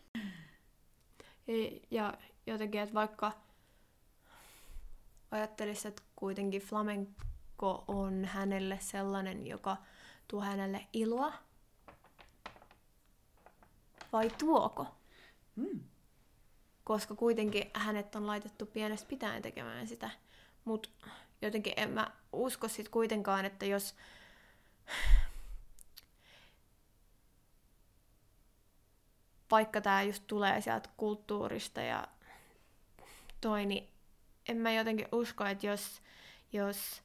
Ja- 1.47 1.81
Ja 1.91 2.15
jotenkin, 2.47 2.81
että 2.81 2.95
vaikka 2.95 3.33
ajattelisi, 5.31 5.89
että 5.89 6.03
kuitenkin 6.17 6.63
flamenco 6.63 7.85
on 7.89 8.25
hänelle 8.25 8.79
sellainen, 8.81 9.47
joka 9.47 9.77
tuo 10.29 10.41
hänelle 10.41 10.87
iloa, 10.93 11.33
vai 14.13 14.31
tuoko? 14.39 14.87
Mm. 15.57 15.81
Koska 16.87 17.15
kuitenkin 17.15 17.71
hänet 17.75 18.15
on 18.15 18.27
laitettu 18.27 18.67
pienestä 18.67 19.09
pitäen 19.09 19.43
tekemään 19.43 19.89
sitä. 19.89 20.11
Mutta 20.65 20.89
jotenkin 21.43 21.73
en 21.77 21.91
mä 21.91 22.11
usko 22.33 22.69
sit 22.69 22.89
kuitenkaan, 22.89 23.45
että 23.45 23.67
jos 23.67 23.95
vaikka 29.51 29.81
tämä 29.81 30.03
just 30.03 30.23
tulee 30.27 30.61
sieltä 30.61 30.89
kulttuurista 30.97 31.81
ja 31.81 32.09
toi, 33.41 33.67
niin 33.67 33.89
en 34.49 34.57
mä 34.57 34.73
jotenkin 34.73 35.09
usko, 35.13 35.45
että 35.45 35.67
jos, 35.67 36.03
jos 36.53 37.03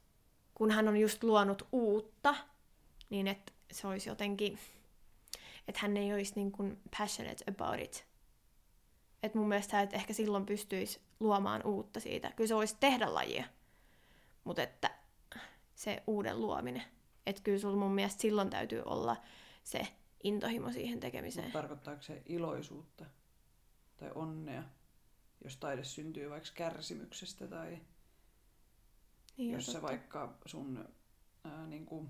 kun 0.54 0.70
hän 0.70 0.88
on 0.88 0.96
just 0.96 1.22
luonut 1.22 1.68
uutta, 1.72 2.34
niin 3.10 3.28
että 3.28 3.52
se 3.72 3.86
olisi 3.86 4.08
jotenkin, 4.08 4.58
että 5.68 5.80
hän 5.82 5.96
ei 5.96 6.14
olisi 6.14 6.32
niin 6.36 6.52
kuin 6.52 6.80
passionate 6.98 7.44
about 7.48 7.80
it. 7.80 8.11
Että 9.22 9.38
mun 9.38 9.48
mielestä 9.48 9.82
et 9.82 9.92
ehkä 9.94 10.12
silloin 10.12 10.46
pystyisi 10.46 11.00
luomaan 11.20 11.66
uutta 11.66 12.00
siitä. 12.00 12.32
Kyllä 12.36 12.48
se 12.48 12.54
voisi 12.54 12.76
tehdä 12.80 13.14
lajia, 13.14 13.44
mutta 14.44 14.62
että 14.62 14.90
se 15.74 16.02
uuden 16.06 16.40
luominen. 16.40 16.82
Että 17.26 17.42
kyllä 17.42 17.58
sulla 17.58 17.76
mun 17.76 17.94
mielestä 17.94 18.22
silloin 18.22 18.50
täytyy 18.50 18.82
olla 18.84 19.16
se 19.64 19.86
intohimo 20.22 20.72
siihen 20.72 21.00
tekemiseen. 21.00 21.44
Mutta 21.46 21.58
tarkoittaako 21.58 22.02
se 22.02 22.22
iloisuutta 22.26 23.04
tai 23.96 24.10
onnea, 24.14 24.62
jos 25.44 25.56
taide 25.56 25.84
syntyy 25.84 26.30
vaikka 26.30 26.48
kärsimyksestä 26.54 27.46
tai 27.48 27.78
Niin, 29.36 29.52
jos 29.54 29.66
sä 29.66 29.82
vaikka 29.82 30.34
sun 30.46 30.88
ää, 31.44 31.66
niin 31.66 31.86
kuin 31.86 32.08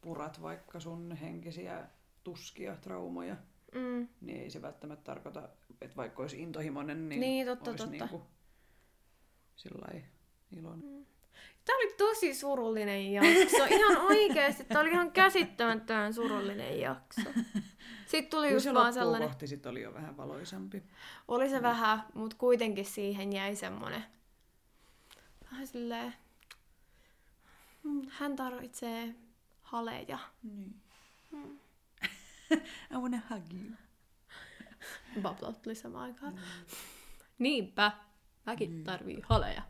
purat 0.00 0.42
vaikka 0.42 0.80
sun 0.80 1.12
henkisiä 1.16 1.88
tuskia, 2.24 2.76
traumoja, 2.76 3.36
Mm. 3.74 4.08
niin 4.20 4.40
ei 4.40 4.50
se 4.50 4.62
välttämättä 4.62 5.04
tarkoita, 5.04 5.48
että 5.80 5.96
vaikka 5.96 6.22
olisi 6.22 6.42
intohimoinen, 6.42 7.08
niin, 7.08 7.20
Niin, 7.20 7.46
totta, 7.46 7.70
olisi 7.70 7.84
totta. 7.84 7.98
Niin 8.04 8.08
kuin 8.08 8.22
iloinen. 10.52 11.06
Tämä 11.64 11.76
oli 11.76 11.94
tosi 11.98 12.34
surullinen 12.34 13.12
jakso. 13.12 13.64
Ihan 13.70 13.96
oikeasti. 13.96 14.64
Tämä 14.64 14.80
oli 14.80 14.90
ihan 14.90 15.12
käsittämättömän 15.12 16.14
surullinen 16.14 16.80
jakso. 16.80 17.20
Sitten 18.06 18.30
tuli 18.30 18.52
just 18.52 18.64
se 18.64 18.74
vaan 18.74 18.92
sellainen... 18.92 19.28
kohti 19.28 19.46
sit 19.46 19.66
oli 19.66 19.82
jo 19.82 19.94
vähän 19.94 20.16
valoisampi. 20.16 20.82
Oli 21.28 21.48
se 21.48 21.62
vähän, 21.62 22.02
mutta 22.14 22.36
kuitenkin 22.36 22.84
siihen 22.84 23.32
jäi 23.32 23.56
semmoinen... 23.56 24.04
Vähän 25.50 25.66
silleen... 25.66 26.14
mm, 27.82 28.02
Hän 28.10 28.36
tarvitsee 28.36 29.14
haleja. 29.62 30.18
Niin. 30.42 30.80
I 32.92 32.94
wanna 32.94 33.20
hug 33.30 33.52
you. 33.52 33.76
Bablot 35.22 35.62
tuli 35.62 35.74
samaan 35.74 36.04
aikaan. 36.04 36.40
Niinpä. 37.38 37.92
Mäkin 38.46 38.70
Niin. 38.70 38.84
tarvii 38.84 39.20
haleja. 39.28 39.62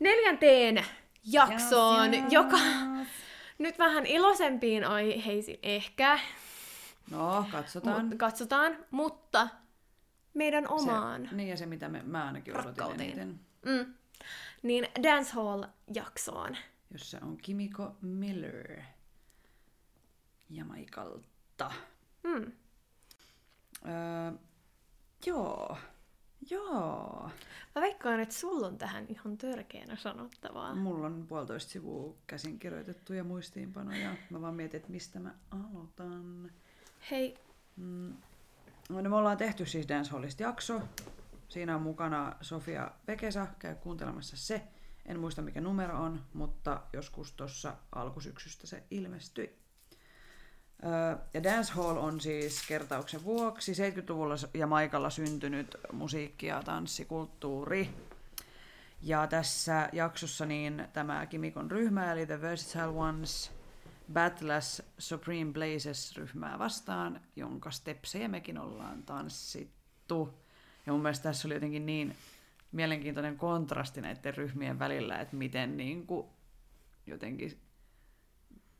Neljänteen 0.00 0.84
jaksoon, 1.24 2.14
Yes, 2.14 2.22
yes. 2.22 2.32
joka 2.32 2.58
nyt 3.58 3.78
vähän 3.78 4.06
iloisempiin 4.06 4.84
aiheisiin 4.84 5.58
ehkä. 5.62 6.18
No, 7.10 7.44
katsotaan. 7.52 8.06
Mut, 8.06 8.18
katsotaan, 8.18 8.76
mutta 8.90 9.48
meidän 10.34 10.68
omaan. 10.68 11.28
Se, 11.30 11.34
niin 11.36 11.48
ja 11.48 11.56
se, 11.56 11.66
mitä 11.66 11.88
me, 11.88 12.02
mä 12.02 12.26
ainakin 12.26 12.56
odotin 12.60 13.00
eniten. 13.00 13.40
Mm. 13.64 13.94
Niin 14.62 14.86
Dancehall-jaksoon. 15.02 16.56
Jossa 16.90 17.18
on 17.22 17.36
Kimiko 17.36 17.96
Miller. 18.02 18.80
Jamaikalta. 20.50 21.72
Mm. 22.22 22.52
Öö, 23.88 24.32
joo. 25.26 25.76
Joo. 26.50 27.30
Mä 27.74 27.82
veikkaan, 27.82 28.20
että 28.20 28.34
sulla 28.34 28.66
on 28.66 28.78
tähän 28.78 29.06
ihan 29.08 29.38
törkeänä 29.38 29.96
sanottavaa. 29.96 30.74
Mulla 30.74 31.06
on 31.06 31.26
puolitoista 31.28 31.70
sivua 31.70 32.14
käsin 32.26 32.58
kirjoitettuja 32.58 33.24
muistiinpanoja. 33.24 34.14
Mä 34.30 34.40
vaan 34.40 34.54
mietin, 34.54 34.76
että 34.78 34.90
mistä 34.92 35.18
mä 35.20 35.34
aloitan. 35.50 36.50
Hei, 37.10 37.38
Mm. 37.76 38.16
No, 38.88 39.02
me 39.02 39.16
ollaan 39.16 39.36
tehty 39.36 39.66
siis 39.66 39.88
Dancehallista 39.88 40.42
jakso. 40.42 40.80
Siinä 41.48 41.76
on 41.76 41.82
mukana 41.82 42.36
Sofia 42.40 42.90
Pekesa, 43.06 43.46
käy 43.58 43.74
kuuntelemassa 43.74 44.36
se. 44.36 44.62
En 45.06 45.20
muista 45.20 45.42
mikä 45.42 45.60
numero 45.60 45.98
on, 46.02 46.24
mutta 46.34 46.82
joskus 46.92 47.32
tuossa 47.32 47.76
alkusyksystä 47.92 48.66
se 48.66 48.82
ilmestyi. 48.90 49.58
Ja 51.34 51.42
dancehall 51.42 51.96
on 51.96 52.20
siis 52.20 52.66
kertauksen 52.68 53.24
vuoksi 53.24 53.72
70-luvulla 53.72 54.34
Jamaikalla 54.54 55.10
syntynyt 55.10 55.76
musiikki- 55.92 56.46
ja 56.46 56.62
tanssikulttuuri. 56.62 57.90
Ja 59.02 59.26
tässä 59.26 59.88
jaksossa 59.92 60.46
niin 60.46 60.88
tämä 60.92 61.26
Kimikon 61.26 61.70
ryhmä, 61.70 62.12
eli 62.12 62.26
The 62.26 62.40
Versatile 62.40 62.98
Ones, 62.98 63.52
Battles 64.12 64.82
Supreme 64.98 65.52
Blazes-ryhmää 65.52 66.58
vastaan, 66.58 67.20
jonka 67.36 67.70
stepsejä 67.70 68.28
mekin 68.28 68.58
ollaan 68.58 69.02
tanssittu. 69.02 70.34
Ja 70.86 70.92
mun 70.92 71.02
mielestä 71.02 71.22
tässä 71.22 71.48
oli 71.48 71.54
jotenkin 71.54 71.86
niin 71.86 72.16
mielenkiintoinen 72.72 73.36
kontrasti 73.36 74.00
näiden 74.00 74.36
ryhmien 74.36 74.78
välillä, 74.78 75.20
että 75.20 75.36
miten 75.36 75.76
niin 75.76 76.06
kuin 76.06 76.26
jotenkin 77.06 77.60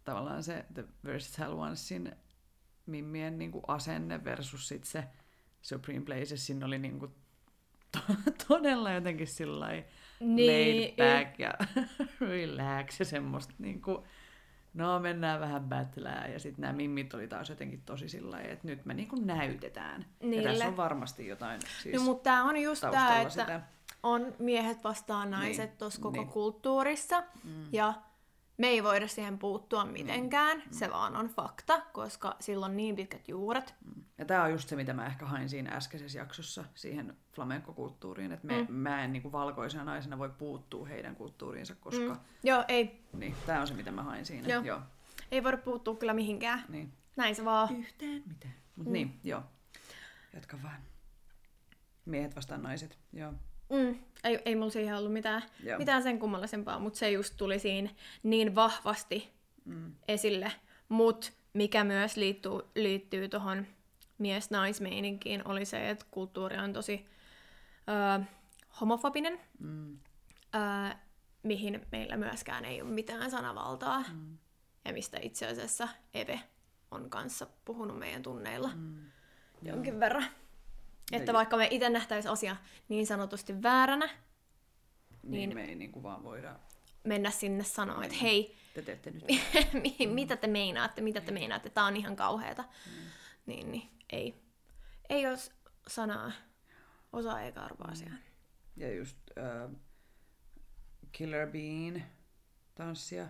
tavallaan 0.04 0.42
se 0.42 0.64
The 0.74 0.84
Versatile 1.04 1.54
Onesin 1.54 2.12
mimmien 2.86 3.38
niin 3.38 3.52
kuin 3.52 3.64
asenne 3.68 4.24
versus 4.24 4.68
sit 4.68 4.84
se 4.84 5.04
Supreme 5.62 6.00
Blazesin 6.00 6.64
oli 6.64 6.78
niin 6.78 6.98
kuin 6.98 7.14
to- 7.92 8.14
todella 8.48 8.92
jotenkin 8.92 9.26
sillä 9.26 9.60
laid 9.60 9.84
back 10.96 11.38
ja 11.38 11.52
relax 12.28 12.98
ja 12.98 13.04
semmoista 13.04 13.54
niin 13.58 13.82
kuin, 13.82 14.04
no 14.74 14.98
mennään 15.00 15.40
vähän 15.40 15.62
battlää 15.62 16.28
ja 16.28 16.38
sitten 16.38 16.62
nämä 16.62 16.72
mimmit 16.72 17.14
oli 17.14 17.28
taas 17.28 17.48
jotenkin 17.50 17.82
tosi 17.86 18.08
sillä 18.08 18.40
että 18.40 18.66
nyt 18.66 18.84
me 18.84 18.94
niin 18.94 19.08
kuin 19.08 19.26
näytetään. 19.26 20.06
Ja 20.20 20.26
Niille. 20.28 20.48
tässä 20.50 20.68
on 20.68 20.76
varmasti 20.76 21.26
jotain 21.26 21.60
siis 21.82 21.96
no, 21.96 22.02
mutta 22.02 22.22
tää 22.22 22.42
on 22.44 22.56
just 22.56 22.80
tää, 22.90 23.20
että 23.20 23.30
sitä. 23.34 23.60
on 24.02 24.34
miehet 24.38 24.84
vastaan 24.84 25.30
naiset 25.30 25.70
Niin, 25.70 25.78
tuossa 25.78 26.00
koko 26.00 26.16
niin. 26.16 26.28
kulttuurissa. 26.28 27.22
Mm. 27.44 27.66
Ja 27.72 27.94
me 28.56 28.66
ei 28.66 28.82
voida 28.82 29.08
siihen 29.08 29.38
puuttua 29.38 29.84
mitenkään. 29.84 30.62
Se 30.70 30.90
vaan 30.90 31.16
on 31.16 31.26
fakta, 31.28 31.80
koska 31.92 32.36
sillä 32.40 32.66
on 32.66 32.76
niin 32.76 32.96
pitkät 32.96 33.28
juuret. 33.28 33.74
Ja 34.18 34.24
tämä 34.24 34.42
on 34.42 34.50
just 34.50 34.68
se, 34.68 34.76
mitä 34.76 34.92
mä 34.92 35.06
ehkä 35.06 35.26
hain 35.26 35.48
siinä 35.48 35.70
äskeisessä 35.76 36.18
jaksossa 36.18 36.64
siihen 36.74 37.16
flamenco-kulttuuriin, 37.32 38.32
että 38.32 38.46
me, 38.46 38.62
mm. 38.62 38.74
mä 38.74 39.04
en 39.04 39.12
niin 39.12 39.22
kuin 39.22 39.32
valkoisena 39.32 39.84
naisena 39.84 40.18
voi 40.18 40.30
puuttua 40.38 40.86
heidän 40.86 41.16
kulttuuriinsa, 41.16 41.74
koska 41.74 42.14
mm. 42.14 42.20
Joo, 42.42 42.64
ei, 42.68 43.04
niin, 43.12 43.34
tämä 43.46 43.60
on 43.60 43.68
se, 43.68 43.74
mitä 43.74 43.90
mä 43.90 44.02
hain 44.02 44.26
siinä. 44.26 44.48
Joo. 44.48 44.62
joo 44.64 44.80
ei 45.30 45.44
voida 45.44 45.56
puuttua 45.56 45.96
kyllä 45.96 46.14
mihinkään. 46.14 46.64
niin. 46.68 46.92
Näin 47.16 47.34
se 47.34 47.44
vaan. 47.44 47.76
Yhtään 47.76 48.22
mitään. 48.26 48.54
Mut 48.76 48.86
mm. 48.86 48.92
niin, 48.92 49.20
joo. 49.24 49.42
Jatka 50.34 50.58
vaan. 50.62 50.80
Miehet 52.04 52.36
vastaan 52.36 52.62
naiset, 52.62 52.98
joo. 53.12 53.32
Mm, 53.70 53.98
ei, 54.24 54.42
ei 54.44 54.56
mulla 54.56 54.70
siihen 54.70 54.96
ollut 54.96 55.12
mitään, 55.12 55.42
Joo. 55.64 55.78
mitään 55.78 56.02
sen 56.02 56.18
kummallisempaa, 56.18 56.78
mutta 56.78 56.98
se 56.98 57.10
just 57.10 57.34
tuli 57.36 57.58
siinä 57.58 57.90
niin 58.22 58.54
vahvasti 58.54 59.38
Mm. 59.64 59.92
esille. 60.08 60.52
Mut 60.88 61.32
mikä 61.52 61.84
myös 61.84 62.16
liittyy, 62.16 62.52
liittyy 62.74 63.28
tuohon 63.28 63.66
mies-naismeininkiin, 64.18 65.48
oli 65.48 65.64
se, 65.64 65.90
että 65.90 66.06
kulttuuri 66.10 66.58
on 66.58 66.72
tosi 66.72 67.06
ö, 68.20 68.24
homofobinen, 68.80 69.40
Mm. 69.58 69.98
ö, 70.54 70.94
mihin 71.42 71.86
meillä 71.92 72.16
myöskään 72.16 72.64
ei 72.64 72.82
ole 72.82 72.90
mitään 72.90 73.30
sanavaltaa. 73.30 74.04
Mm. 74.12 74.38
Ja 74.84 74.92
mistä 74.92 75.18
itse 75.22 75.46
asiassa 75.46 75.88
Eve 76.14 76.40
on 76.90 77.10
kanssa 77.10 77.46
puhunut 77.64 77.98
meidän 77.98 78.22
tunneilla 78.22 78.70
Mm. 78.74 79.04
jonkin 79.62 80.00
verran. 80.00 80.26
Ja 81.12 81.18
Että 81.18 81.32
ju- 81.32 81.36
vaikka 81.36 81.56
me 81.56 81.68
itse 81.70 81.90
nähtäisiin 81.90 82.32
asia 82.32 82.56
niin 82.88 83.06
sanotusti 83.06 83.62
vääränä, 83.62 84.08
Niin, 85.22 85.48
Niin. 85.48 85.54
me 85.58 85.64
ei 85.64 85.74
niin 85.74 85.92
kuin 85.92 86.02
vaan 86.02 86.24
voida, 86.24 86.56
mennä 87.04 87.30
sinne 87.30 87.64
sanoa, 87.64 87.96
että 88.04 88.08
Niin. 88.08 88.20
hei, 88.22 88.56
te 88.74 88.82
teette 88.82 89.10
nyt. 89.10 89.24
mi- 89.98 90.06
mitä 90.06 90.36
te 90.36 90.46
meinaatte, 90.46 91.00
mitä 91.02 91.20
te 91.20 91.32
meinaatte, 91.32 91.70
tää 91.70 91.84
on 91.84 91.96
ihan 91.96 92.16
kauheata. 92.16 92.64
Niin, 93.46 93.72
niin, 93.72 93.88
ei. 94.12 94.34
Ei 95.08 95.26
ole 95.26 95.38
sanaa, 95.88 96.32
osaa 97.12 97.40
eikä 97.40 97.60
arvoa 97.60 97.88
asiaan. 97.88 98.18
Ja 98.76 98.94
just 98.94 99.16
äh, 99.38 99.70
Killer 101.12 101.48
Bean 101.50 102.02
tanssia 102.74 103.28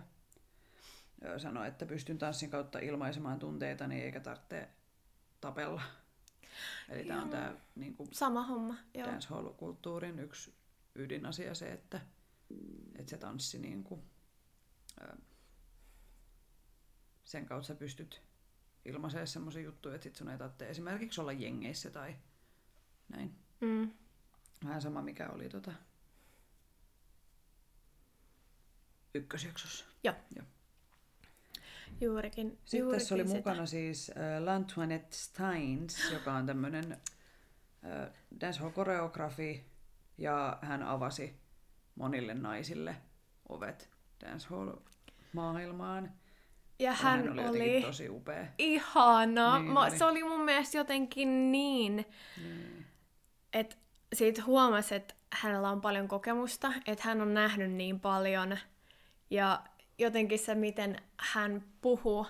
sanoi, 1.37 1.67
että 1.67 1.85
pystyn 1.85 2.17
tanssin 2.17 2.49
kautta 2.49 2.79
ilmaisemaan 2.79 3.39
tunteitani 3.39 4.01
eikä 4.01 4.19
tarvitse 4.19 4.69
tapella. 5.41 5.81
Eli 6.89 7.03
tämä 7.03 7.21
on 7.21 7.29
tämä 7.29 7.55
niin 7.75 7.95
kuin 7.95 8.09
Sama 8.13 8.43
homma, 8.43 8.75
joo. 8.93 9.07
dancehall-kulttuurin 9.07 10.19
yksi 10.19 10.53
ydinasia 10.95 11.55
se, 11.55 11.71
että, 11.71 12.01
että 12.95 13.09
se 13.09 13.17
tanssi 13.17 13.59
niin 13.59 13.83
kuin, 13.83 14.01
sen 17.23 17.45
kautta 17.45 17.67
sä 17.67 17.75
pystyt 17.75 18.21
ilmaisemaan 18.85 19.27
semmoisia 19.27 19.61
juttuja, 19.61 19.95
että 19.95 20.03
sit 20.03 20.15
sun 20.15 20.29
ei 20.29 20.37
tarvitse 20.37 20.69
esimerkiksi 20.69 21.21
olla 21.21 21.31
jengeissä 21.31 21.89
tai 21.89 22.15
näin. 23.09 23.35
Mm. 23.61 23.91
Vähän 24.65 24.81
sama 24.81 25.01
mikä 25.01 25.29
oli 25.29 25.49
tota 25.49 25.71
ykkösjaksossa. 29.13 29.85
Joo. 30.03 30.15
Joo. 30.35 30.45
Juurikin, 32.01 32.49
Sitten 32.49 32.79
juurikin 32.79 32.99
tässä 32.99 33.15
oli 33.15 33.23
sitä. 33.23 33.35
mukana 33.35 33.65
siis 33.65 34.09
äh, 34.09 34.43
Lantoinette 34.43 35.17
Steins, 35.17 35.97
joka 36.13 36.33
on 36.33 36.45
tämmöinen 36.45 36.91
äh, 36.91 38.09
dancehall-koreografi, 38.41 39.63
ja 40.17 40.59
hän 40.61 40.83
avasi 40.83 41.39
monille 41.95 42.33
naisille 42.33 42.95
ovet 43.49 43.89
dancehall-maailmaan. 44.25 46.11
Ja 46.79 46.91
hän, 46.93 47.27
hän 47.27 47.49
oli, 47.49 47.61
oli, 47.75 47.81
tosi 47.81 48.09
upea. 48.09 48.45
ihana. 48.57 49.59
Niin 49.59 49.71
Mä, 49.73 49.81
oli. 49.81 49.97
se 49.97 50.05
oli 50.05 50.23
mun 50.23 50.41
mielestä 50.45 50.77
jotenkin 50.77 51.51
niin, 51.51 52.05
Niin. 52.37 52.85
että 53.53 53.75
siitä 54.13 54.43
huomasi, 54.43 54.95
että 54.95 55.13
hänellä 55.33 55.69
on 55.69 55.81
paljon 55.81 56.07
kokemusta, 56.07 56.73
että 56.87 57.03
hän 57.07 57.21
on 57.21 57.33
nähnyt 57.33 57.71
niin 57.71 57.99
paljon. 57.99 58.57
Ja 59.29 59.61
jotenkin 59.97 60.39
se, 60.39 60.55
miten 60.55 61.01
hän 61.17 61.63
puhuu, 61.81 62.25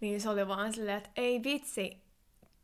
niin 0.00 0.20
se 0.20 0.28
oli 0.28 0.48
vaan 0.48 0.72
silleen, 0.72 0.98
että 0.98 1.10
ei 1.16 1.42
vitsi, 1.42 2.02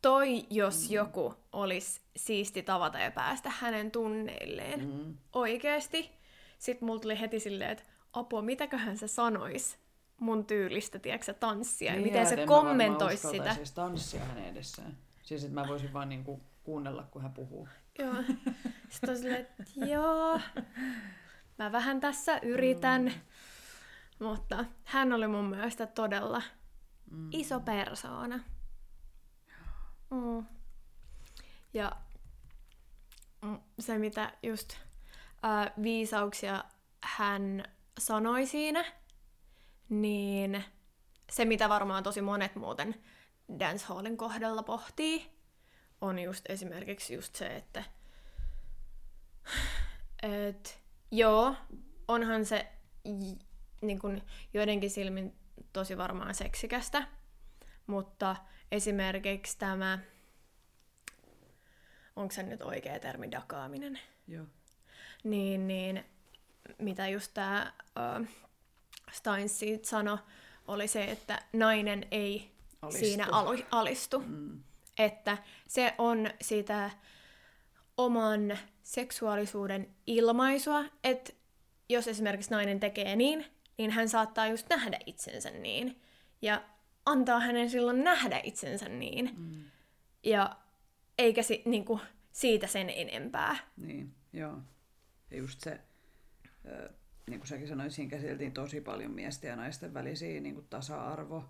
toi 0.01 0.45
jos 0.49 0.89
mm. 0.89 0.93
joku 0.95 1.33
olisi 1.53 2.01
siisti 2.15 2.63
tavata 2.63 2.99
ja 2.99 3.11
päästä 3.11 3.51
hänen 3.59 3.91
tunneilleen. 3.91 4.85
Mm. 4.87 5.17
Oikeesti. 5.33 6.11
Sitten 6.59 6.85
mulla 6.85 6.99
tuli 6.99 7.19
heti 7.19 7.39
silleen, 7.39 7.71
että 7.71 7.83
apua, 8.13 8.41
mitäköhän 8.41 8.97
se 8.97 9.07
sanois 9.07 9.77
mun 10.19 10.45
tyylistä, 10.45 10.99
tiedätkö 10.99 11.33
tanssia, 11.33 11.91
ja 11.91 11.93
Niin, 11.97 12.07
miten 12.07 12.27
se 12.27 12.45
kommentoisi 12.45 13.27
sitä. 13.27 13.53
edes 13.53 13.71
tanssia 13.71 14.25
hänen 14.25 14.45
edessään. 14.45 14.97
Siis 15.23 15.43
että 15.43 15.55
mä 15.61 15.67
voisin 15.67 15.93
vaan 15.93 16.09
niinku 16.09 16.41
kuunnella, 16.63 17.03
kun 17.11 17.21
hän 17.21 17.33
puhuu. 17.33 17.67
Joo. 17.99 18.13
Sitten 18.89 19.09
on 19.09 19.17
silleen, 19.17 19.41
että 19.41 19.63
joo, 19.85 20.39
mä 21.57 21.71
vähän 21.71 21.99
tässä 21.99 22.39
yritän. 22.41 23.03
Mm. 23.03 23.11
Mutta 24.25 24.65
hän 24.83 25.13
oli 25.13 25.27
mun 25.27 25.45
mielestä 25.45 25.87
todella 25.87 26.41
Mm. 27.11 27.29
iso 27.31 27.59
persoona. 27.59 28.39
Mm. 30.11 30.45
Ja 31.73 31.91
mm, 33.41 33.59
se, 33.79 33.97
mitä 33.97 34.33
just 34.43 34.73
ää, 35.43 35.71
viisauksia 35.83 36.63
hän 37.03 37.63
sanoi 37.99 38.45
siinä, 38.45 38.85
niin 39.89 40.63
se, 41.31 41.45
mitä 41.45 41.69
varmaan 41.69 42.03
tosi 42.03 42.21
monet 42.21 42.55
muuten 42.55 42.95
dancehallin 43.59 44.17
kohdalla 44.17 44.63
pohtii, 44.63 45.39
on 46.01 46.19
just 46.19 46.45
esimerkiksi 46.49 47.13
just 47.13 47.35
se, 47.35 47.55
että 47.55 47.83
et, 50.23 50.81
joo, 51.11 51.55
onhan 52.07 52.45
se 52.45 52.67
j- 53.05 53.45
niin 53.81 53.99
kun 53.99 54.21
joidenkin 54.53 54.89
silmin 54.89 55.35
tosi 55.73 55.97
varmaan 55.97 56.35
seksikästä, 56.35 57.07
mutta 57.87 58.35
esimerkiksi 58.71 59.57
tämä, 59.57 59.99
onko 62.15 62.33
se 62.33 62.43
nyt 62.43 62.61
oikea 62.61 62.99
termi, 62.99 63.31
dakaaminen, 63.31 63.99
Joo. 64.27 64.45
niin, 65.23 65.67
niin 65.67 66.05
mitä 66.77 67.07
just 67.07 67.33
tämä 67.33 67.73
Steins 69.11 69.59
siitä 69.59 69.87
sanoi, 69.87 70.17
oli 70.67 70.87
se, 70.87 71.03
että 71.03 71.41
nainen 71.53 72.05
ei 72.11 72.51
Alistu. 72.81 72.99
siinä 73.05 73.27
alu, 73.31 73.57
alistu. 73.71 74.19
Mm. 74.19 74.63
Että 74.99 75.37
se 75.67 75.95
on 75.97 76.29
sitä 76.41 76.89
oman 77.97 78.57
seksuaalisuuden 78.83 79.95
ilmaisua, 80.07 80.83
että 81.03 81.33
jos 81.89 82.07
esimerkiksi 82.07 82.51
nainen 82.51 82.79
tekee 82.79 83.15
niin, 83.15 83.45
niin 83.77 83.91
hän 83.91 84.09
saattaa 84.09 84.47
just 84.47 84.69
nähdä 84.69 84.99
itsensä 85.05 85.49
niin. 85.49 86.01
Ja 86.41 86.63
antaa 87.05 87.39
hänen 87.39 87.69
silloin 87.69 88.03
nähdä 88.03 88.41
itsensä 88.43 88.89
niin. 88.89 89.31
Mm. 89.37 89.63
Ja 90.23 90.57
eikä 91.17 91.43
si, 91.43 91.61
niinku, 91.65 91.99
siitä 92.31 92.67
sen 92.67 92.89
enempää. 92.89 93.57
Niin, 93.77 94.15
joo. 94.33 94.57
Ja 95.31 95.37
just 95.37 95.59
se, 95.59 95.79
ö, 96.65 96.93
niin 97.29 97.39
kuin 97.39 97.47
säkin 97.47 97.67
sanoit, 97.67 97.93
siinä 97.93 98.09
käsiteltiin 98.09 98.51
tosi 98.51 98.81
paljon 98.81 99.11
miesten 99.11 99.49
ja 99.49 99.55
naisten 99.55 99.93
välisiä 99.93 100.41
niin 100.41 100.55
kuin 100.55 100.67
tasa-arvo- 100.69 101.49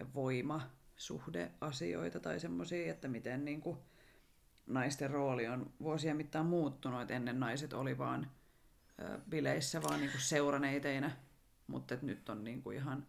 ja 0.00 0.06
voimasuhdeasioita 0.14 2.20
tai 2.20 2.40
semmoisia, 2.40 2.90
että 2.92 3.08
miten 3.08 3.44
niin 3.44 3.60
kuin 3.60 3.78
naisten 4.66 5.10
rooli 5.10 5.48
on 5.48 5.72
vuosien 5.82 6.16
mittaan 6.16 6.46
muuttunut, 6.46 7.00
että 7.02 7.14
ennen 7.14 7.40
naiset 7.40 7.72
oli 7.72 7.98
vaan 7.98 8.30
bileissä 9.30 9.82
vaan 9.82 10.00
niin 10.00 10.10
kuin 10.10 10.20
seuraneiteinä, 10.20 11.10
mutta 11.66 11.94
et 11.94 12.02
nyt 12.02 12.28
on 12.28 12.44
niin 12.44 12.62
kuin 12.62 12.76
ihan, 12.76 13.06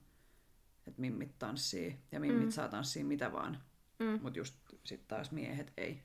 että 0.88 1.01
mimmit 1.01 1.39
tanssii 1.39 1.99
ja 2.12 2.20
mimmit 2.20 2.45
mm. 2.45 2.51
saa 2.51 2.68
tanssia 2.68 3.05
mitä 3.05 3.32
vaan, 3.32 3.57
Mm. 3.99 4.20
mutta 4.22 4.39
just 4.39 4.55
sitten 4.84 5.07
taas 5.07 5.32
miehet 5.32 5.74
ei. 5.78 6.01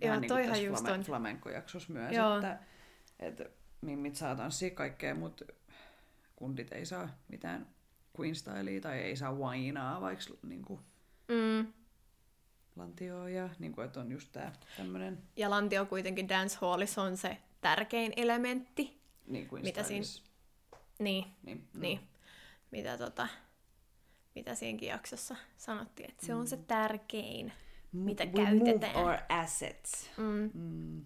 Joo, 0.00 0.08
Vähän 0.08 0.20
niin 0.20 0.28
kuin 0.30 0.46
tässä 0.48 0.62
just 0.62 0.84
flame- 0.84 0.90
on. 0.92 1.04
myös, 1.88 2.12
Joo. 2.12 2.34
että, 2.36 2.58
että 3.18 3.44
mimmit 3.80 4.16
saa 4.16 4.36
tanssia 4.36 4.70
kaikkea, 4.70 5.14
mutta 5.14 5.44
kundit 6.36 6.72
ei 6.72 6.86
saa 6.86 7.08
mitään 7.28 7.66
queen 8.20 8.34
stylea 8.34 8.80
tai 8.80 8.98
ei 8.98 9.16
saa 9.16 9.34
wainaa 9.34 10.00
vaikka 10.00 10.24
niin 10.42 10.62
kuin 10.62 10.80
Mm. 11.28 11.72
lantioa 12.76 13.28
ja 13.28 13.48
niin 13.58 13.72
kuin, 13.72 13.84
että 13.84 14.00
on 14.00 14.12
just 14.12 14.28
tää 14.32 14.52
tämmönen 14.76 15.18
Ja 15.36 15.50
lantio 15.50 15.86
kuitenkin 15.86 16.28
dancehallissa 16.28 17.02
on 17.02 17.16
se 17.16 17.36
tärkein 17.60 18.12
elementti. 18.16 19.00
niin 19.26 19.48
kuin 19.48 19.62
Mitä 19.62 19.82
siinä-. 19.82 20.28
Niin, 20.98 21.24
Niin, 21.42 21.68
mm. 21.74 21.80
niin. 21.80 22.00
Mitä, 22.70 22.98
tota, 22.98 23.28
mitä 24.34 24.54
siinäkin 24.54 24.88
jaksossa 24.88 25.36
sanottiin, 25.56 26.10
että 26.10 26.26
se 26.26 26.34
on 26.34 26.46
se 26.46 26.56
tärkein, 26.56 27.52
mitä 27.92 28.24
We 28.24 28.32
käytetään. 28.44 28.92
Move 28.96 29.10
our 29.12 29.18
assets. 29.28 30.10
Mm. 30.16 30.50
Mm. 30.54 31.04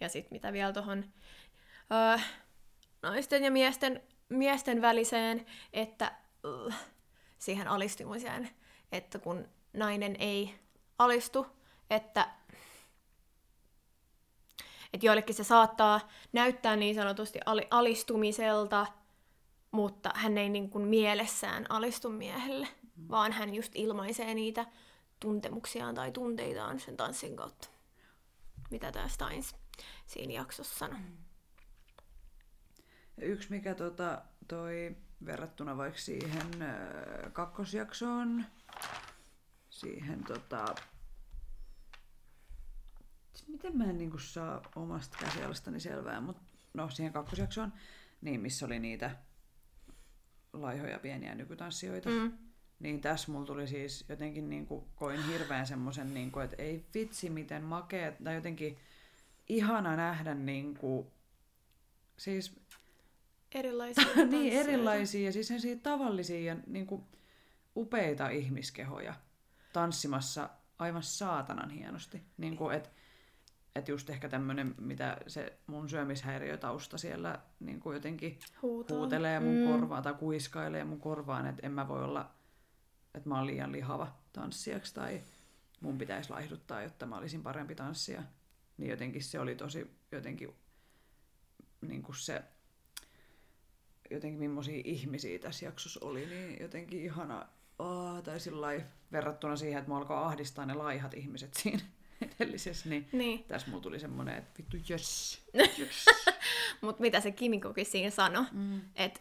Ja 0.00 0.08
sitten 0.08 0.32
mitä 0.36 0.52
vielä 0.52 0.72
tuohon 0.72 1.04
öö, 1.92 2.18
naisten 3.02 3.44
ja 3.44 3.50
miesten, 3.50 4.02
miesten 4.28 4.82
väliseen, 4.82 5.46
että 5.72 6.12
uh, 6.44 6.74
siihen 7.38 7.68
alistumiseen, 7.68 8.50
että 8.92 9.18
kun 9.18 9.48
nainen 9.72 10.16
ei 10.18 10.54
alistu, 10.98 11.46
että, 11.90 12.28
että 14.92 15.06
joillekin 15.06 15.34
se 15.34 15.44
saattaa 15.44 16.08
näyttää 16.32 16.76
niin 16.76 16.94
sanotusti 16.94 17.38
ali, 17.46 17.66
alistumiselta, 17.70 18.86
mutta 19.70 20.10
hän 20.14 20.38
ei 20.38 20.48
niin 20.48 20.70
kuin 20.70 20.84
mielessään 20.84 21.66
alistu 21.68 22.10
miehelle, 22.10 22.68
mm. 22.96 23.08
vaan 23.08 23.32
hän 23.32 23.54
just 23.54 23.72
ilmaisee 23.74 24.34
niitä 24.34 24.66
tuntemuksiaan 25.20 25.94
tai 25.94 26.12
tunteitaan 26.12 26.80
sen 26.80 26.96
tanssin 26.96 27.36
kautta. 27.36 27.68
Mitä 28.70 28.92
tämä 28.92 29.08
Steins 29.08 29.54
siinä 30.06 30.32
jaksossa 30.32 30.78
sanoi. 30.78 30.98
Ja 30.98 31.25
yksi 33.20 33.50
mikä 33.50 33.74
tota, 33.74 34.22
toi 34.48 34.96
verrattuna 35.26 35.76
vaikka 35.76 35.98
siihen 35.98 36.50
kakkosjaksoon, 37.32 38.44
siihen 39.70 40.24
tota, 40.24 40.74
miten 43.48 43.76
mä 43.76 43.84
en 43.84 43.98
niinku 43.98 44.18
saa 44.18 44.62
omasta 44.76 45.18
käsialastani 45.20 45.80
selvää, 45.80 46.20
mutta 46.20 46.42
no 46.74 46.90
siihen 46.90 47.12
kakkosjaksoon, 47.12 47.72
niin 48.20 48.40
missä 48.40 48.66
oli 48.66 48.78
niitä 48.78 49.16
laihoja 50.52 50.98
pieniä 50.98 51.34
nykytanssijoita. 51.34 52.10
Mm. 52.10 52.32
Niin 52.78 53.00
tässä 53.00 53.32
mulla 53.32 53.46
tuli 53.46 53.66
siis 53.66 54.04
jotenkin 54.08 54.50
niin 54.50 54.66
kuin, 54.66 54.84
koin 54.96 55.26
hirveän 55.26 55.66
semmoisen, 55.66 56.14
niin 56.14 56.32
kuin, 56.32 56.44
että 56.44 56.62
ei 56.62 56.84
vitsi 56.94 57.30
miten 57.30 57.62
makea, 57.62 58.12
tai 58.24 58.34
jotenkin 58.34 58.78
ihana 59.48 59.96
nähdä 59.96 60.34
niin 60.34 60.74
kuin, 60.74 61.06
siis 62.16 62.60
Erilaisia 63.52 64.24
niin 64.30 64.52
erilaisia 64.52 65.24
ja 65.24 65.32
siis 65.32 65.48
sellaisia 65.48 65.76
tavallisia 65.82 66.40
ja 66.40 66.56
niin 66.66 66.86
kuin, 66.86 67.02
upeita 67.76 68.28
ihmiskehoja 68.28 69.14
tanssimassa 69.72 70.50
aivan 70.78 71.02
saatanan 71.02 71.70
hienosti. 71.70 72.22
Niin 72.36 72.56
kuin, 72.56 72.76
että 72.76 72.88
et 73.74 73.88
just 73.88 74.10
ehkä 74.10 74.28
tämmöinen, 74.28 74.74
mitä 74.78 75.16
se 75.26 75.58
mun 75.66 75.88
syömishäiriötausta 75.88 76.98
siellä 76.98 77.38
niin 77.60 77.80
kuin 77.80 77.94
jotenkin 77.94 78.38
Huutaa. 78.62 78.96
huutelee 78.96 79.40
mun 79.40 79.56
mm. 79.56 79.66
korvaan 79.66 80.02
tai 80.02 80.14
kuiskailee 80.14 80.84
mun 80.84 81.00
korvaan, 81.00 81.46
että 81.46 81.66
en 81.66 81.72
mä 81.72 81.88
voi 81.88 82.04
olla, 82.04 82.30
että 83.14 83.28
mä 83.28 83.36
oon 83.36 83.46
liian 83.46 83.72
lihava 83.72 84.18
tanssijaksi 84.32 84.94
tai 84.94 85.22
mun 85.80 85.98
pitäisi 85.98 86.30
laihduttaa, 86.30 86.82
jotta 86.82 87.06
mä 87.06 87.16
olisin 87.16 87.42
parempi 87.42 87.74
tanssija. 87.74 88.22
Niin 88.76 88.90
jotenkin 88.90 89.24
se 89.24 89.40
oli 89.40 89.54
tosi 89.54 89.96
jotenkin 90.12 90.54
niin 91.80 92.02
kuin 92.02 92.16
se, 92.16 92.44
jotenkin 94.10 94.40
millaisia 94.40 94.82
ihmisiä 94.84 95.38
tässä 95.38 95.64
jaksossa 95.64 96.00
oli, 96.02 96.26
niin 96.26 96.56
jotenkin 96.60 97.00
ihana, 97.02 97.46
oh, 97.78 98.22
tai 98.22 98.40
sillä 98.40 98.68
verrattuna 99.12 99.56
siihen, 99.56 99.78
että 99.78 99.88
mua 99.88 99.98
alkoi 99.98 100.16
ahdistaa 100.16 100.66
ne 100.66 100.74
laihat 100.74 101.14
ihmiset 101.14 101.54
siinä 101.54 101.80
edellisessä, 102.40 102.88
niin 102.88 103.08
Niin, 103.12 103.44
tässä 103.44 103.68
mulla 103.70 103.82
tuli 103.82 104.00
semmoinen, 104.00 104.36
että 104.38 104.58
vittu 104.58 104.76
jöss, 104.88 105.42
jöss. 105.78 106.04
mutta 106.80 107.00
mitä 107.02 107.20
se 107.20 107.30
Kimikokin 107.32 107.86
siinä 107.86 108.10
sanoi, 108.10 108.44
Mm. 108.52 108.80
että 108.96 109.20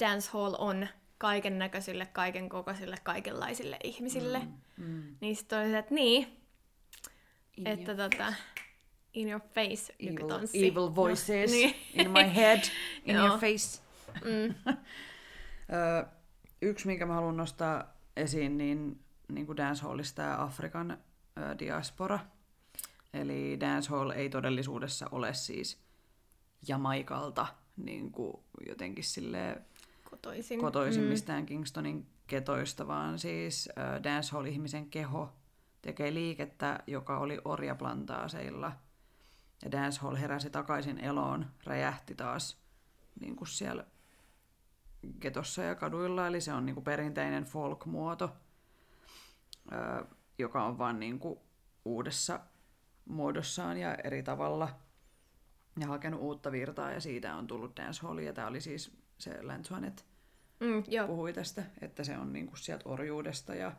dancehall 0.00 0.54
on 0.58 0.88
kaiken 1.18 1.58
näköisille, 1.58 2.06
kaiken 2.06 2.48
kokoisille, 2.48 2.96
kaikenlaisille 3.02 3.76
ihmisille. 3.84 4.38
Mm. 4.38 4.84
Mm. 4.86 5.16
Niin 5.20 5.36
sitten 5.36 5.58
oli 5.58 5.70
se, 5.70 5.78
että 5.78 5.94
niin, 5.94 6.36
In 7.56 7.66
että 7.66 7.94
tota, 7.96 8.34
in 9.14 9.28
your 9.28 9.40
face 9.54 9.92
evil, 9.98 10.12
nykytanssi. 10.14 10.66
evil 10.66 10.94
voices 10.94 11.50
No, 11.50 11.56
niin. 11.56 11.74
in 11.94 12.10
my 12.10 12.34
head, 12.36 12.60
in 13.04 13.14
Joo. 13.16 13.26
your 13.26 13.40
face. 13.40 13.80
Mm. 14.24 14.54
Ö, 15.72 16.06
yksi, 16.62 16.86
minkä 16.86 17.06
mä 17.06 17.14
haluan 17.14 17.36
nostaa 17.36 17.84
esiin, 18.16 18.58
niin, 18.58 19.00
niin 19.28 19.46
kuin 19.46 19.56
dancehallista 19.56 20.22
ja 20.22 20.42
Afrikan 20.42 20.90
ö, 21.38 21.58
diaspora. 21.58 22.18
Eli 23.14 23.56
dancehall 23.60 24.10
ei 24.10 24.28
todellisuudessa 24.30 25.06
ole 25.12 25.34
siis 25.34 25.78
Jamaikalta 26.68 27.46
niin 27.76 28.10
kuin 28.12 28.36
jotenkin 28.68 29.04
silleen 29.04 29.64
Kotoisin. 30.10 30.60
kotoisin 30.60 31.02
mm. 31.02 31.08
mistään 31.08 31.46
Kingstonin 31.46 32.06
ketoista, 32.26 32.86
vaan 32.86 33.18
siis 33.18 33.68
dancehall-ihmisen 34.02 34.86
keho 34.90 35.32
tekee 35.82 36.14
liikettä, 36.14 36.78
joka 36.86 37.18
oli 37.18 37.38
orjaplantaaseilla. 37.44 38.72
Ja 39.64 39.72
dancehall 39.72 40.16
heräsi 40.16 40.50
takaisin 40.50 40.98
eloon, 40.98 41.46
räjähti 41.64 42.14
taas 42.14 42.58
niin 43.20 43.36
kuin 43.36 43.48
siellä 43.48 43.84
ketossa 45.20 45.62
ja 45.62 45.74
kaduilla, 45.74 46.26
eli 46.26 46.40
se 46.40 46.52
on 46.52 46.66
niin 46.66 46.74
kuin 46.74 46.84
perinteinen 46.84 47.44
folk-muoto, 47.44 48.36
joka 50.38 50.64
on 50.64 50.78
vaan 50.78 51.00
niin 51.00 51.18
kuin 51.18 51.40
uudessa 51.84 52.40
muodossaan 53.04 53.76
ja 53.78 53.94
eri 53.94 54.22
tavalla 54.22 54.68
ja 55.80 55.86
hakenut 55.86 56.20
uutta 56.20 56.52
virtaa. 56.52 56.92
Ja 56.92 57.00
siitä 57.00 57.34
on 57.34 57.46
tullut 57.46 57.76
dancehall 57.76 58.18
ja 58.18 58.32
tämä 58.32 58.46
oli 58.46 58.60
siis 58.60 58.96
se 59.18 59.42
Lantsuanet 59.42 60.10
Mm, 60.60 60.84
joo. 60.88 61.06
puhui 61.06 61.32
tästä, 61.32 61.64
että 61.80 62.04
se 62.04 62.18
on 62.18 62.32
niinku 62.32 62.56
sieltä 62.56 62.88
orjuudesta 62.88 63.54
ja 63.54 63.72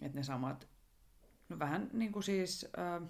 että 0.00 0.18
ne 0.18 0.22
samat, 0.22 0.68
no 1.48 1.58
vähän 1.58 1.90
niin 1.92 2.12
kuin 2.12 2.22
siis, 2.22 2.66
ää, 2.76 3.00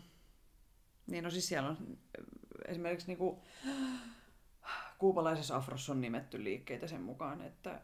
niin 1.06 1.24
no 1.24 1.30
siis 1.30 1.48
siellä 1.48 1.68
on 1.68 1.76
äh, 2.18 2.24
esimerkiksi 2.68 3.06
niinku, 3.06 3.42
kuupalaisessa 4.98 5.56
afrossa 5.56 5.92
on 5.92 6.00
nimetty 6.00 6.44
liikkeitä 6.44 6.86
sen 6.86 7.02
mukaan, 7.02 7.40
että 7.40 7.80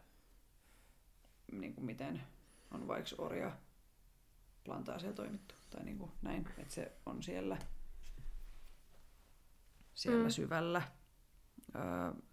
niin 1.51 1.75
kuin 1.75 1.85
miten 1.85 2.21
on 2.71 2.87
vaikka 2.87 3.15
orja 3.17 3.51
plantaaseen 4.63 5.13
toimittu 5.15 5.55
tai 5.69 5.83
niin 5.83 5.97
kuin 5.97 6.11
näin, 6.21 6.47
että 6.57 6.73
se 6.73 6.91
on 7.05 7.23
siellä, 7.23 7.57
siellä 9.93 10.23
Mm. 10.23 10.29
syvällä. 10.29 10.81
Ö, 11.75 11.79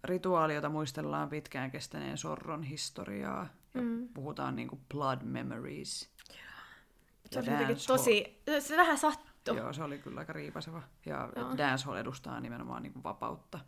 rituaali, 0.03 0.55
jota 0.55 0.69
muistellaan 0.69 1.29
pitkään 1.29 1.71
kestäneen 1.71 2.17
sorron 2.17 2.63
historiaa. 2.63 3.47
Ja 3.73 3.81
mm. 3.81 4.07
puhutaan 4.13 4.55
niinku 4.55 4.79
blood 4.93 5.19
memories. 5.23 6.11
Se 7.31 7.39
jotenkin 7.39 7.77
tosi, 7.87 8.43
se 8.59 8.77
vähän 8.77 8.97
sattui. 9.39 9.57
Joo, 9.57 9.73
se 9.73 9.83
oli 9.83 9.99
kyllä 9.99 10.19
aika 10.19 10.33
riipaseva. 10.33 10.83
Ja 11.05 11.29
Joo. 11.35 11.57
dancehall 11.57 11.97
edustaa 11.97 12.39
nimenomaan 12.39 12.83
niinku 12.83 13.03
vapautta 13.03 13.59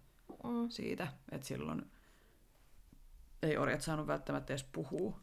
mm. 0.43 0.69
siitä, 0.69 1.07
että 1.31 1.47
silloin 1.47 1.91
ei 3.43 3.57
orjat 3.57 3.81
saanut 3.81 4.07
välttämättä 4.07 4.53
edes 4.53 4.63
puhua, 4.63 5.19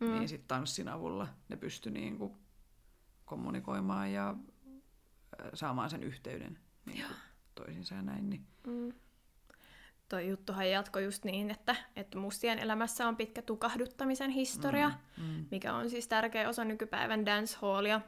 mm. 0.00 0.10
niin 0.10 0.28
sitten 0.28 0.48
tanssin 0.48 0.88
avulla 0.88 1.28
ne 1.48 1.56
pysty 1.56 1.90
niinku 1.90 2.36
kommunikoimaan 3.24 4.12
ja 4.12 4.34
saamaan 5.54 5.90
sen 5.90 6.02
yhteyden 6.02 6.58
niin 6.86 7.04
toisinsa 7.54 7.94
ja 7.94 8.02
näin. 8.02 8.30
Niin. 8.30 8.46
Mm. 8.66 8.92
Toi 10.08 10.28
juttuhan 10.28 10.70
jatko 10.70 10.98
just 10.98 11.24
niin, 11.24 11.50
että, 11.50 11.76
että 11.96 12.18
mustien 12.18 12.58
elämässä 12.58 13.08
on 13.08 13.16
pitkä 13.16 13.42
tukahduttamisen 13.42 14.30
historia, 14.30 14.88
mm, 14.88 15.24
mm. 15.24 15.46
mikä 15.50 15.74
on 15.74 15.90
siis 15.90 16.08
tärkeä 16.08 16.48
osa 16.48 16.64
nykypäivän 16.64 17.26
dancehallia, 17.26 18.00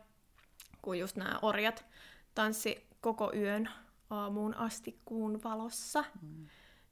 kun 0.85 0.99
just 0.99 1.17
nämä 1.17 1.39
orjat 1.43 1.85
tanssi 2.35 2.87
koko 3.01 3.33
yön 3.35 3.69
aamuun 4.11 4.55
asti 4.55 5.01
kuun 5.05 5.43
valossa, 5.43 6.05
mm. 6.23 6.47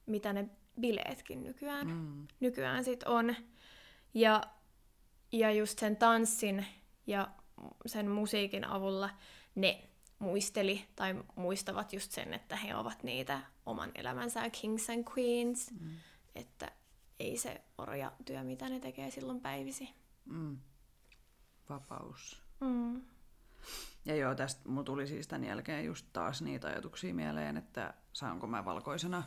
mitä 0.06 0.32
ne 0.32 0.48
bileetkin 0.80 1.42
nykyään, 1.42 1.86
mm. 1.86 2.26
nykyään 2.40 2.84
sit 2.84 3.02
on. 3.02 3.34
Ja, 4.14 4.42
ja 5.32 5.52
just 5.52 5.78
sen 5.78 5.96
tanssin 5.96 6.66
ja 7.06 7.28
sen 7.86 8.10
musiikin 8.10 8.64
avulla 8.64 9.10
ne 9.54 9.88
muisteli 10.18 10.84
tai 10.96 11.24
muistavat 11.36 11.92
just 11.92 12.12
sen, 12.12 12.34
että 12.34 12.56
he 12.56 12.76
ovat 12.76 13.02
niitä 13.02 13.40
oman 13.66 13.90
elämänsä 13.94 14.50
kings 14.50 14.90
and 14.90 15.04
queens. 15.18 15.70
Mm. 15.70 15.90
Että 16.34 16.72
ei 17.20 17.36
se 17.36 17.60
orja 17.78 18.12
työ, 18.24 18.42
mitä 18.42 18.68
ne 18.68 18.80
tekee 18.80 19.10
silloin 19.10 19.40
päivisi. 19.40 19.88
Mm. 20.24 20.58
Vapaus. 21.68 22.42
Mm. 22.60 23.02
Ja 24.04 24.16
joo, 24.16 24.34
tästä 24.34 24.68
mulla 24.68 24.84
tuli 24.84 25.06
siis 25.06 25.28
tämän 25.28 25.48
jälkeen 25.48 25.84
just 25.84 26.06
taas 26.12 26.42
niitä 26.42 26.68
ajatuksia 26.68 27.14
mieleen, 27.14 27.56
että 27.56 27.94
saanko 28.12 28.46
mä 28.46 28.64
valkoisena 28.64 29.22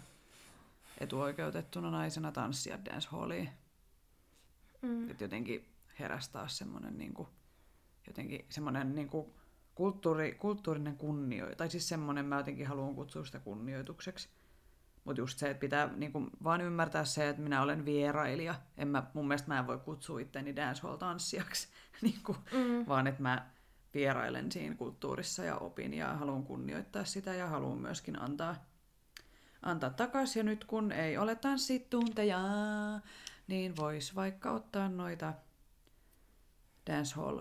etuoikeutettuna 0.98 1.92
naisena 1.92 2.32
tanssia 2.32 2.86
dancehalliin. 2.86 3.50
Mm. 4.82 5.10
Että 5.10 5.24
jotenkin 5.24 5.70
heräsi 6.00 6.32
taas 6.32 6.58
semmoinen 6.58 6.98
niinku, 6.98 7.30
jotenkin 8.08 8.46
semmoinen 8.50 8.96
niinku 8.96 9.36
kulttuuri, 9.76 10.36
kulttuurinen 10.36 10.98
kunnioitus, 10.98 11.58
tai 11.58 11.70
siis 11.70 11.90
semmoinen 11.90 12.26
mä 12.26 12.38
jotenkin 12.38 12.68
haluan 12.68 12.96
kutsua 12.96 13.26
sitä 13.26 13.40
kunnioitukseksi. 13.40 14.30
Mutta 15.04 15.22
just 15.22 15.40
se, 15.40 15.50
että 15.50 15.62
pitää 15.62 15.90
niinku 15.96 16.30
vaan 16.44 16.62
ymmärtää 16.62 17.06
se, 17.06 17.30
että 17.30 17.42
minä 17.42 17.62
olen 17.62 17.86
vierailija. 17.86 18.56
En 18.78 18.88
mä, 18.88 19.04
mun 19.14 19.28
mielestä 19.28 19.48
mä 19.48 19.60
en 19.60 19.68
voi 19.68 19.78
kutsua 19.78 20.20
itteni 20.20 20.56
dancehall-tanssijaksi, 20.56 21.68
niinku, 22.02 22.36
mm. 22.52 22.86
vaan 22.88 23.08
että 23.08 23.22
mä 23.22 23.50
vierailen 23.96 24.52
siinä 24.52 24.76
kulttuurissa 24.76 25.44
ja 25.44 25.58
opin 25.58 25.94
ja 25.94 26.14
haluan 26.14 26.44
kunnioittaa 26.44 27.06
sitä 27.06 27.34
ja 27.34 27.48
haluan 27.48 27.78
myöskin 27.78 28.22
antaa, 28.22 28.56
antaa 29.62 29.90
takaisin. 29.90 30.40
Ja 30.40 30.44
nyt 30.44 30.66
kun 30.66 30.92
ei 30.92 31.18
ole 31.18 31.36
tanssitunteja, 31.36 32.40
niin 33.48 33.76
vois 33.76 34.16
vaikka 34.16 34.52
ottaa 34.52 34.90
noita 34.90 35.34
dancehall 36.90 37.40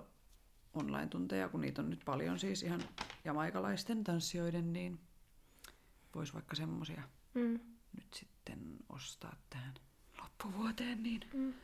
online-tunteja, 0.74 1.48
kun 1.48 1.60
niitä 1.60 1.82
on 1.82 1.90
nyt 1.90 2.02
paljon 2.04 2.38
siis 2.38 2.62
ihan 2.62 2.80
jamaikalaisten 3.24 4.04
tanssijoiden, 4.04 4.72
niin 4.72 5.00
vois 6.14 6.34
vaikka 6.34 6.56
semmosia 6.56 7.02
mm. 7.34 7.60
nyt 7.96 8.14
sitten 8.14 8.58
ostaa 8.88 9.36
tähän 9.50 9.74
loppuvuoteen, 10.22 11.02
niin 11.02 11.20
mm. 11.34 11.54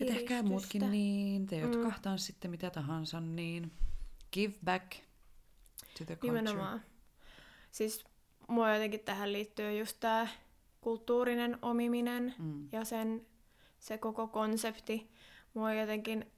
ja 0.00 0.06
tehkää 0.06 0.42
muutkin 0.42 0.90
niin, 0.90 1.46
te 1.46 1.58
jotka 1.58 1.88
mm. 1.88 1.94
tanssitte 2.02 2.48
mitä 2.48 2.70
tahansa, 2.70 3.20
niin 3.20 3.72
give 4.32 4.54
back 4.64 4.96
to 5.98 6.04
the 6.04 6.16
culture. 6.16 6.42
Nimenomaan. 6.42 6.82
Siis 7.70 8.04
mua 8.48 8.72
jotenkin 8.74 9.00
tähän 9.00 9.32
liittyy 9.32 9.78
just 9.78 9.96
tämä 10.00 10.28
kulttuurinen 10.80 11.58
omiminen 11.62 12.34
mm. 12.38 12.68
ja 12.72 12.84
sen, 12.84 13.26
se 13.78 13.98
koko 13.98 14.26
konsepti. 14.26 15.10
Mua 15.54 15.72
jotenkin 15.72 16.32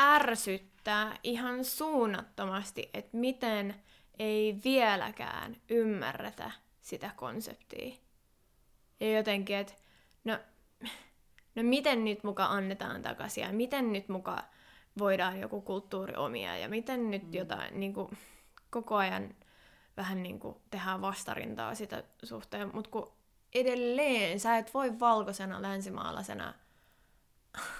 ärsyttää 0.00 1.18
ihan 1.22 1.64
suunnattomasti, 1.64 2.90
että 2.94 3.16
miten 3.16 3.74
ei 4.18 4.60
vieläkään 4.64 5.56
ymmärretä 5.68 6.50
sitä 6.80 7.10
konseptia. 7.16 7.94
Ja 9.00 9.12
jotenkin, 9.12 9.56
että 9.56 9.74
no, 10.24 10.38
no 11.54 11.62
miten 11.62 12.04
nyt 12.04 12.24
muka 12.24 12.46
annetaan 12.46 13.02
takaisin 13.02 13.42
ja 13.42 13.52
miten 13.52 13.92
nyt 13.92 14.08
muka 14.08 14.44
voidaan 14.98 15.40
joku 15.40 15.60
kulttuuri 15.60 16.14
omia 16.16 16.56
ja 16.56 16.68
miten 16.68 17.10
nyt 17.10 17.22
mm. 17.22 17.34
jotain 17.34 17.80
niin 17.80 17.94
kuin, 17.94 18.08
koko 18.70 18.96
ajan 18.96 19.34
vähän 19.96 20.22
niin 20.22 20.40
kuin, 20.40 20.56
tehdään 20.70 21.00
vastarintaa 21.00 21.74
sitä 21.74 22.04
suhteen, 22.22 22.70
mutta 22.74 22.90
kun 22.90 23.12
edelleen 23.54 24.40
sä 24.40 24.56
et 24.56 24.74
voi 24.74 25.00
valkoisena 25.00 25.62
länsimaalaisena 25.62 26.54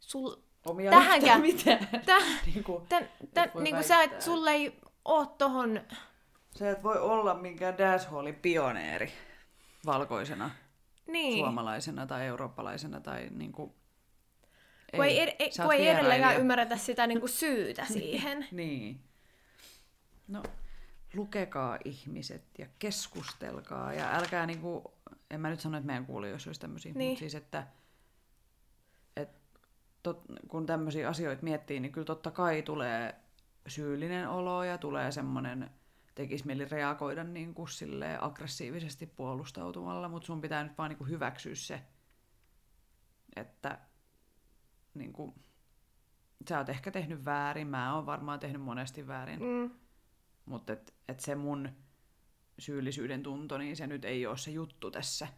sul, 0.00 0.36
omia 0.66 0.90
tähänkään. 0.90 1.40
mitään. 1.50 1.88
Täh, 2.06 2.24
niin 2.46 2.64
kuin, 2.64 2.86
tä, 2.86 3.02
tä, 3.34 3.48
niin 3.60 3.74
kuin 3.74 3.84
sä 3.84 4.02
et, 4.02 4.22
sulle 4.22 4.50
ei 4.50 4.80
oo 5.04 5.26
tohon... 5.26 5.80
Sä 6.58 6.70
et 6.70 6.82
voi 6.82 6.98
olla 6.98 7.34
minkään 7.34 7.78
dancehallin 7.78 8.34
pioneeri 8.34 9.12
valkoisena, 9.86 10.50
niin. 11.06 11.38
suomalaisena 11.38 12.06
tai 12.06 12.26
eurooppalaisena 12.26 13.00
tai 13.00 13.28
niin 13.30 13.52
kuin, 13.52 13.74
kun 14.96 15.04
ei, 15.04 15.20
ei, 15.20 15.36
ei, 15.38 15.50
kun 15.62 15.74
ei 15.74 15.88
edelleenkään 15.88 16.40
ymmärretä 16.40 16.76
sitä 16.76 17.06
niin 17.06 17.20
kuin 17.20 17.30
syytä 17.30 17.84
siihen. 17.84 18.46
niin. 18.52 19.00
No, 20.28 20.42
lukekaa 21.14 21.78
ihmiset 21.84 22.44
ja 22.58 22.66
keskustelkaa 22.78 23.92
ja 23.92 24.16
älkää 24.16 24.46
niinku, 24.46 24.94
en 25.30 25.40
mä 25.40 25.50
nyt 25.50 25.60
sano, 25.60 25.76
että 25.76 25.86
meidän 25.86 26.06
kuulijoissa 26.06 26.48
olisi 26.48 26.60
tämmöisiä, 26.60 26.92
niin. 26.94 27.08
mutta 27.08 27.18
siis, 27.18 27.34
että 27.34 27.66
tot, 30.02 30.24
kun 30.48 30.66
tämmöisiä 30.66 31.08
asioita 31.08 31.42
miettii, 31.42 31.80
niin 31.80 31.92
kyllä 31.92 32.04
totta 32.04 32.30
kai 32.30 32.62
tulee 32.62 33.14
syyllinen 33.66 34.28
olo 34.28 34.64
ja 34.64 34.78
tulee 34.78 35.12
semmoinen, 35.12 35.70
tekisi 36.14 36.46
mieli 36.46 36.64
reagoida 36.64 37.24
niin 37.24 37.54
kuin 37.54 37.68
aggressiivisesti 38.20 39.06
puolustautumalla, 39.06 40.08
mutta 40.08 40.26
sun 40.26 40.40
pitää 40.40 40.64
nyt 40.64 40.78
vaan 40.78 40.88
niin 40.90 40.98
kuin 40.98 41.10
hyväksyä 41.10 41.54
se, 41.54 41.80
että 43.36 43.78
niin 44.94 45.12
kuin, 45.12 45.34
sä 46.48 46.58
oot 46.58 46.68
ehkä 46.68 46.90
tehnyt 46.90 47.24
väärin, 47.24 47.66
mä 47.66 47.94
oon 47.94 48.06
varmaan 48.06 48.40
tehnyt 48.40 48.62
monesti 48.62 49.06
väärin, 49.06 49.40
mm. 49.40 49.70
mutta 50.44 50.72
et, 50.72 50.94
et 51.08 51.20
se 51.20 51.34
mun 51.34 51.68
syyllisyyden 52.58 53.22
tunto, 53.22 53.58
niin 53.58 53.76
se 53.76 53.86
nyt 53.86 54.04
ei 54.04 54.26
ole 54.26 54.36
se 54.36 54.50
juttu 54.50 54.90
tässä. 54.90 55.28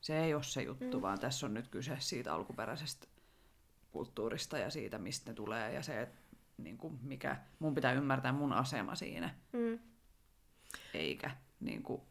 Se 0.00 0.24
ei 0.24 0.34
ole 0.34 0.42
se 0.42 0.62
juttu, 0.62 0.96
mm. 0.96 1.02
vaan 1.02 1.20
tässä 1.20 1.46
on 1.46 1.54
nyt 1.54 1.68
kyse 1.68 1.96
siitä 1.98 2.34
alkuperäisestä 2.34 3.06
kulttuurista 3.90 4.58
ja 4.58 4.70
siitä, 4.70 4.98
mistä 4.98 5.30
ne 5.30 5.34
tulee 5.34 5.72
ja 5.72 5.82
se, 5.82 6.02
että 6.02 6.20
niin 6.58 6.78
kuin 6.78 6.98
mikä, 7.02 7.36
mun 7.58 7.74
pitää 7.74 7.92
ymmärtää 7.92 8.32
mun 8.32 8.52
asema 8.52 8.94
siinä. 8.94 9.34
Mm. 9.52 9.78
Eikä 10.94 11.30
niin 11.60 11.82
kuin, 11.82 12.02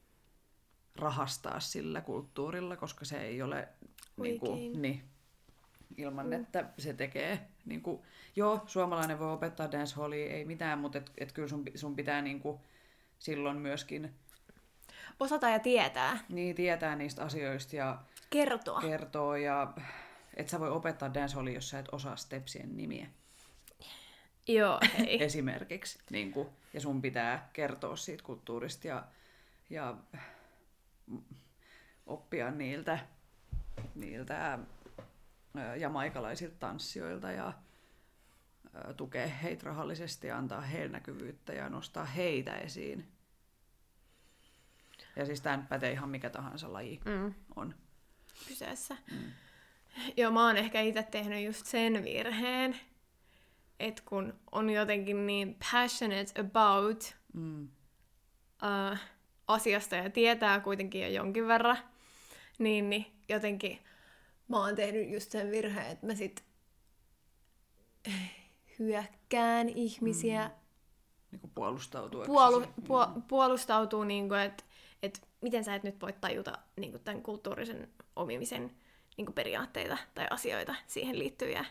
rahastaa 0.96 1.60
sillä 1.60 2.02
kulttuurilla, 2.02 2.78
koska 2.78 3.06
se 3.06 3.22
ei 3.22 3.42
ole 3.42 3.68
niin 4.18 4.40
kuin, 4.40 4.82
niin, 4.82 5.11
ilman, 5.98 6.26
mm. 6.26 6.34
että 6.34 6.66
se 6.78 6.94
tekee. 6.94 7.40
Niin 7.66 7.82
kuin, 7.82 8.02
joo, 8.36 8.62
suomalainen 8.66 9.20
voi 9.20 9.34
opettaa 9.34 9.72
dancehallia, 9.72 10.34
ei 10.34 10.46
mitään, 10.46 10.80
mutta 10.80 10.98
et, 10.98 11.12
et 11.18 11.32
kyllä 11.32 11.48
sun, 11.48 11.66
sun 11.76 11.96
pitää 11.96 12.22
niin 12.22 12.40
kuin, 12.40 12.60
silloin 13.20 13.58
myöskin 13.58 14.14
osata 15.20 15.50
ja 15.50 15.60
tietää. 15.60 16.20
Niin, 16.30 16.56
tietää 16.56 16.96
niistä 16.96 17.24
asioista 17.24 17.76
ja 17.76 18.02
kertoa. 18.30 18.82
Kertoo 18.82 19.36
ja 19.36 19.74
et 20.34 20.50
sä 20.50 20.60
voi 20.60 20.70
opettaa 20.70 21.14
dancehallia, 21.14 21.54
jos 21.54 21.70
sä 21.70 21.80
et 21.80 21.90
osaa 21.92 22.16
stepsien 22.16 22.78
nimiä. 22.78 23.08
Joo, 24.48 24.80
ei. 25.00 25.24
Esimerkiksi. 25.26 26.00
Niin 26.10 26.32
kuin, 26.32 26.50
ja 26.74 26.82
sun 26.82 27.02
pitää 27.02 27.50
kertoa 27.54 27.96
siitä 27.96 28.24
kulttuurista 28.24 28.88
ja, 28.88 29.04
ja 29.70 29.96
oppia 32.08 32.52
niiltä, 32.52 33.00
niiltä 33.96 34.60
jamaikalaisilta 35.80 36.56
tanssijoilta 36.60 37.32
ja 37.32 37.54
tukea 38.98 39.28
heitä 39.28 39.66
rahallisesti 39.66 40.28
ja 40.28 40.38
antaa 40.38 40.62
heille 40.62 40.88
näkyvyyttä 40.88 41.54
ja 41.54 41.70
nostaa 41.70 42.06
heitä 42.06 42.56
esiin. 42.56 43.08
Ja 45.16 45.26
siis 45.26 45.42
tämä 45.42 45.66
pätee 45.70 45.92
ihan 45.92 46.10
mikä 46.10 46.30
tahansa 46.30 46.74
laji 46.74 47.00
mm. 47.06 47.34
on. 47.56 47.76
Kyseessä. 48.48 48.98
Mm. 49.12 49.32
Joo, 50.18 50.32
mä 50.32 50.46
oon 50.46 50.58
ehkä 50.58 50.82
itse 50.82 51.04
tehnyt 51.04 51.46
just 51.46 51.66
sen 51.66 52.04
virheen, 52.04 52.80
että 53.80 54.04
kun 54.06 54.40
on 54.52 54.70
jotenkin 54.70 55.28
niin 55.28 55.58
passionate 55.72 56.42
about 56.42 57.16
mm. 57.34 57.64
uh, 57.64 58.98
asiasta 59.48 59.96
ja 59.96 60.10
tietää 60.10 60.60
kuitenkin 60.60 61.02
jo 61.02 61.08
jonkin 61.08 61.48
verran, 61.48 61.78
niin, 62.60 62.90
niin 62.90 63.06
jotenkin 63.30 63.80
mä 64.52 64.66
oon 64.66 64.76
tehnyt 64.76 65.10
just 65.10 65.32
sen 65.32 65.52
virheen, 65.52 65.92
että 65.92 66.06
mä 66.08 66.16
sit 66.16 66.44
hyökkään 68.80 69.70
ihmisiä, 69.70 70.46
mm. 70.48 70.52
Niin 71.32 71.40
kuin 71.40 71.52
puolustautua. 71.56 72.26
puolu, 72.26 72.64
puo, 72.88 73.08
puolustautuu, 73.28 74.04
niin 74.04 74.30
kuin, 74.30 74.40
että 74.40 74.64
et 75.04 75.28
miten 75.42 75.64
sä 75.64 75.76
et 75.76 75.84
nyt 75.84 76.02
voi 76.02 76.14
tajuta 76.14 76.58
niin 76.76 76.92
kuin 76.92 77.04
tämän 77.04 77.22
kulttuurisen 77.22 77.90
omimisen 78.16 78.72
niin 79.18 79.26
kuin 79.26 79.34
periaatteita 79.36 79.98
tai 80.16 80.28
asioita 80.30 80.76
siihen 80.88 81.20
liittyviä. 81.20 81.66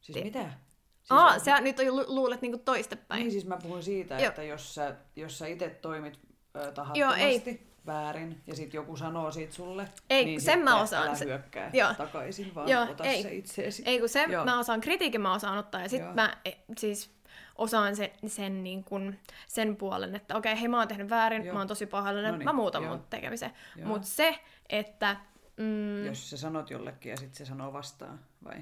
Siis 0.00 0.24
mitä? 0.24 0.42
Siis 0.42 1.10
Aa, 1.10 1.34
on- 1.34 1.40
sä 1.40 1.60
nyt 1.60 1.76
lu- 1.90 2.14
luulet 2.14 2.42
niin 2.42 2.60
toistepäin. 2.60 3.20
Niin 3.20 3.30
siis 3.32 3.46
mä 3.46 3.56
puhun 3.56 3.82
siitä, 3.82 4.14
Joo. 4.18 4.28
että 4.28 4.42
jos 4.42 4.74
sä, 4.74 4.96
jos 5.16 5.38
sä 5.38 5.46
itse 5.46 5.68
toimit 5.68 6.18
ö, 6.56 6.58
Joo, 6.60 6.72
tahattomasti 6.72 7.50
ei. 7.50 7.66
Väärin 7.86 8.42
ja 8.46 8.56
sit 8.56 8.74
joku 8.74 8.96
sanoo 8.96 9.30
siitä 9.32 9.54
sulle, 9.54 9.88
Ei, 10.10 10.24
niin 10.24 10.40
sen 10.40 10.44
sitten 10.52 10.64
mä 10.64 10.80
osaan. 10.80 11.06
älä 11.08 11.14
Se- 11.14 11.24
hyökkää 11.24 11.70
Joo. 11.72 11.94
takaisin, 11.94 12.54
vaan 12.54 12.68
Joo, 12.68 12.82
ota 12.90 13.04
ei. 13.04 13.22
se 13.22 13.34
itseesi. 13.34 13.82
Ei 13.86 14.00
kun 14.00 14.08
se, 14.08 14.24
Joo. 14.28 14.44
mä 14.44 14.58
osaan 14.58 14.80
kritiikin, 14.80 15.20
mä 15.20 15.34
osaan 15.34 15.58
ottaa 15.58 15.80
ja 15.82 15.88
sitten 15.88 16.14
mä 16.14 16.36
e, 16.44 16.50
siis 16.78 17.16
osaan 17.58 17.96
sen, 17.96 18.10
sen, 18.26 18.64
niin 18.64 18.84
kun, 18.84 19.14
sen 19.46 19.76
puolen, 19.76 20.16
että 20.16 20.36
okei, 20.36 20.60
hei 20.60 20.68
mä 20.68 20.78
oon 20.78 20.88
tehnyt 20.88 21.10
väärin, 21.10 21.44
Joo. 21.44 21.54
mä 21.54 21.60
oon 21.60 21.68
tosi 21.68 21.86
pahoillinen, 21.86 22.30
Noniin, 22.32 22.44
mä 22.48 22.52
muutan 22.52 22.82
joo. 22.82 22.92
mun 22.96 23.04
tekemisen. 23.10 23.52
Mutta 23.84 24.06
se, 24.08 24.38
että 24.68 25.16
mm, 25.56 26.06
Jos 26.06 26.30
sä 26.30 26.36
sanot 26.36 26.70
jollekin 26.70 27.10
ja 27.10 27.16
sitten 27.16 27.36
se 27.36 27.44
sanoo 27.44 27.72
vastaan, 27.72 28.20
vai? 28.44 28.56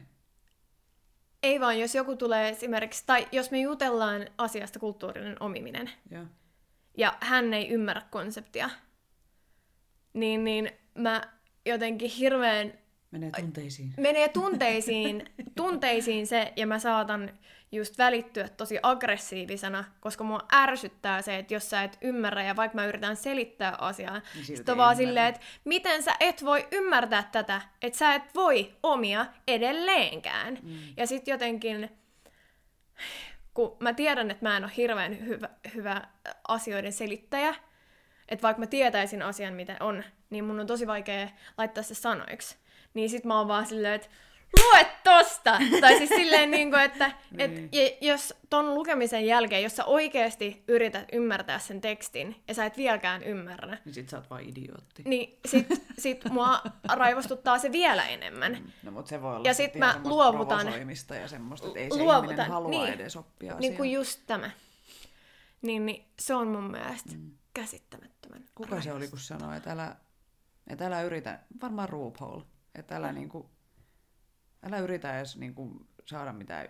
ei 1.42 1.60
vaan, 1.60 1.80
jos 1.80 1.94
joku 1.94 2.16
tulee 2.16 2.48
esimerkiksi, 2.48 3.02
tai 3.06 3.28
jos 3.32 3.50
me 3.50 3.58
jutellaan 3.60 4.26
asiasta 4.38 4.78
kulttuurinen 4.78 5.36
omiminen, 5.40 5.90
Joo. 6.10 6.24
ja 6.96 7.14
hän 7.20 7.54
ei 7.54 7.68
ymmärrä 7.68 8.02
konseptia, 8.10 8.70
niin, 10.14 10.44
niin 10.44 10.70
mä 10.94 11.22
jotenkin 11.66 12.10
hirveän 12.10 12.72
Menee 13.10 13.30
tunteisiin. 13.40 13.94
menee 13.96 14.28
tunteisiin, 14.28 15.24
tunteisiin 15.56 16.26
se, 16.26 16.52
ja 16.56 16.66
mä 16.66 16.78
saatan 16.78 17.38
just 17.72 17.98
välittyä 17.98 18.48
tosi 18.48 18.78
aggressiivisena, 18.82 19.84
koska 20.00 20.24
mua 20.24 20.40
ärsyttää 20.52 21.22
se, 21.22 21.38
että 21.38 21.54
jos 21.54 21.70
sä 21.70 21.82
et 21.82 21.98
ymmärrä, 22.00 22.44
ja 22.44 22.56
vaikka 22.56 22.74
mä 22.74 22.86
yritän 22.86 23.16
selittää 23.16 23.74
asiaa, 23.78 24.20
Niin 24.34 24.44
sit 24.44 24.68
on 24.68 24.76
vaan 24.76 24.96
silleen, 24.96 25.26
että 25.26 25.40
miten 25.64 26.02
sä 26.02 26.12
et 26.20 26.44
voi 26.44 26.68
ymmärtää 26.72 27.28
tätä, 27.32 27.60
että 27.82 27.98
sä 27.98 28.14
et 28.14 28.22
voi 28.34 28.74
omia 28.82 29.26
edelleenkään. 29.48 30.58
Mm. 30.62 30.78
Ja 30.96 31.06
sit 31.06 31.28
jotenkin, 31.28 31.90
kun 33.54 33.76
mä 33.80 33.92
tiedän, 33.92 34.30
että 34.30 34.44
mä 34.48 34.56
en 34.56 34.64
ole 34.64 34.72
hirveän 34.76 35.20
hyvä, 35.26 35.48
hyvä 35.74 36.02
asioiden 36.48 36.92
selittäjä, 36.92 37.54
että 38.28 38.42
vaikka 38.42 38.60
mä 38.60 38.66
tietäisin 38.66 39.22
asian, 39.22 39.54
mitä 39.54 39.76
on, 39.80 40.04
niin 40.30 40.44
mun 40.44 40.60
on 40.60 40.66
tosi 40.66 40.86
vaikea 40.86 41.28
laittaa 41.58 41.82
se 41.82 41.94
sanoiksi. 41.94 42.56
Niin 42.94 43.10
sit 43.10 43.24
mä 43.24 43.38
oon 43.38 43.48
vaan 43.48 43.66
silleen, 43.66 43.94
että 43.94 44.08
lue 44.60 44.86
tosta! 45.04 45.58
tai 45.80 45.98
siis 45.98 46.08
silleen, 46.10 46.50
niin 46.50 46.70
kuin, 46.70 46.82
että 46.82 47.06
et, 47.38 47.50
Niin. 47.50 47.68
ja 47.72 47.90
jos 48.00 48.34
ton 48.50 48.74
lukemisen 48.74 49.26
jälkeen, 49.26 49.62
jos 49.62 49.76
sä 49.76 49.84
oikeasti 49.84 50.64
yrität 50.68 51.08
ymmärtää 51.12 51.58
sen 51.58 51.80
tekstin, 51.80 52.42
ja 52.48 52.54
sä 52.54 52.64
et 52.66 52.76
vieläkään 52.76 53.22
ymmärrä, 53.22 53.78
Niin 53.84 53.94
sit 53.94 54.08
sä 54.08 54.16
oot 54.16 54.30
vaan 54.30 54.42
idiootti. 54.42 55.02
niin 55.06 55.38
sit, 55.46 55.66
sit 55.98 56.24
mua 56.30 56.60
raivostuttaa 56.92 57.58
se 57.58 57.72
vielä 57.72 58.06
enemmän. 58.06 58.72
No 58.82 58.90
mut 58.90 59.06
se 59.06 59.22
voi 59.22 59.36
olla 59.36 59.48
Ja 59.48 59.54
sit 59.54 59.74
mä 59.74 60.00
luovutan. 60.04 60.66
ja 61.20 61.28
semmoista, 61.28 61.66
että 61.66 61.78
ei 61.78 61.90
se 61.90 61.96
Luovutan, 61.98 62.48
halua 62.50 62.70
niin. 62.70 62.92
edes 62.94 63.16
oppia. 63.16 63.54
Niin 63.54 63.76
kuin 63.76 63.92
just 63.92 64.20
tämä. 64.26 64.50
Niin, 65.62 65.86
niin 65.86 66.04
se 66.18 66.34
on 66.34 66.48
mun 66.48 66.70
mielestä 66.70 67.12
mm. 67.12 67.30
Käsittämättömän. 68.28 68.54
Kuka 68.54 68.82
se 68.82 68.92
oli, 68.92 69.08
kun 69.08 69.18
sanoi, 69.18 69.56
että 69.56 69.72
älä, 69.72 69.96
että 70.66 70.86
älä 70.86 71.02
yritä, 71.02 71.40
varmaan 71.60 71.88
RuPaul, 71.88 72.40
että 72.74 72.96
älä, 72.96 73.12
niinku, 73.12 73.50
älä 74.62 74.78
yritä 74.78 75.18
edes 75.18 75.36
niinku, 75.36 75.86
saada 76.06 76.32
mitään 76.32 76.68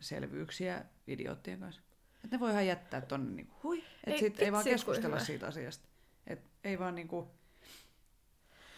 selvyyksiä 0.00 0.84
idioottien 1.06 1.60
kanssa. 1.60 1.82
Että 2.24 2.36
ne 2.36 2.40
voi 2.40 2.50
ihan 2.50 2.66
jättää 2.66 3.00
tonne 3.00 3.32
niinku, 3.32 3.54
hui, 3.62 3.78
että 3.78 4.10
Ei 4.10 4.18
sit 4.18 4.40
ei 4.40 4.52
vaan 4.52 4.64
kuin 4.64 4.72
keskustella 4.72 5.16
hyvä. 5.16 5.24
siitä 5.24 5.46
asiasta. 5.46 5.88
Et 6.26 6.40
ei 6.64 6.78
vaan 6.78 6.94
niinku, 6.94 7.30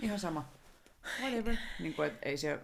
ihan 0.00 0.18
sama. 0.18 0.48
Whatever. 1.20 1.56
Niinku, 1.80 2.02
et 2.02 2.18
ei 2.22 2.36
se, 2.36 2.60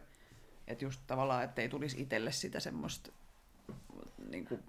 että 0.67 0.85
just 0.85 1.01
tavallaan, 1.07 1.45
että 1.45 1.63
ei 1.63 1.69
tulisi 1.69 2.03
itselle 2.03 2.33
sitä 2.33 2.61
semmoista 2.61 3.13
niinku, 4.29 4.61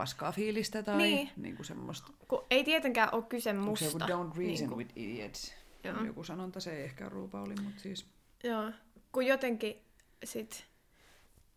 paskaa 0.00 0.32
fiilistä 0.32 0.82
tai 0.82 0.96
Niin. 0.96 1.30
niinku 1.36 1.64
semmoista 1.64 2.12
Kun 2.28 2.44
ei 2.50 2.64
tietenkään 2.64 3.08
ole 3.12 3.22
kyse 3.22 3.50
Onko 3.50 3.76
se 3.76 3.84
musta. 3.84 4.06
joku 4.08 4.22
don't 4.22 4.36
reason 4.38 4.56
Niinku, 4.56 4.76
with 4.76 4.92
idiots? 4.96 5.54
Joo. 5.84 6.04
Joku 6.04 6.24
sanonta, 6.24 6.60
se 6.60 6.76
ei 6.76 6.84
ehkä 6.84 7.04
ole 7.04 7.12
RuPaulin, 7.12 7.62
mutta 7.62 7.80
siis... 7.82 8.06
Joo. 8.44 8.70
Kun 9.12 9.26
jotenkin 9.26 9.82
sit 10.24 10.66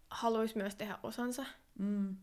haluaisi 0.10 0.58
myös 0.58 0.76
tehdä 0.76 0.98
osansa. 1.04 1.46
Mm. 1.80 2.16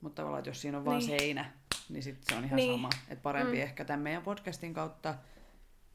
Mutta 0.00 0.22
tavallaan, 0.22 0.38
että 0.38 0.50
jos 0.50 0.60
siinä 0.60 0.78
on 0.78 0.84
vaan 0.84 0.98
Niin. 0.98 1.18
seinä, 1.20 1.52
niin 1.88 2.02
sit 2.02 2.18
se 2.28 2.34
on 2.34 2.44
ihan 2.44 2.56
Niin. 2.56 2.74
sama. 2.74 2.90
Että 3.08 3.22
parempi 3.22 3.56
Mm. 3.56 3.62
ehkä 3.62 3.84
tämän 3.84 4.00
meidän 4.00 4.22
podcastin 4.22 4.74
kautta, 4.74 5.14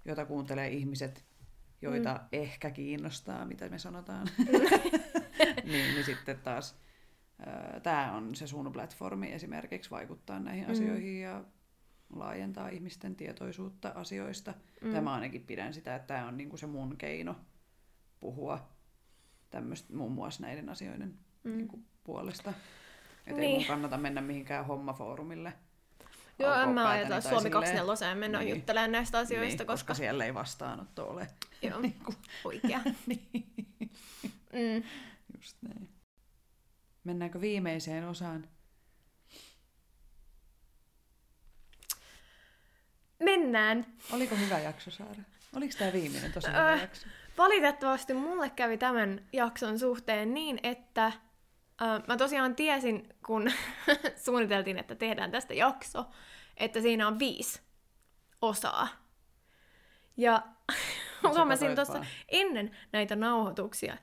jota 0.05 0.25
kuuntelee 0.25 0.67
ihmiset, 0.69 1.23
joita 1.81 2.13
mm. 2.13 2.19
ehkä 2.31 2.71
kiinnostaa, 2.71 3.45
mitä 3.45 3.69
me 3.69 3.79
sanotaan. 3.79 4.27
niin, 5.63 5.93
niin 5.93 6.05
sitten 6.05 6.39
taas 6.39 6.75
tämä 7.83 8.11
on 8.11 8.35
se 8.35 8.47
sun 8.47 8.71
platformi 8.73 9.31
esimerkiksi 9.33 9.89
vaikuttaa 9.91 10.39
näihin 10.39 10.65
Mm. 10.65 10.71
asioihin 10.71 11.21
ja 11.21 11.43
laajentaa 12.15 12.69
ihmisten 12.69 13.15
tietoisuutta 13.15 13.91
asioista. 13.95 14.53
Mm. 14.81 14.91
Tämä 14.91 15.13
ainakin 15.13 15.43
pidän 15.43 15.73
sitä, 15.73 15.95
että 15.95 16.07
tämä 16.07 16.27
on 16.27 16.37
niinku 16.37 16.57
se 16.57 16.67
mun 16.67 16.97
keino 16.97 17.35
puhua 18.19 18.69
tämmöistä 19.49 19.93
muun 19.93 20.11
muassa 20.11 20.41
näiden 20.43 20.69
asioiden 20.69 21.13
mm. 21.43 21.57
niinku 21.57 21.79
puolesta. 22.03 22.53
Että 23.27 23.41
ei 23.41 23.47
Niin. 23.47 23.55
mun 23.57 23.65
kannata 23.67 23.97
mennä 23.97 24.21
mihinkään 24.21 24.65
hommafoorumille. 24.65 25.53
Joo, 26.39 26.53
en 26.53 26.69
mä 26.69 26.89
ajatella 26.89 27.21
tai 27.21 27.21
Suomi 27.21 27.35
silleen- 27.37 27.51
24 27.51 28.09
ja 28.09 28.15
mennä 28.15 28.39
Niin. 28.39 28.55
juttelemaan 28.55 28.91
näistä 28.91 29.17
asioista, 29.19 29.63
niin, 29.63 29.67
koska... 29.67 29.93
siellä 29.93 30.25
ei 30.25 30.33
vastaanotto 30.33 31.09
ole. 31.09 31.27
Joo, 31.61 31.79
Niinku, 31.81 32.13
oikea. 32.43 32.79
niin, 33.07 33.27
Mm. 34.53 34.83
just 35.37 35.57
näin. 35.61 35.89
Mennäänkö 37.03 37.41
viimeiseen 37.41 38.07
osaan? 38.07 38.47
Mennään. 43.19 43.85
Oliko 44.11 44.35
hyvä 44.35 44.59
jakso, 44.59 44.91
Saara? 44.91 45.21
Oliko 45.55 45.73
tämä 45.79 45.93
viimeinen 45.93 46.31
tosi 46.33 46.47
Öh. 46.47 46.53
hyvä 46.53 46.75
jakso? 46.81 47.07
Valitettavasti 47.37 48.13
mulle 48.13 48.49
kävi 48.49 48.77
tämän 48.77 49.27
jakson 49.33 49.79
suhteen 49.79 50.33
niin, 50.33 50.59
että 50.63 51.05
äh, 51.05 52.03
mä 52.07 52.17
tosiaan 52.17 52.55
tiesin, 52.55 53.09
kun 53.25 53.51
suunniteltiin, 54.25 54.77
että 54.77 54.95
tehdään 54.95 55.31
tästä 55.31 55.53
jakso, 55.53 56.05
että 56.57 56.81
siinä 56.81 57.07
on 57.07 57.19
viisi 57.19 57.61
osaa. 58.41 58.87
Ja 60.17 60.43
huomasin 61.29 61.75
tuossa 61.75 62.05
ennen 62.29 62.77
näitä 62.91 63.15
nauhoituksia, 63.15 63.97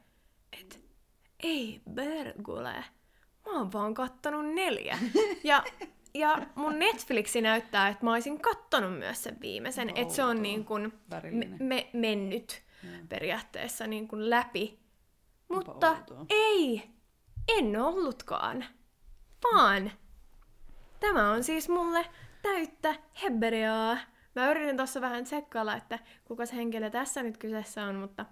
että 0.60 0.76
ei 1.42 1.80
Bergule, 1.90 2.84
mä 3.46 3.52
oon 3.58 3.72
vaan 3.72 3.94
kattonut 3.94 4.54
neljä. 4.54 4.98
Ja, 5.44 5.62
ja 6.14 6.38
mun 6.54 6.78
Netflixi 6.78 7.40
näyttää, 7.40 7.88
että 7.88 8.04
mä 8.04 8.12
olisin 8.12 8.40
kattonut 8.40 8.98
myös 8.98 9.22
sen 9.22 9.40
viimeisen, 9.40 9.90
että 9.94 10.14
se 10.14 10.24
on 10.24 10.42
niin 10.42 10.64
kuin 10.64 10.92
me, 11.30 11.48
me, 11.58 11.90
mennyt 11.92 12.62
periaatteessa 13.08 13.86
niin 13.86 14.08
kuin 14.08 14.30
läpi. 14.30 14.78
Mutta 15.48 15.96
ei, 16.30 16.90
en 17.48 17.80
ollutkaan. 17.80 18.64
Vaan 19.54 19.92
tämä 21.00 21.30
on 21.30 21.44
siis 21.44 21.68
mulle 21.68 22.06
täyttä 22.42 22.94
hebreaa. 23.22 23.98
Mä 24.34 24.50
yritin 24.50 24.76
tuossa 24.76 25.00
vähän 25.00 25.24
tsekkailla, 25.24 25.76
että 25.76 25.98
kuka 26.24 26.46
se 26.46 26.56
henkilö 26.56 26.90
tässä 26.90 27.22
nyt 27.22 27.36
kyseessä 27.36 27.84
on, 27.84 27.94
mutta 27.94 28.26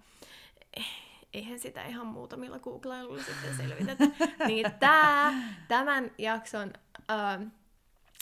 eihän 1.33 1.59
sitä 1.59 1.85
ihan 1.85 2.07
muutamilla 2.07 2.59
googlailuilla 2.59 3.23
sitten 3.23 3.57
selvitetä. 3.57 4.03
niin 4.47 4.65
tää, 4.79 5.33
tämän 5.67 6.11
jakson 6.17 6.73
äh, 7.11 7.39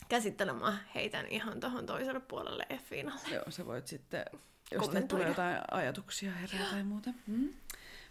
käsittelemä 0.09 0.77
heitän 0.95 1.25
ihan 1.27 1.59
tuohon 1.59 1.85
toiselle 1.85 2.19
puolelle 2.19 2.65
Effiin 2.69 3.09
alle. 3.09 3.35
Joo, 3.35 3.43
sä 3.49 3.65
voit 3.65 3.87
sitten, 3.87 4.25
jos 4.71 4.89
tulee 5.07 5.27
jotain 5.27 5.57
ajatuksia 5.71 6.31
herää 6.31 6.71
tai 6.71 6.83
muuta. 6.83 7.09
Mm. 7.27 7.49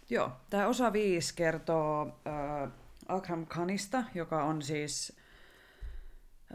Joo, 0.09 0.31
tämä 0.49 0.67
osa 0.67 0.93
viisi 0.93 1.35
kertoo 1.35 2.19
äh, 2.27 2.71
Akram 3.07 3.45
Khanista, 3.45 4.03
joka 4.15 4.43
on 4.43 4.61
siis... 4.61 5.17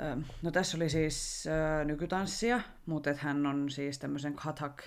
Äh, 0.00 0.18
no 0.42 0.50
tässä 0.50 0.76
oli 0.76 0.88
siis 0.88 1.44
äh, 1.46 1.86
nykytanssia, 1.86 2.60
mutta 2.86 3.10
et 3.10 3.18
hän 3.18 3.46
on 3.46 3.70
siis 3.70 3.98
tämmöisen 3.98 4.34
Kathak 4.34 4.82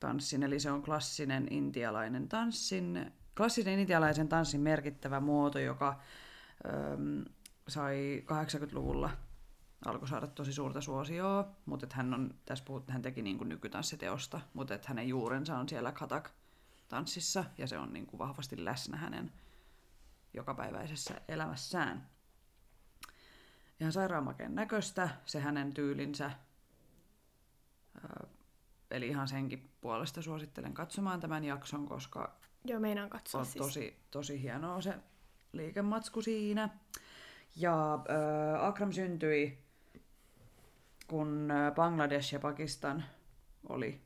tanssin, 0.00 0.42
eli 0.42 0.60
se 0.60 0.70
on 0.70 0.82
klassinen 0.82 1.46
intialainen 1.50 2.28
tanssin, 2.28 3.12
klassinen 3.36 3.78
intialaisen 3.78 4.28
tanssin 4.28 4.60
merkittävä 4.60 5.20
muoto, 5.20 5.58
joka 5.58 6.00
ähm, 6.66 7.22
sai 7.68 8.24
80-luvulla 8.26 9.10
alkoi 9.84 10.08
saada 10.08 10.26
tosi 10.26 10.52
suurta 10.52 10.80
suosioa, 10.80 11.48
mutta 11.66 11.86
hän 11.90 12.14
on, 12.14 12.34
tässä 12.46 12.64
puhut, 12.64 12.90
hän 12.90 13.02
teki 13.02 13.22
niin 13.22 13.38
kuin 13.38 13.48
nykytanssiteosta, 13.48 14.40
mutta 14.54 14.74
et 14.74 14.86
hänen 14.86 15.08
juurensa 15.08 15.58
on 15.58 15.68
siellä 15.68 15.92
Katak 15.92 16.30
tanssissa 16.88 17.44
ja 17.58 17.66
se 17.66 17.78
on 17.78 17.92
niin 17.92 18.06
kuin 18.06 18.18
vahvasti 18.18 18.64
läsnä 18.64 18.96
hänen 18.96 19.32
jokapäiväisessä 20.34 21.20
elämässään. 21.28 22.08
Ihan 23.80 23.92
sairaanmakeen 23.92 24.54
näköistä 24.54 25.08
se 25.24 25.40
hänen 25.40 25.74
tyylinsä. 25.74 26.30
Eli 28.90 29.08
ihan 29.08 29.28
senkin 29.28 29.70
puolesta 29.80 30.22
suosittelen 30.22 30.74
katsomaan 30.74 31.20
tämän 31.20 31.44
jakson, 31.44 31.86
koska 31.86 32.36
Joo, 32.64 32.80
meinaan 32.80 33.10
katsoa 33.10 33.40
on 33.40 33.46
siis. 33.46 33.64
tosi, 33.64 33.96
tosi 34.10 34.42
hienoa 34.42 34.80
se 34.80 34.94
liikematsku 35.52 36.22
siinä. 36.22 36.68
Ja 37.56 37.94
äh, 37.94 38.64
Akram 38.64 38.92
syntyi, 38.92 39.58
kun 41.08 41.50
äh, 41.50 41.74
Bangladesh 41.74 42.32
ja 42.32 42.40
Pakistan 42.40 43.04
oli 43.68 44.02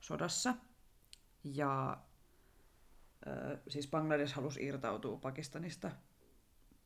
sodassa. 0.00 0.54
Ja 1.44 1.98
äh, 3.26 3.58
siis 3.68 3.88
Bangladesh 3.90 4.34
halusi 4.34 4.64
irtautua 4.64 5.16
Pakistanista, 5.16 5.90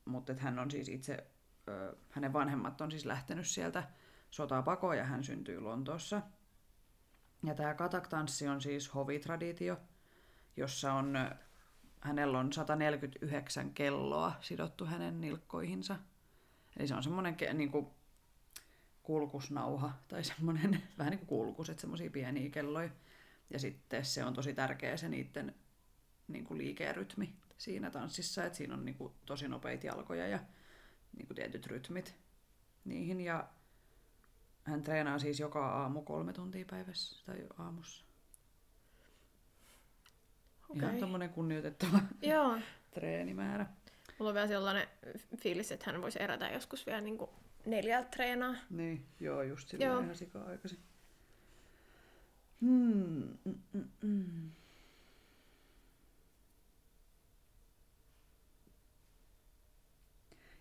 mutta 0.04 0.34
hän 0.38 0.58
on 0.58 0.70
siis 0.70 0.88
itse, 0.88 1.26
äh, 1.68 1.98
hänen 2.10 2.32
vanhemmat 2.32 2.80
on 2.80 2.90
siis 2.90 3.06
lähtenyt 3.06 3.46
sieltä 3.46 3.84
sotaa 4.30 4.62
pakoon 4.62 4.98
ja 4.98 5.04
hän 5.04 5.24
syntyi 5.24 5.60
Lontoossa. 5.60 6.22
Ja 7.44 7.54
tämä 7.54 7.74
katak-tanssi 7.74 8.48
on 8.48 8.60
siis 8.60 8.94
hovitraditio, 8.94 9.76
jossa 10.56 10.92
on, 10.92 11.14
hänellä 12.00 12.38
on 12.38 12.52
149 12.52 13.70
kelloa 13.70 14.32
sidottu 14.40 14.84
hänen 14.84 15.20
nilkkoihinsa. 15.20 15.96
Eli 16.76 16.88
se 16.88 16.94
on 16.94 17.02
semmoinen 17.02 17.36
niin 17.52 17.70
kuin, 17.70 17.86
kulkusnauha 19.02 19.92
tai 20.08 20.24
semmoinen 20.24 20.82
vähän 20.98 21.10
niin 21.10 21.18
kuin 21.18 21.28
kulkus, 21.28 21.70
että 21.70 21.80
semmoisia 21.80 22.10
pieniä 22.10 22.50
kelloja. 22.50 22.90
Ja 23.50 23.58
sitten 23.58 24.04
se 24.04 24.24
on 24.24 24.34
tosi 24.34 24.54
tärkeä 24.54 24.96
se 24.96 25.08
niiden 25.08 25.54
niin 26.28 26.44
kuin 26.44 26.58
liikerytmi 26.58 27.34
siinä 27.58 27.90
tanssissa, 27.90 28.44
että 28.44 28.56
siinä 28.56 28.74
on 28.74 28.84
niin 28.84 28.94
kuin, 28.94 29.12
tosi 29.26 29.48
nopeita 29.48 29.86
jalkoja 29.86 30.26
ja 30.28 30.38
niin 31.16 31.26
kuin 31.26 31.34
tietyt 31.34 31.66
rytmit 31.66 32.14
niihin. 32.84 33.20
Ja 33.20 33.48
hän 34.64 34.82
treenaa 34.82 35.18
siis 35.18 35.40
joka 35.40 35.68
aamu 35.68 36.02
kolme 36.02 36.32
tuntia 36.32 36.64
päivässä 36.70 37.26
tai 37.26 37.46
aamussa. 37.58 38.04
Okay. 40.68 40.88
Ihan 40.88 41.00
tommonen 41.00 41.30
kunnioitettava 41.30 42.00
Joo. 42.22 42.58
treenimäärä. 42.94 43.66
Mulla 44.18 44.30
on 44.30 44.34
vielä 44.34 44.48
sellainen 44.48 44.88
fiilis, 45.42 45.72
että 45.72 45.92
hän 45.92 46.02
voisi 46.02 46.22
erätä 46.22 46.48
joskus 46.48 46.86
vielä 46.86 47.00
niin 47.00 47.18
neljältä 47.66 48.08
treenaa. 48.08 48.54
Niin, 48.70 49.06
joo, 49.20 49.42
just 49.42 49.68
silleen 49.68 49.90
Joo. 49.90 50.00
ihan 50.00 50.16
sika-aikaisin. 50.16 50.78
Hmm, 52.60 53.38
mm, 53.44 53.58
mm, 53.72 53.88
mm. 54.02 54.50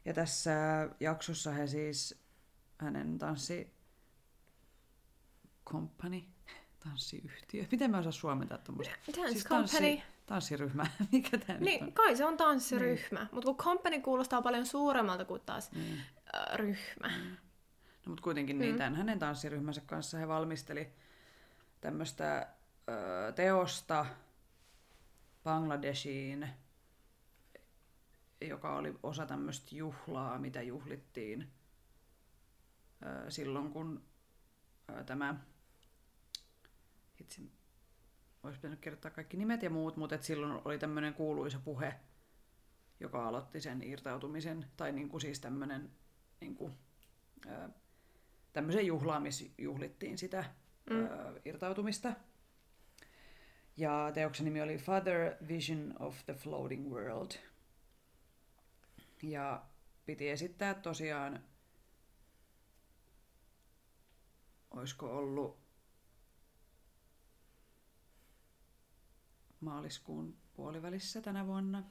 Ja 0.05 0.13
tässä 0.13 0.53
jaksossa 0.99 1.51
he 1.51 1.67
siis, 1.67 2.23
hänen 2.77 3.17
tanssi 3.17 3.73
company, 5.65 6.21
tanssiyhtiö. 6.79 7.65
Miten 7.71 7.91
mä 7.91 7.97
osaan 7.97 8.13
suomentaa 8.13 8.57
tuommoista? 8.57 8.95
Dance 9.17 9.49
Company. 9.49 10.01
tanssiryhmä. 10.25 10.85
Mikä 11.11 11.37
tämä 11.37 11.59
Niin, 11.59 11.83
on? 11.83 11.93
kai 11.93 12.15
se 12.17 12.25
on 12.25 12.37
tanssiryhmä, 12.37 13.19
niin. 13.19 13.29
mutta 13.31 13.45
kun 13.45 13.57
company 13.57 14.01
kuulostaa 14.01 14.41
paljon 14.41 14.65
suuremmalta 14.65 15.25
kuin 15.25 15.41
taas 15.45 15.71
Niin. 15.71 16.01
äh, 16.35 16.55
ryhmä. 16.55 17.07
No, 18.05 18.09
mutta 18.09 18.23
kuitenkin 18.23 18.59
niin 18.59 18.77
tämän 18.77 18.95
hänen 18.95 19.19
tanssiryhmänsä 19.19 19.81
kanssa 19.85 20.17
he 20.17 20.27
valmisteli 20.27 20.93
tämmöistä 21.81 22.47
teosta 23.35 24.05
Bangladeshiin, 25.43 26.49
joka 28.41 28.75
oli 28.75 28.99
osa 29.03 29.25
tämmöistä 29.25 29.75
juhlaa, 29.75 30.39
mitä 30.39 30.61
juhlittiin 30.61 31.51
silloin, 33.29 33.71
kun 33.71 34.03
tämä, 35.05 35.35
hitsi, 37.23 37.51
olisi 38.43 38.59
pitänyt 38.59 38.79
kirjoittaa 38.79 39.11
kaikki 39.11 39.37
nimet 39.37 39.63
ja 39.63 39.69
muut, 39.69 39.97
mutta 39.97 40.15
et 40.15 40.23
silloin 40.23 40.61
oli 40.65 40.79
tämmöinen 40.79 41.13
kuuluisa 41.13 41.59
puhe, 41.59 41.95
joka 42.99 43.27
aloitti 43.27 43.61
sen 43.61 43.83
irtautumisen, 43.83 44.65
tai 44.77 44.91
niinku 44.91 45.19
siis 45.19 45.39
tämmöinen 45.39 45.91
niinku, 46.41 46.71
ö, 47.45 47.69
tämmöisen 48.53 48.85
juhlaan, 48.85 49.23
missä 49.23 49.45
juhlittiin 49.57 50.17
sitä 50.17 50.45
mm. 50.89 51.07
irtautumista. 51.45 52.13
Ja 53.77 54.11
teoksen 54.13 54.45
nimi 54.45 54.61
oli 54.61 54.77
Father 54.77 55.35
Vision 55.47 55.93
of 55.99 56.25
the 56.25 56.33
Floating 56.33 56.93
World. 56.93 57.31
Ja 59.21 59.65
piti 60.05 60.29
esittää 60.29 60.73
tosiaan, 60.73 61.43
olisiko 64.71 65.17
ollut 65.17 65.62
maaliskuun 69.63 70.37
puolivälissä 70.53 71.21
tänä 71.21 71.47
vuonna, 71.47 71.83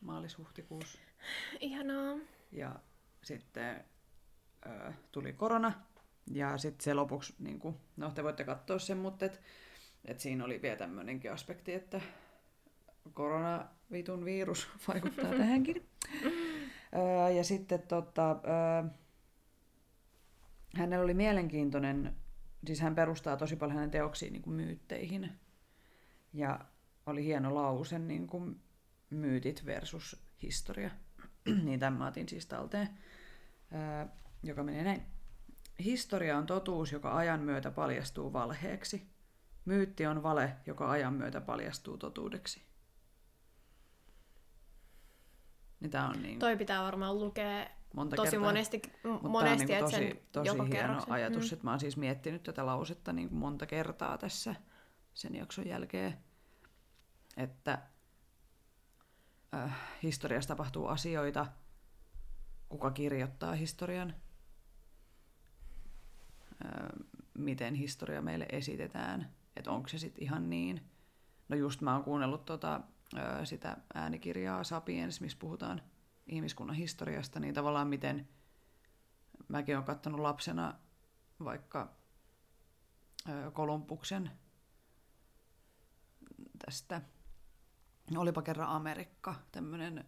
maalis-huhtikuussa. 0.00 0.98
Ihanaa. 1.60 2.16
Ja 2.52 2.80
sitten 3.22 3.84
ö, 4.66 4.92
tuli 5.12 5.32
korona. 5.32 5.72
Ja 6.32 6.58
sitten 6.58 6.84
se 6.84 6.94
lopuksi, 6.94 7.34
niin 7.38 7.58
kuin, 7.58 7.76
no 7.96 8.10
te 8.10 8.24
voitte 8.24 8.44
katsoa 8.44 8.78
sen, 8.78 8.98
mutta 8.98 9.26
et, 9.26 9.40
et 10.04 10.20
siinä 10.20 10.44
oli 10.44 10.62
vielä 10.62 10.76
tämmöinenkin 10.76 11.32
aspekti, 11.32 11.74
että 11.74 12.00
koronavitun 13.14 14.24
virus 14.24 14.68
vaikuttaa 14.88 15.30
tähänkin. 15.38 15.88
Ö, 16.94 17.30
ja 17.30 17.44
sitten 17.44 17.82
tota, 17.82 18.30
ö, 18.30 18.88
hänellä 20.76 21.04
oli 21.04 21.14
mielenkiintoinen, 21.14 22.16
siis 22.66 22.80
hän 22.80 22.94
perustaa 22.94 23.36
tosi 23.36 23.56
paljon 23.56 23.76
hänen 23.76 23.90
teoksiin 23.90 24.32
niin 24.32 24.42
kuin 24.42 24.54
myytteihin. 24.54 25.32
Ja 26.32 26.60
oli 27.10 27.24
hieno 27.24 27.54
lause, 27.54 27.98
niin 27.98 28.26
kuin 28.26 28.60
myytit 29.10 29.66
versus 29.66 30.22
historia. 30.42 30.90
niin 31.64 31.80
tämän 31.80 31.98
mä 31.98 32.06
otin 32.06 32.28
siis 32.28 32.46
talteen, 32.46 32.88
ää, 33.70 34.08
joka 34.42 34.62
menee 34.62 34.84
näin. 34.84 35.02
Historia 35.84 36.38
on 36.38 36.46
totuus, 36.46 36.92
joka 36.92 37.16
ajan 37.16 37.40
myötä 37.40 37.70
paljastuu 37.70 38.32
valheeksi. 38.32 39.06
Myytti 39.64 40.06
on 40.06 40.22
vale, 40.22 40.56
joka 40.66 40.90
ajan 40.90 41.14
myötä 41.14 41.40
paljastuu 41.40 41.98
totuudeksi. 41.98 42.62
Niin 45.80 45.90
tää 45.90 46.08
on 46.08 46.22
niin 46.22 46.38
Toi 46.38 46.56
pitää 46.56 46.82
varmaan 46.82 47.18
lukea 47.20 47.66
monta 47.94 48.16
tosi 48.16 48.30
kertaa. 48.30 48.48
monesti, 48.48 48.82
Mutta 49.04 49.28
monesti 49.28 49.64
niin 49.66 49.90
sen 49.90 50.02
tosi, 50.08 50.22
tosi 50.32 50.46
joka 50.48 50.62
hieno 50.64 50.78
kerroksen. 50.78 51.12
ajatus, 51.12 51.50
Mm. 51.50 51.54
että 51.54 51.64
mä 51.64 51.70
oon 51.70 51.80
siis 51.80 51.96
miettinyt 51.96 52.42
tätä 52.42 52.66
lausetta 52.66 53.12
niin 53.12 53.34
monta 53.34 53.66
kertaa 53.66 54.18
tässä 54.18 54.54
sen 55.14 55.34
jakson 55.34 55.66
jälkeen, 55.66 56.18
että 57.38 57.82
äh, 59.54 59.76
historiassa 60.02 60.48
tapahtuu 60.48 60.86
asioita, 60.86 61.46
kuka 62.68 62.90
kirjoittaa 62.90 63.54
historian, 63.54 64.14
äh, 66.64 66.88
miten 67.34 67.74
historia 67.74 68.22
meille 68.22 68.46
esitetään, 68.52 69.34
että 69.56 69.70
onko 69.70 69.88
se 69.88 69.98
sitten 69.98 70.24
ihan 70.24 70.50
niin. 70.50 70.90
No 71.48 71.56
just 71.56 71.80
mä 71.80 71.94
oon 71.94 72.04
kuunnellut 72.04 72.44
tota, 72.44 72.80
äh, 73.16 73.44
sitä 73.44 73.76
äänikirjaa 73.94 74.64
Sapiens, 74.64 75.20
missä 75.20 75.38
puhutaan 75.40 75.82
ihmiskunnan 76.26 76.76
historiasta, 76.76 77.40
niin 77.40 77.54
tavallaan 77.54 77.88
miten 77.88 78.28
mäkin 79.48 79.76
olen 79.76 79.86
katsonut 79.86 80.20
lapsena 80.20 80.74
vaikka 81.44 81.92
ö, 83.28 83.50
Kolumbuksen 83.50 84.30
tästä 86.58 87.02
Olipa 88.16 88.42
kerran 88.42 88.68
Amerikka, 88.68 89.34
tämmöinen 89.52 90.04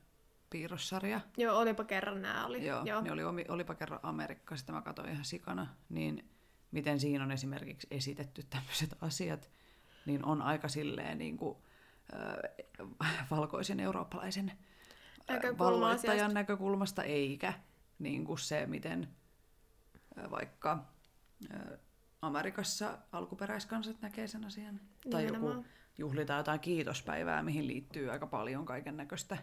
piirrossarja. 0.51 1.21
Joo, 1.37 1.59
olipa 1.59 1.85
kerran 1.85 2.23
nämä 2.23 2.47
oli. 2.47 2.67
Joo, 2.67 2.85
Joo. 2.85 3.01
niin 3.01 3.13
oli 3.13 3.45
Olipa 3.49 3.75
kerran 3.75 4.01
Amerikka, 4.03 4.57
sitä 4.57 4.73
mä 4.73 4.83
katsoin 4.83 5.11
ihan 5.11 5.25
sikana. 5.25 5.67
Niin 5.89 6.31
miten 6.71 7.01
siinä 7.01 7.25
on 7.25 7.33
esimerkiksi 7.33 7.87
esitetty 7.91 8.43
tämmöiset 8.51 8.95
asiat, 9.01 9.51
niin 10.07 10.25
on 10.25 10.43
aika 10.43 10.69
silleen 10.69 11.19
niin 11.19 11.37
kuin, 11.37 11.59
ö, 12.13 12.49
valkoisen 13.31 13.81
eurooppalaisen 13.81 14.53
Näkökulma 15.29 15.65
valloittajan 15.65 16.35
näkökulmasta, 16.35 17.03
eikä 17.03 17.53
niin 17.99 18.25
kuin 18.25 18.39
se, 18.39 18.67
miten 18.67 19.09
ö, 20.19 20.31
vaikka 20.31 20.85
ö, 21.55 21.79
Amerikassa 22.23 22.99
alkuperäiskansat 23.13 24.03
näkee 24.03 24.27
sen 24.27 24.45
asian. 24.45 24.81
Tai 25.11 25.25
joku 25.25 25.35
Nimenomaan. 25.37 25.65
Juhlitaan 26.01 26.39
jotain 26.39 26.61
kiitospäivää, 26.61 27.43
mihin 27.43 27.67
liittyy 27.67 28.11
aika 28.11 28.27
paljon 28.27 28.67
kaiken 28.67 28.97
näköistä 28.97 29.39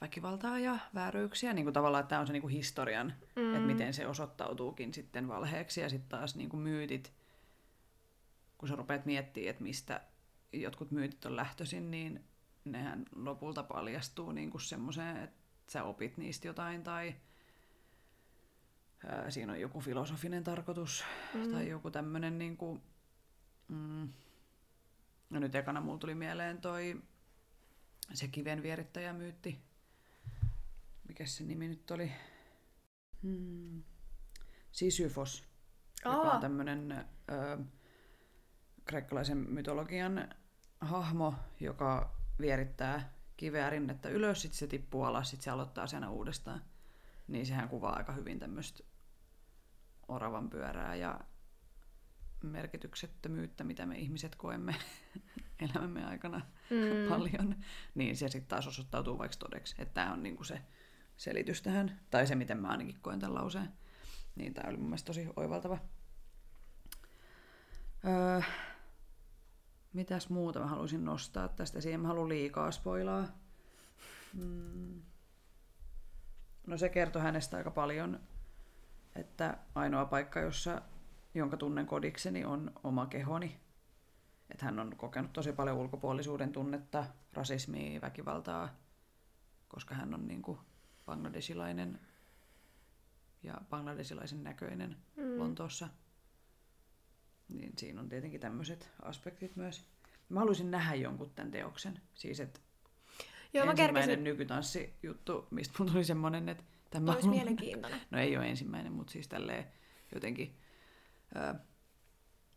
väkivaltaa 0.00 0.58
ja 0.58 0.78
vääryyksiä. 0.94 1.52
Niin 1.52 1.64
kuin 1.64 1.74
tavallaan, 1.74 2.00
että 2.00 2.08
tämä 2.08 2.20
on 2.20 2.26
se 2.26 2.32
niin 2.32 2.42
kuin 2.42 2.52
historian, 2.52 3.14
mm. 3.36 3.54
että 3.54 3.66
miten 3.66 3.94
se 3.94 4.06
osoittautuukin 4.06 4.94
sitten 4.94 5.28
valheeksi. 5.28 5.80
Ja 5.80 5.88
sitten 5.88 6.08
taas 6.08 6.36
niin 6.36 6.48
kuin 6.48 6.60
myytit, 6.60 7.12
kun 8.58 8.68
sä 8.68 8.76
rupeat 8.76 9.06
miettimään, 9.06 9.50
että 9.50 9.62
mistä 9.62 10.00
jotkut 10.52 10.90
myytit 10.90 11.24
on 11.24 11.36
lähtöisin, 11.36 11.90
niin 11.90 12.24
nehän 12.64 13.04
lopulta 13.14 13.62
paljastuu 13.62 14.32
niin 14.32 14.50
kuin 14.50 14.60
semmoiseen, 14.60 15.16
että 15.16 15.72
sä 15.72 15.84
opit 15.84 16.16
niistä 16.16 16.46
jotain 16.46 16.82
tai 16.82 17.14
ää, 19.06 19.30
siinä 19.30 19.52
on 19.52 19.60
joku 19.60 19.80
filosofinen 19.80 20.44
tarkoitus 20.44 21.04
mm. 21.34 21.50
tai 21.50 21.68
joku 21.68 21.90
tämmöinen 21.90 22.38
niin 22.38 22.56
kuin, 22.56 22.82
mm, 23.68 24.08
no 25.30 25.40
nyt 25.40 25.54
ekana 25.54 25.80
mulla 25.80 25.98
tuli 25.98 26.14
mieleen 26.14 26.60
toi 26.60 27.02
se 28.14 28.28
kiven 28.28 28.62
vierittäjämyytti. 28.62 29.64
Mikä 31.08 31.26
se 31.26 31.44
nimi 31.44 31.68
nyt 31.68 31.90
oli? 31.90 32.12
Hmm. 33.22 33.82
Sisyfos, 34.72 35.44
Aa. 36.04 36.14
joka 36.14 36.30
on 36.30 36.40
tämmöinen 36.40 36.92
ö, 36.92 37.58
kreikkalaisen 38.84 39.38
mytologian 39.38 40.34
hahmo, 40.80 41.34
joka 41.60 42.16
vierittää 42.40 43.12
kiveä 43.36 43.70
rinnettä 43.70 44.08
ylös, 44.08 44.42
sitten 44.42 44.58
se 44.58 44.66
tippuu 44.66 45.02
alas, 45.04 45.30
sitten 45.30 45.44
se 45.44 45.50
aloittaa 45.50 45.86
sen 45.86 46.08
uudestaan. 46.08 46.62
Niin 47.28 47.46
sehän 47.46 47.68
kuvaa 47.68 47.96
aika 47.96 48.12
hyvin 48.12 48.38
tämmöistä 48.38 48.84
oravan 50.08 50.50
pyörää 50.50 50.94
ja 50.94 51.20
merkityksettömyyttä, 52.42 53.64
mitä 53.64 53.86
me 53.86 53.98
ihmiset 53.98 54.36
koemme 54.36 54.74
elämämme 55.70 56.04
aikana 56.04 56.40
mm. 56.70 57.08
paljon, 57.08 57.56
niin 57.94 58.16
se 58.16 58.28
sitten 58.28 58.48
taas 58.48 58.66
osoittautuu 58.66 59.18
vaikka 59.18 59.36
todeksi. 59.36 59.74
Että 59.78 59.94
tämä 59.94 60.12
on 60.12 60.22
niinku 60.22 60.44
se 60.44 60.60
selitys 61.16 61.62
tähän, 61.62 62.00
tai 62.10 62.26
se, 62.26 62.34
miten 62.34 62.58
mä 62.58 62.68
ainakin 62.68 62.98
koen 63.02 63.20
tämän 63.20 63.34
lauseen. 63.34 63.68
Niin 64.36 64.54
tämä 64.54 64.68
oli 64.68 64.76
mun 64.76 64.86
mielestä 64.86 65.06
tosi 65.06 65.28
oivaltava. 65.36 65.78
Öö, 68.04 68.40
mitäs 69.92 70.28
muuta 70.28 70.60
mä 70.60 70.66
haluaisin 70.66 71.04
nostaa 71.04 71.48
tästä? 71.48 71.80
Siihen 71.80 72.00
mä 72.00 72.08
haluan 72.08 72.28
liikaa 72.28 72.70
spoilaa. 72.70 73.28
Mm. 74.34 75.02
No 76.66 76.78
se 76.78 76.88
kertoi 76.88 77.22
hänestä 77.22 77.56
aika 77.56 77.70
paljon, 77.70 78.20
että 79.14 79.58
ainoa 79.74 80.04
paikka, 80.04 80.40
jossa, 80.40 80.82
jonka 81.34 81.56
tunnen 81.56 81.86
kodikseni, 81.86 82.44
on 82.44 82.72
oma 82.82 83.06
kehoni. 83.06 83.60
Että 84.50 84.64
hän 84.64 84.78
on 84.78 84.96
kokenut 84.96 85.32
tosi 85.32 85.52
paljon 85.52 85.76
ulkopuolisuuden 85.76 86.52
tunnetta, 86.52 87.04
rasismia, 87.32 88.00
väkivaltaa, 88.00 88.76
koska 89.68 89.94
hän 89.94 90.14
on 90.14 90.28
niin 90.28 90.42
kuin 90.42 90.58
bangladesilainen 91.06 92.00
ja 93.42 93.60
bangladesilaisen 93.70 94.44
näköinen 94.44 94.96
mm. 95.16 95.38
Lontoossa. 95.38 95.88
Niin 97.48 97.72
siinä 97.76 98.00
on 98.00 98.08
tietenkin 98.08 98.40
tämmöiset 98.40 98.90
aspektit 99.02 99.56
myös. 99.56 99.86
Mä 100.28 100.40
haluaisin 100.40 100.70
nähdä 100.70 100.94
jonkun 100.94 101.30
tämän 101.30 101.50
teoksen. 101.50 102.00
Siis, 102.14 102.40
että 102.40 102.60
Joo, 103.54 103.64
mä 103.64 103.70
ensimmäinen 103.70 103.94
kerkesin... 103.94 104.24
nykytanssijuttu, 104.24 105.46
mistä 105.50 105.74
mun 105.78 105.92
tuli 105.92 106.04
semmoinen, 106.04 106.48
että 106.48 106.64
tämä 106.90 107.12
olisi 107.12 107.28
mielenkiintoinen. 107.28 108.00
No 108.10 108.18
ei 108.18 108.36
ole 108.36 108.48
ensimmäinen, 108.48 108.92
mutta 108.92 109.12
siis 109.12 109.28
tälleen 109.28 109.66
jotenkin... 110.14 110.56
Ö, 111.36 111.54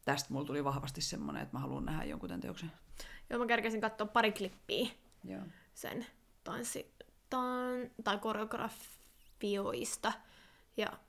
tästä 0.06 0.34
mulla 0.34 0.46
tuli 0.46 0.64
vahvasti 0.64 1.02
semmoinen, 1.02 1.44
että 1.44 1.56
mä 1.56 1.60
haluan 1.60 1.86
nähdä 1.86 2.04
jonkun 2.04 2.30
tämän 2.30 2.42
teoksen. 2.42 2.72
Joo, 3.30 3.40
mä 3.40 3.46
kerkesin 3.46 3.82
katsoa 3.82 4.08
pari 4.08 4.32
klippiä 4.32 4.90
Joo. 5.24 5.42
sen 5.74 6.06
tanssi, 6.44 6.94
tan, 7.30 7.92
tai 8.04 8.18
koreografioista. 8.20 10.14
Ja 10.78 11.00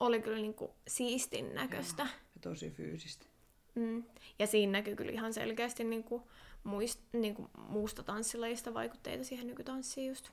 oli 0.00 0.22
kyllä 0.22 0.36
niinku 0.38 0.74
siistin 0.88 1.54
näköistä. 1.54 2.02
Joo, 2.02 2.12
ja 2.34 2.40
tosi 2.40 2.70
fyysistä. 2.70 3.26
Mm. 3.74 4.04
Ja 4.38 4.46
siinä 4.46 4.72
näkyy 4.72 4.96
kyllä 4.96 5.12
ihan 5.12 5.32
selkeästi 5.34 5.84
niinku 5.84 6.28
muist, 6.64 7.00
niinku 7.12 7.50
muusta 7.68 8.02
tanssilajista 8.02 8.74
vaikutteita 8.74 9.24
siihen 9.24 9.46
nykytanssiin 9.46 10.08
just. 10.08 10.30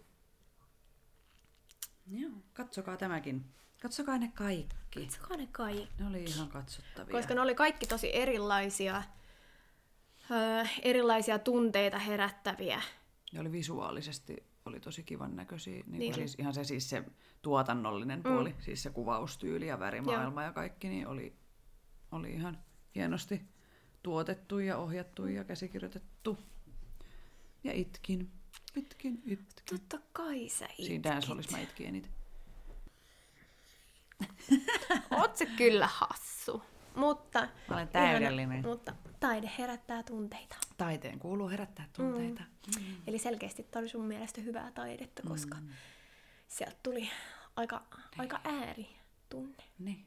Joo, 2.12 2.32
katsokaa 2.54 2.98
tämäkin. 2.98 3.46
Katsokaa 3.86 4.18
ne 4.18 4.32
kaikki. 4.36 5.02
Katsokaa 5.02 5.38
ne 5.38 5.48
kaikki. 5.52 5.90
Ne 6.00 6.08
oli 6.08 6.24
ihan 6.24 6.50
katsottavia. 6.50 7.12
Koska 7.12 7.34
ne 7.34 7.42
oli 7.42 7.56
kaikki 7.56 7.88
tosi 7.88 8.16
erilaisia, 8.16 9.04
öö, 10.32 10.66
erilaisia 10.82 11.40
tunteita 11.40 12.00
herättäviä. 12.00 12.82
Ne 13.34 13.40
oli 13.40 13.52
visuaalisesti 13.52 14.44
oli 14.66 14.80
tosi 14.80 15.04
kivan 15.04 15.36
näköisiä. 15.36 15.84
Niin 15.88 16.00
niin. 16.00 16.14
Siis 16.14 16.36
ihan 16.40 16.54
se, 16.54 16.64
siis 16.64 16.90
se 16.90 17.04
tuotannollinen 17.42 18.20
mm. 18.20 18.24
puoli, 18.24 18.56
siis 18.60 18.84
se 18.84 18.90
kuvaustyyli 18.90 19.68
ja 19.68 19.80
värimaailma 19.80 20.42
Joo. 20.42 20.50
ja 20.50 20.54
kaikki, 20.54 20.90
niin 20.90 21.08
oli, 21.08 21.36
oli 22.12 22.32
ihan 22.32 22.58
hienosti 22.96 23.42
tuotettu 24.04 24.60
ja 24.60 24.78
ohjattu 24.78 25.26
ja 25.26 25.44
käsikirjoitettu. 25.44 26.38
Ja 27.64 27.74
itkin. 27.74 28.32
Itkin, 28.76 29.22
itkin. 29.26 29.66
Totta 29.70 30.00
kai 30.14 30.50
sä 30.50 30.66
itkit. 30.66 30.86
Siinä 30.86 31.04
dance 31.04 31.52
mä 31.52 31.60
itkin 31.60 31.88
eniten. 31.88 32.25
Oot 35.16 35.36
se 35.36 35.46
kyllä 35.46 35.88
hassu. 35.88 36.64
Mutta, 36.96 37.48
Mä 37.70 37.76
olen 37.76 37.88
täydellinen. 37.88 38.58
Ihana, 38.58 38.70
mutta 38.70 38.94
taide 39.20 39.52
herättää 39.58 40.04
tunteita. 40.04 40.56
Taiteen 40.78 41.20
kuuluu 41.20 41.50
herättää 41.50 41.86
tunteita. 41.94 42.44
Mm. 42.44 42.84
Mm. 42.84 42.96
Eli 43.08 43.20
selkeästi 43.20 43.64
tämä 43.64 43.82
oli 43.82 43.90
sun 43.90 44.06
mielestä 44.06 44.42
hyvää 44.42 44.72
taidetta, 44.72 45.22
koska 45.28 45.58
mm. 45.58 45.68
sieltä 46.48 46.76
tuli 46.84 47.10
aika, 47.56 47.82
niin. 47.96 48.22
aika 48.22 48.40
ääri 48.44 48.90
tunne. 49.30 49.64
Niin. 49.80 50.06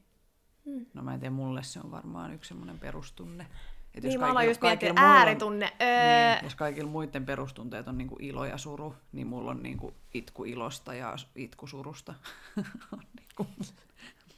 Mm. 0.64 0.86
No 0.94 1.02
mä 1.02 1.14
en 1.14 1.20
tiedä, 1.20 1.34
mulle 1.34 1.62
se 1.62 1.80
on 1.84 1.90
varmaan 1.90 2.34
yksi 2.34 2.48
semmoinen 2.48 2.78
perustunne. 2.78 3.46
Et 3.94 4.02
niin, 4.02 4.12
jos 4.12 4.20
mä 4.20 4.30
aloin 4.30 4.48
just 4.48 4.62
miettiä 4.62 4.92
ääritunne. 4.96 5.66
On, 5.66 5.86
öö... 5.86 6.34
niin, 6.34 6.44
jos 6.44 6.54
kaikilla 6.54 6.90
muiden 6.90 7.26
perustunteet 7.26 7.88
on 7.88 7.98
niinku 7.98 8.16
ilo 8.20 8.44
ja 8.44 8.58
suru, 8.58 8.94
niin 9.12 9.26
mulla 9.26 9.50
on 9.50 9.62
niinku 9.62 9.94
itku 10.14 10.44
ilosta 10.44 10.94
ja 10.94 11.16
itku 11.34 11.66
surusta. 11.66 12.14
on 12.92 13.02
niinku 13.16 13.46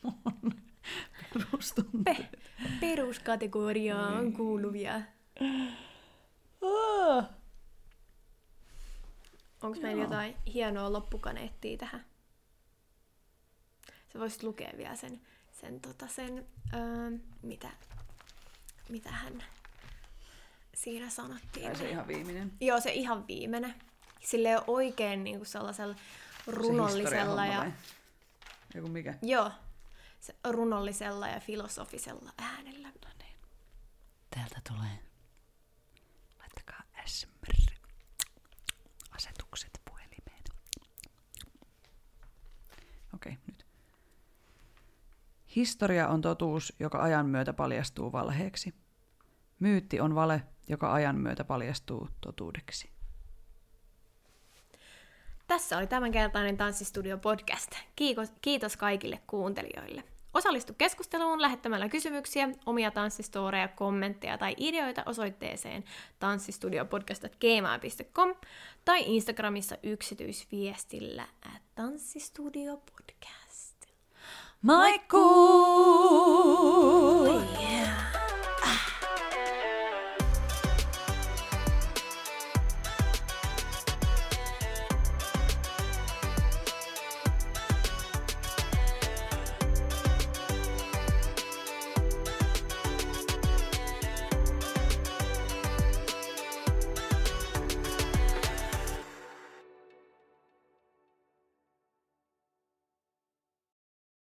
mun 0.02 0.54
perustunteet. 1.34 2.30
Pe- 2.30 2.38
peruskategoriaan 2.80 4.24
niin. 4.24 4.32
kuuluvia. 4.32 5.00
Oh. 6.60 7.24
Onko 9.62 9.80
meillä 9.80 10.02
jotain 10.02 10.36
hienoa 10.54 10.92
loppukaneettia 10.92 11.78
tähän? 11.78 12.04
Sä 14.12 14.18
voisit 14.18 14.42
lukea 14.42 14.72
vielä 14.76 14.96
sen, 14.96 15.20
sen, 15.60 15.80
tota, 15.80 16.06
sen 16.08 16.46
öö, 16.74 17.10
mitä, 17.42 17.70
mitä 18.88 19.10
hän 19.10 19.44
siinä 20.74 21.10
sanottiin. 21.10 21.66
Tai 21.66 21.76
se 21.76 21.90
ihan 21.90 22.08
viimeinen. 22.08 22.52
Joo, 22.60 22.80
se 22.80 22.92
ihan 22.92 23.26
viimeinen. 23.26 23.74
Silleen 24.20 24.60
oikein 24.66 25.24
niin 25.24 25.36
kuin 25.36 25.46
sellaisella 25.46 25.94
runollisella. 26.46 27.42
Se 27.42 27.52
ja... 27.52 27.72
Joku 28.74 28.88
mikä? 28.88 29.14
Joo, 29.22 29.50
runollisella 30.50 31.28
ja 31.28 31.40
filosofisella 31.40 32.32
äänellä. 32.38 32.88
No 32.88 33.10
niin. 33.18 33.36
Täältä 34.30 34.60
tulee. 34.68 34.98
Laittakaa 36.38 36.82
SMR. 37.04 37.74
Asetukset 39.10 39.80
puhelimeen. 39.84 40.44
Okei, 43.14 43.32
okay, 43.32 43.44
nyt. 43.46 43.66
Historia 45.56 46.08
on 46.08 46.20
totuus, 46.20 46.72
joka 46.80 47.02
ajan 47.02 47.26
myötä 47.26 47.52
paljastuu 47.52 48.12
valheeksi. 48.12 48.74
Myytti 49.58 50.00
on 50.00 50.14
vale, 50.14 50.42
joka 50.68 50.92
ajan 50.92 51.16
myötä 51.16 51.44
paljastuu 51.44 52.08
totuudeksi. 52.20 52.90
Tässä 55.46 55.78
oli 55.78 55.86
tämänkertainen 55.86 56.56
Tanssistudio 56.56 57.18
podcast. 57.18 57.70
Kiitos, 57.96 58.32
kiitos 58.42 58.76
kaikille 58.76 59.20
kuuntelijoille. 59.26 60.04
Osallistu 60.34 60.74
keskusteluun 60.78 61.42
lähettämällä 61.42 61.88
kysymyksiä, 61.88 62.48
omia 62.66 62.90
tanssistoreja, 62.90 63.68
kommentteja 63.68 64.38
tai 64.38 64.54
ideoita 64.56 65.02
osoitteeseen 65.06 65.84
tanssistudiopodcast.gmail.com 66.18 68.34
tai 68.84 69.04
Instagramissa 69.06 69.76
yksityisviestillä 69.82 71.22
at 71.22 71.62
tanssistudiopodcast. 71.74 73.76
Maikkuu! 74.62 75.20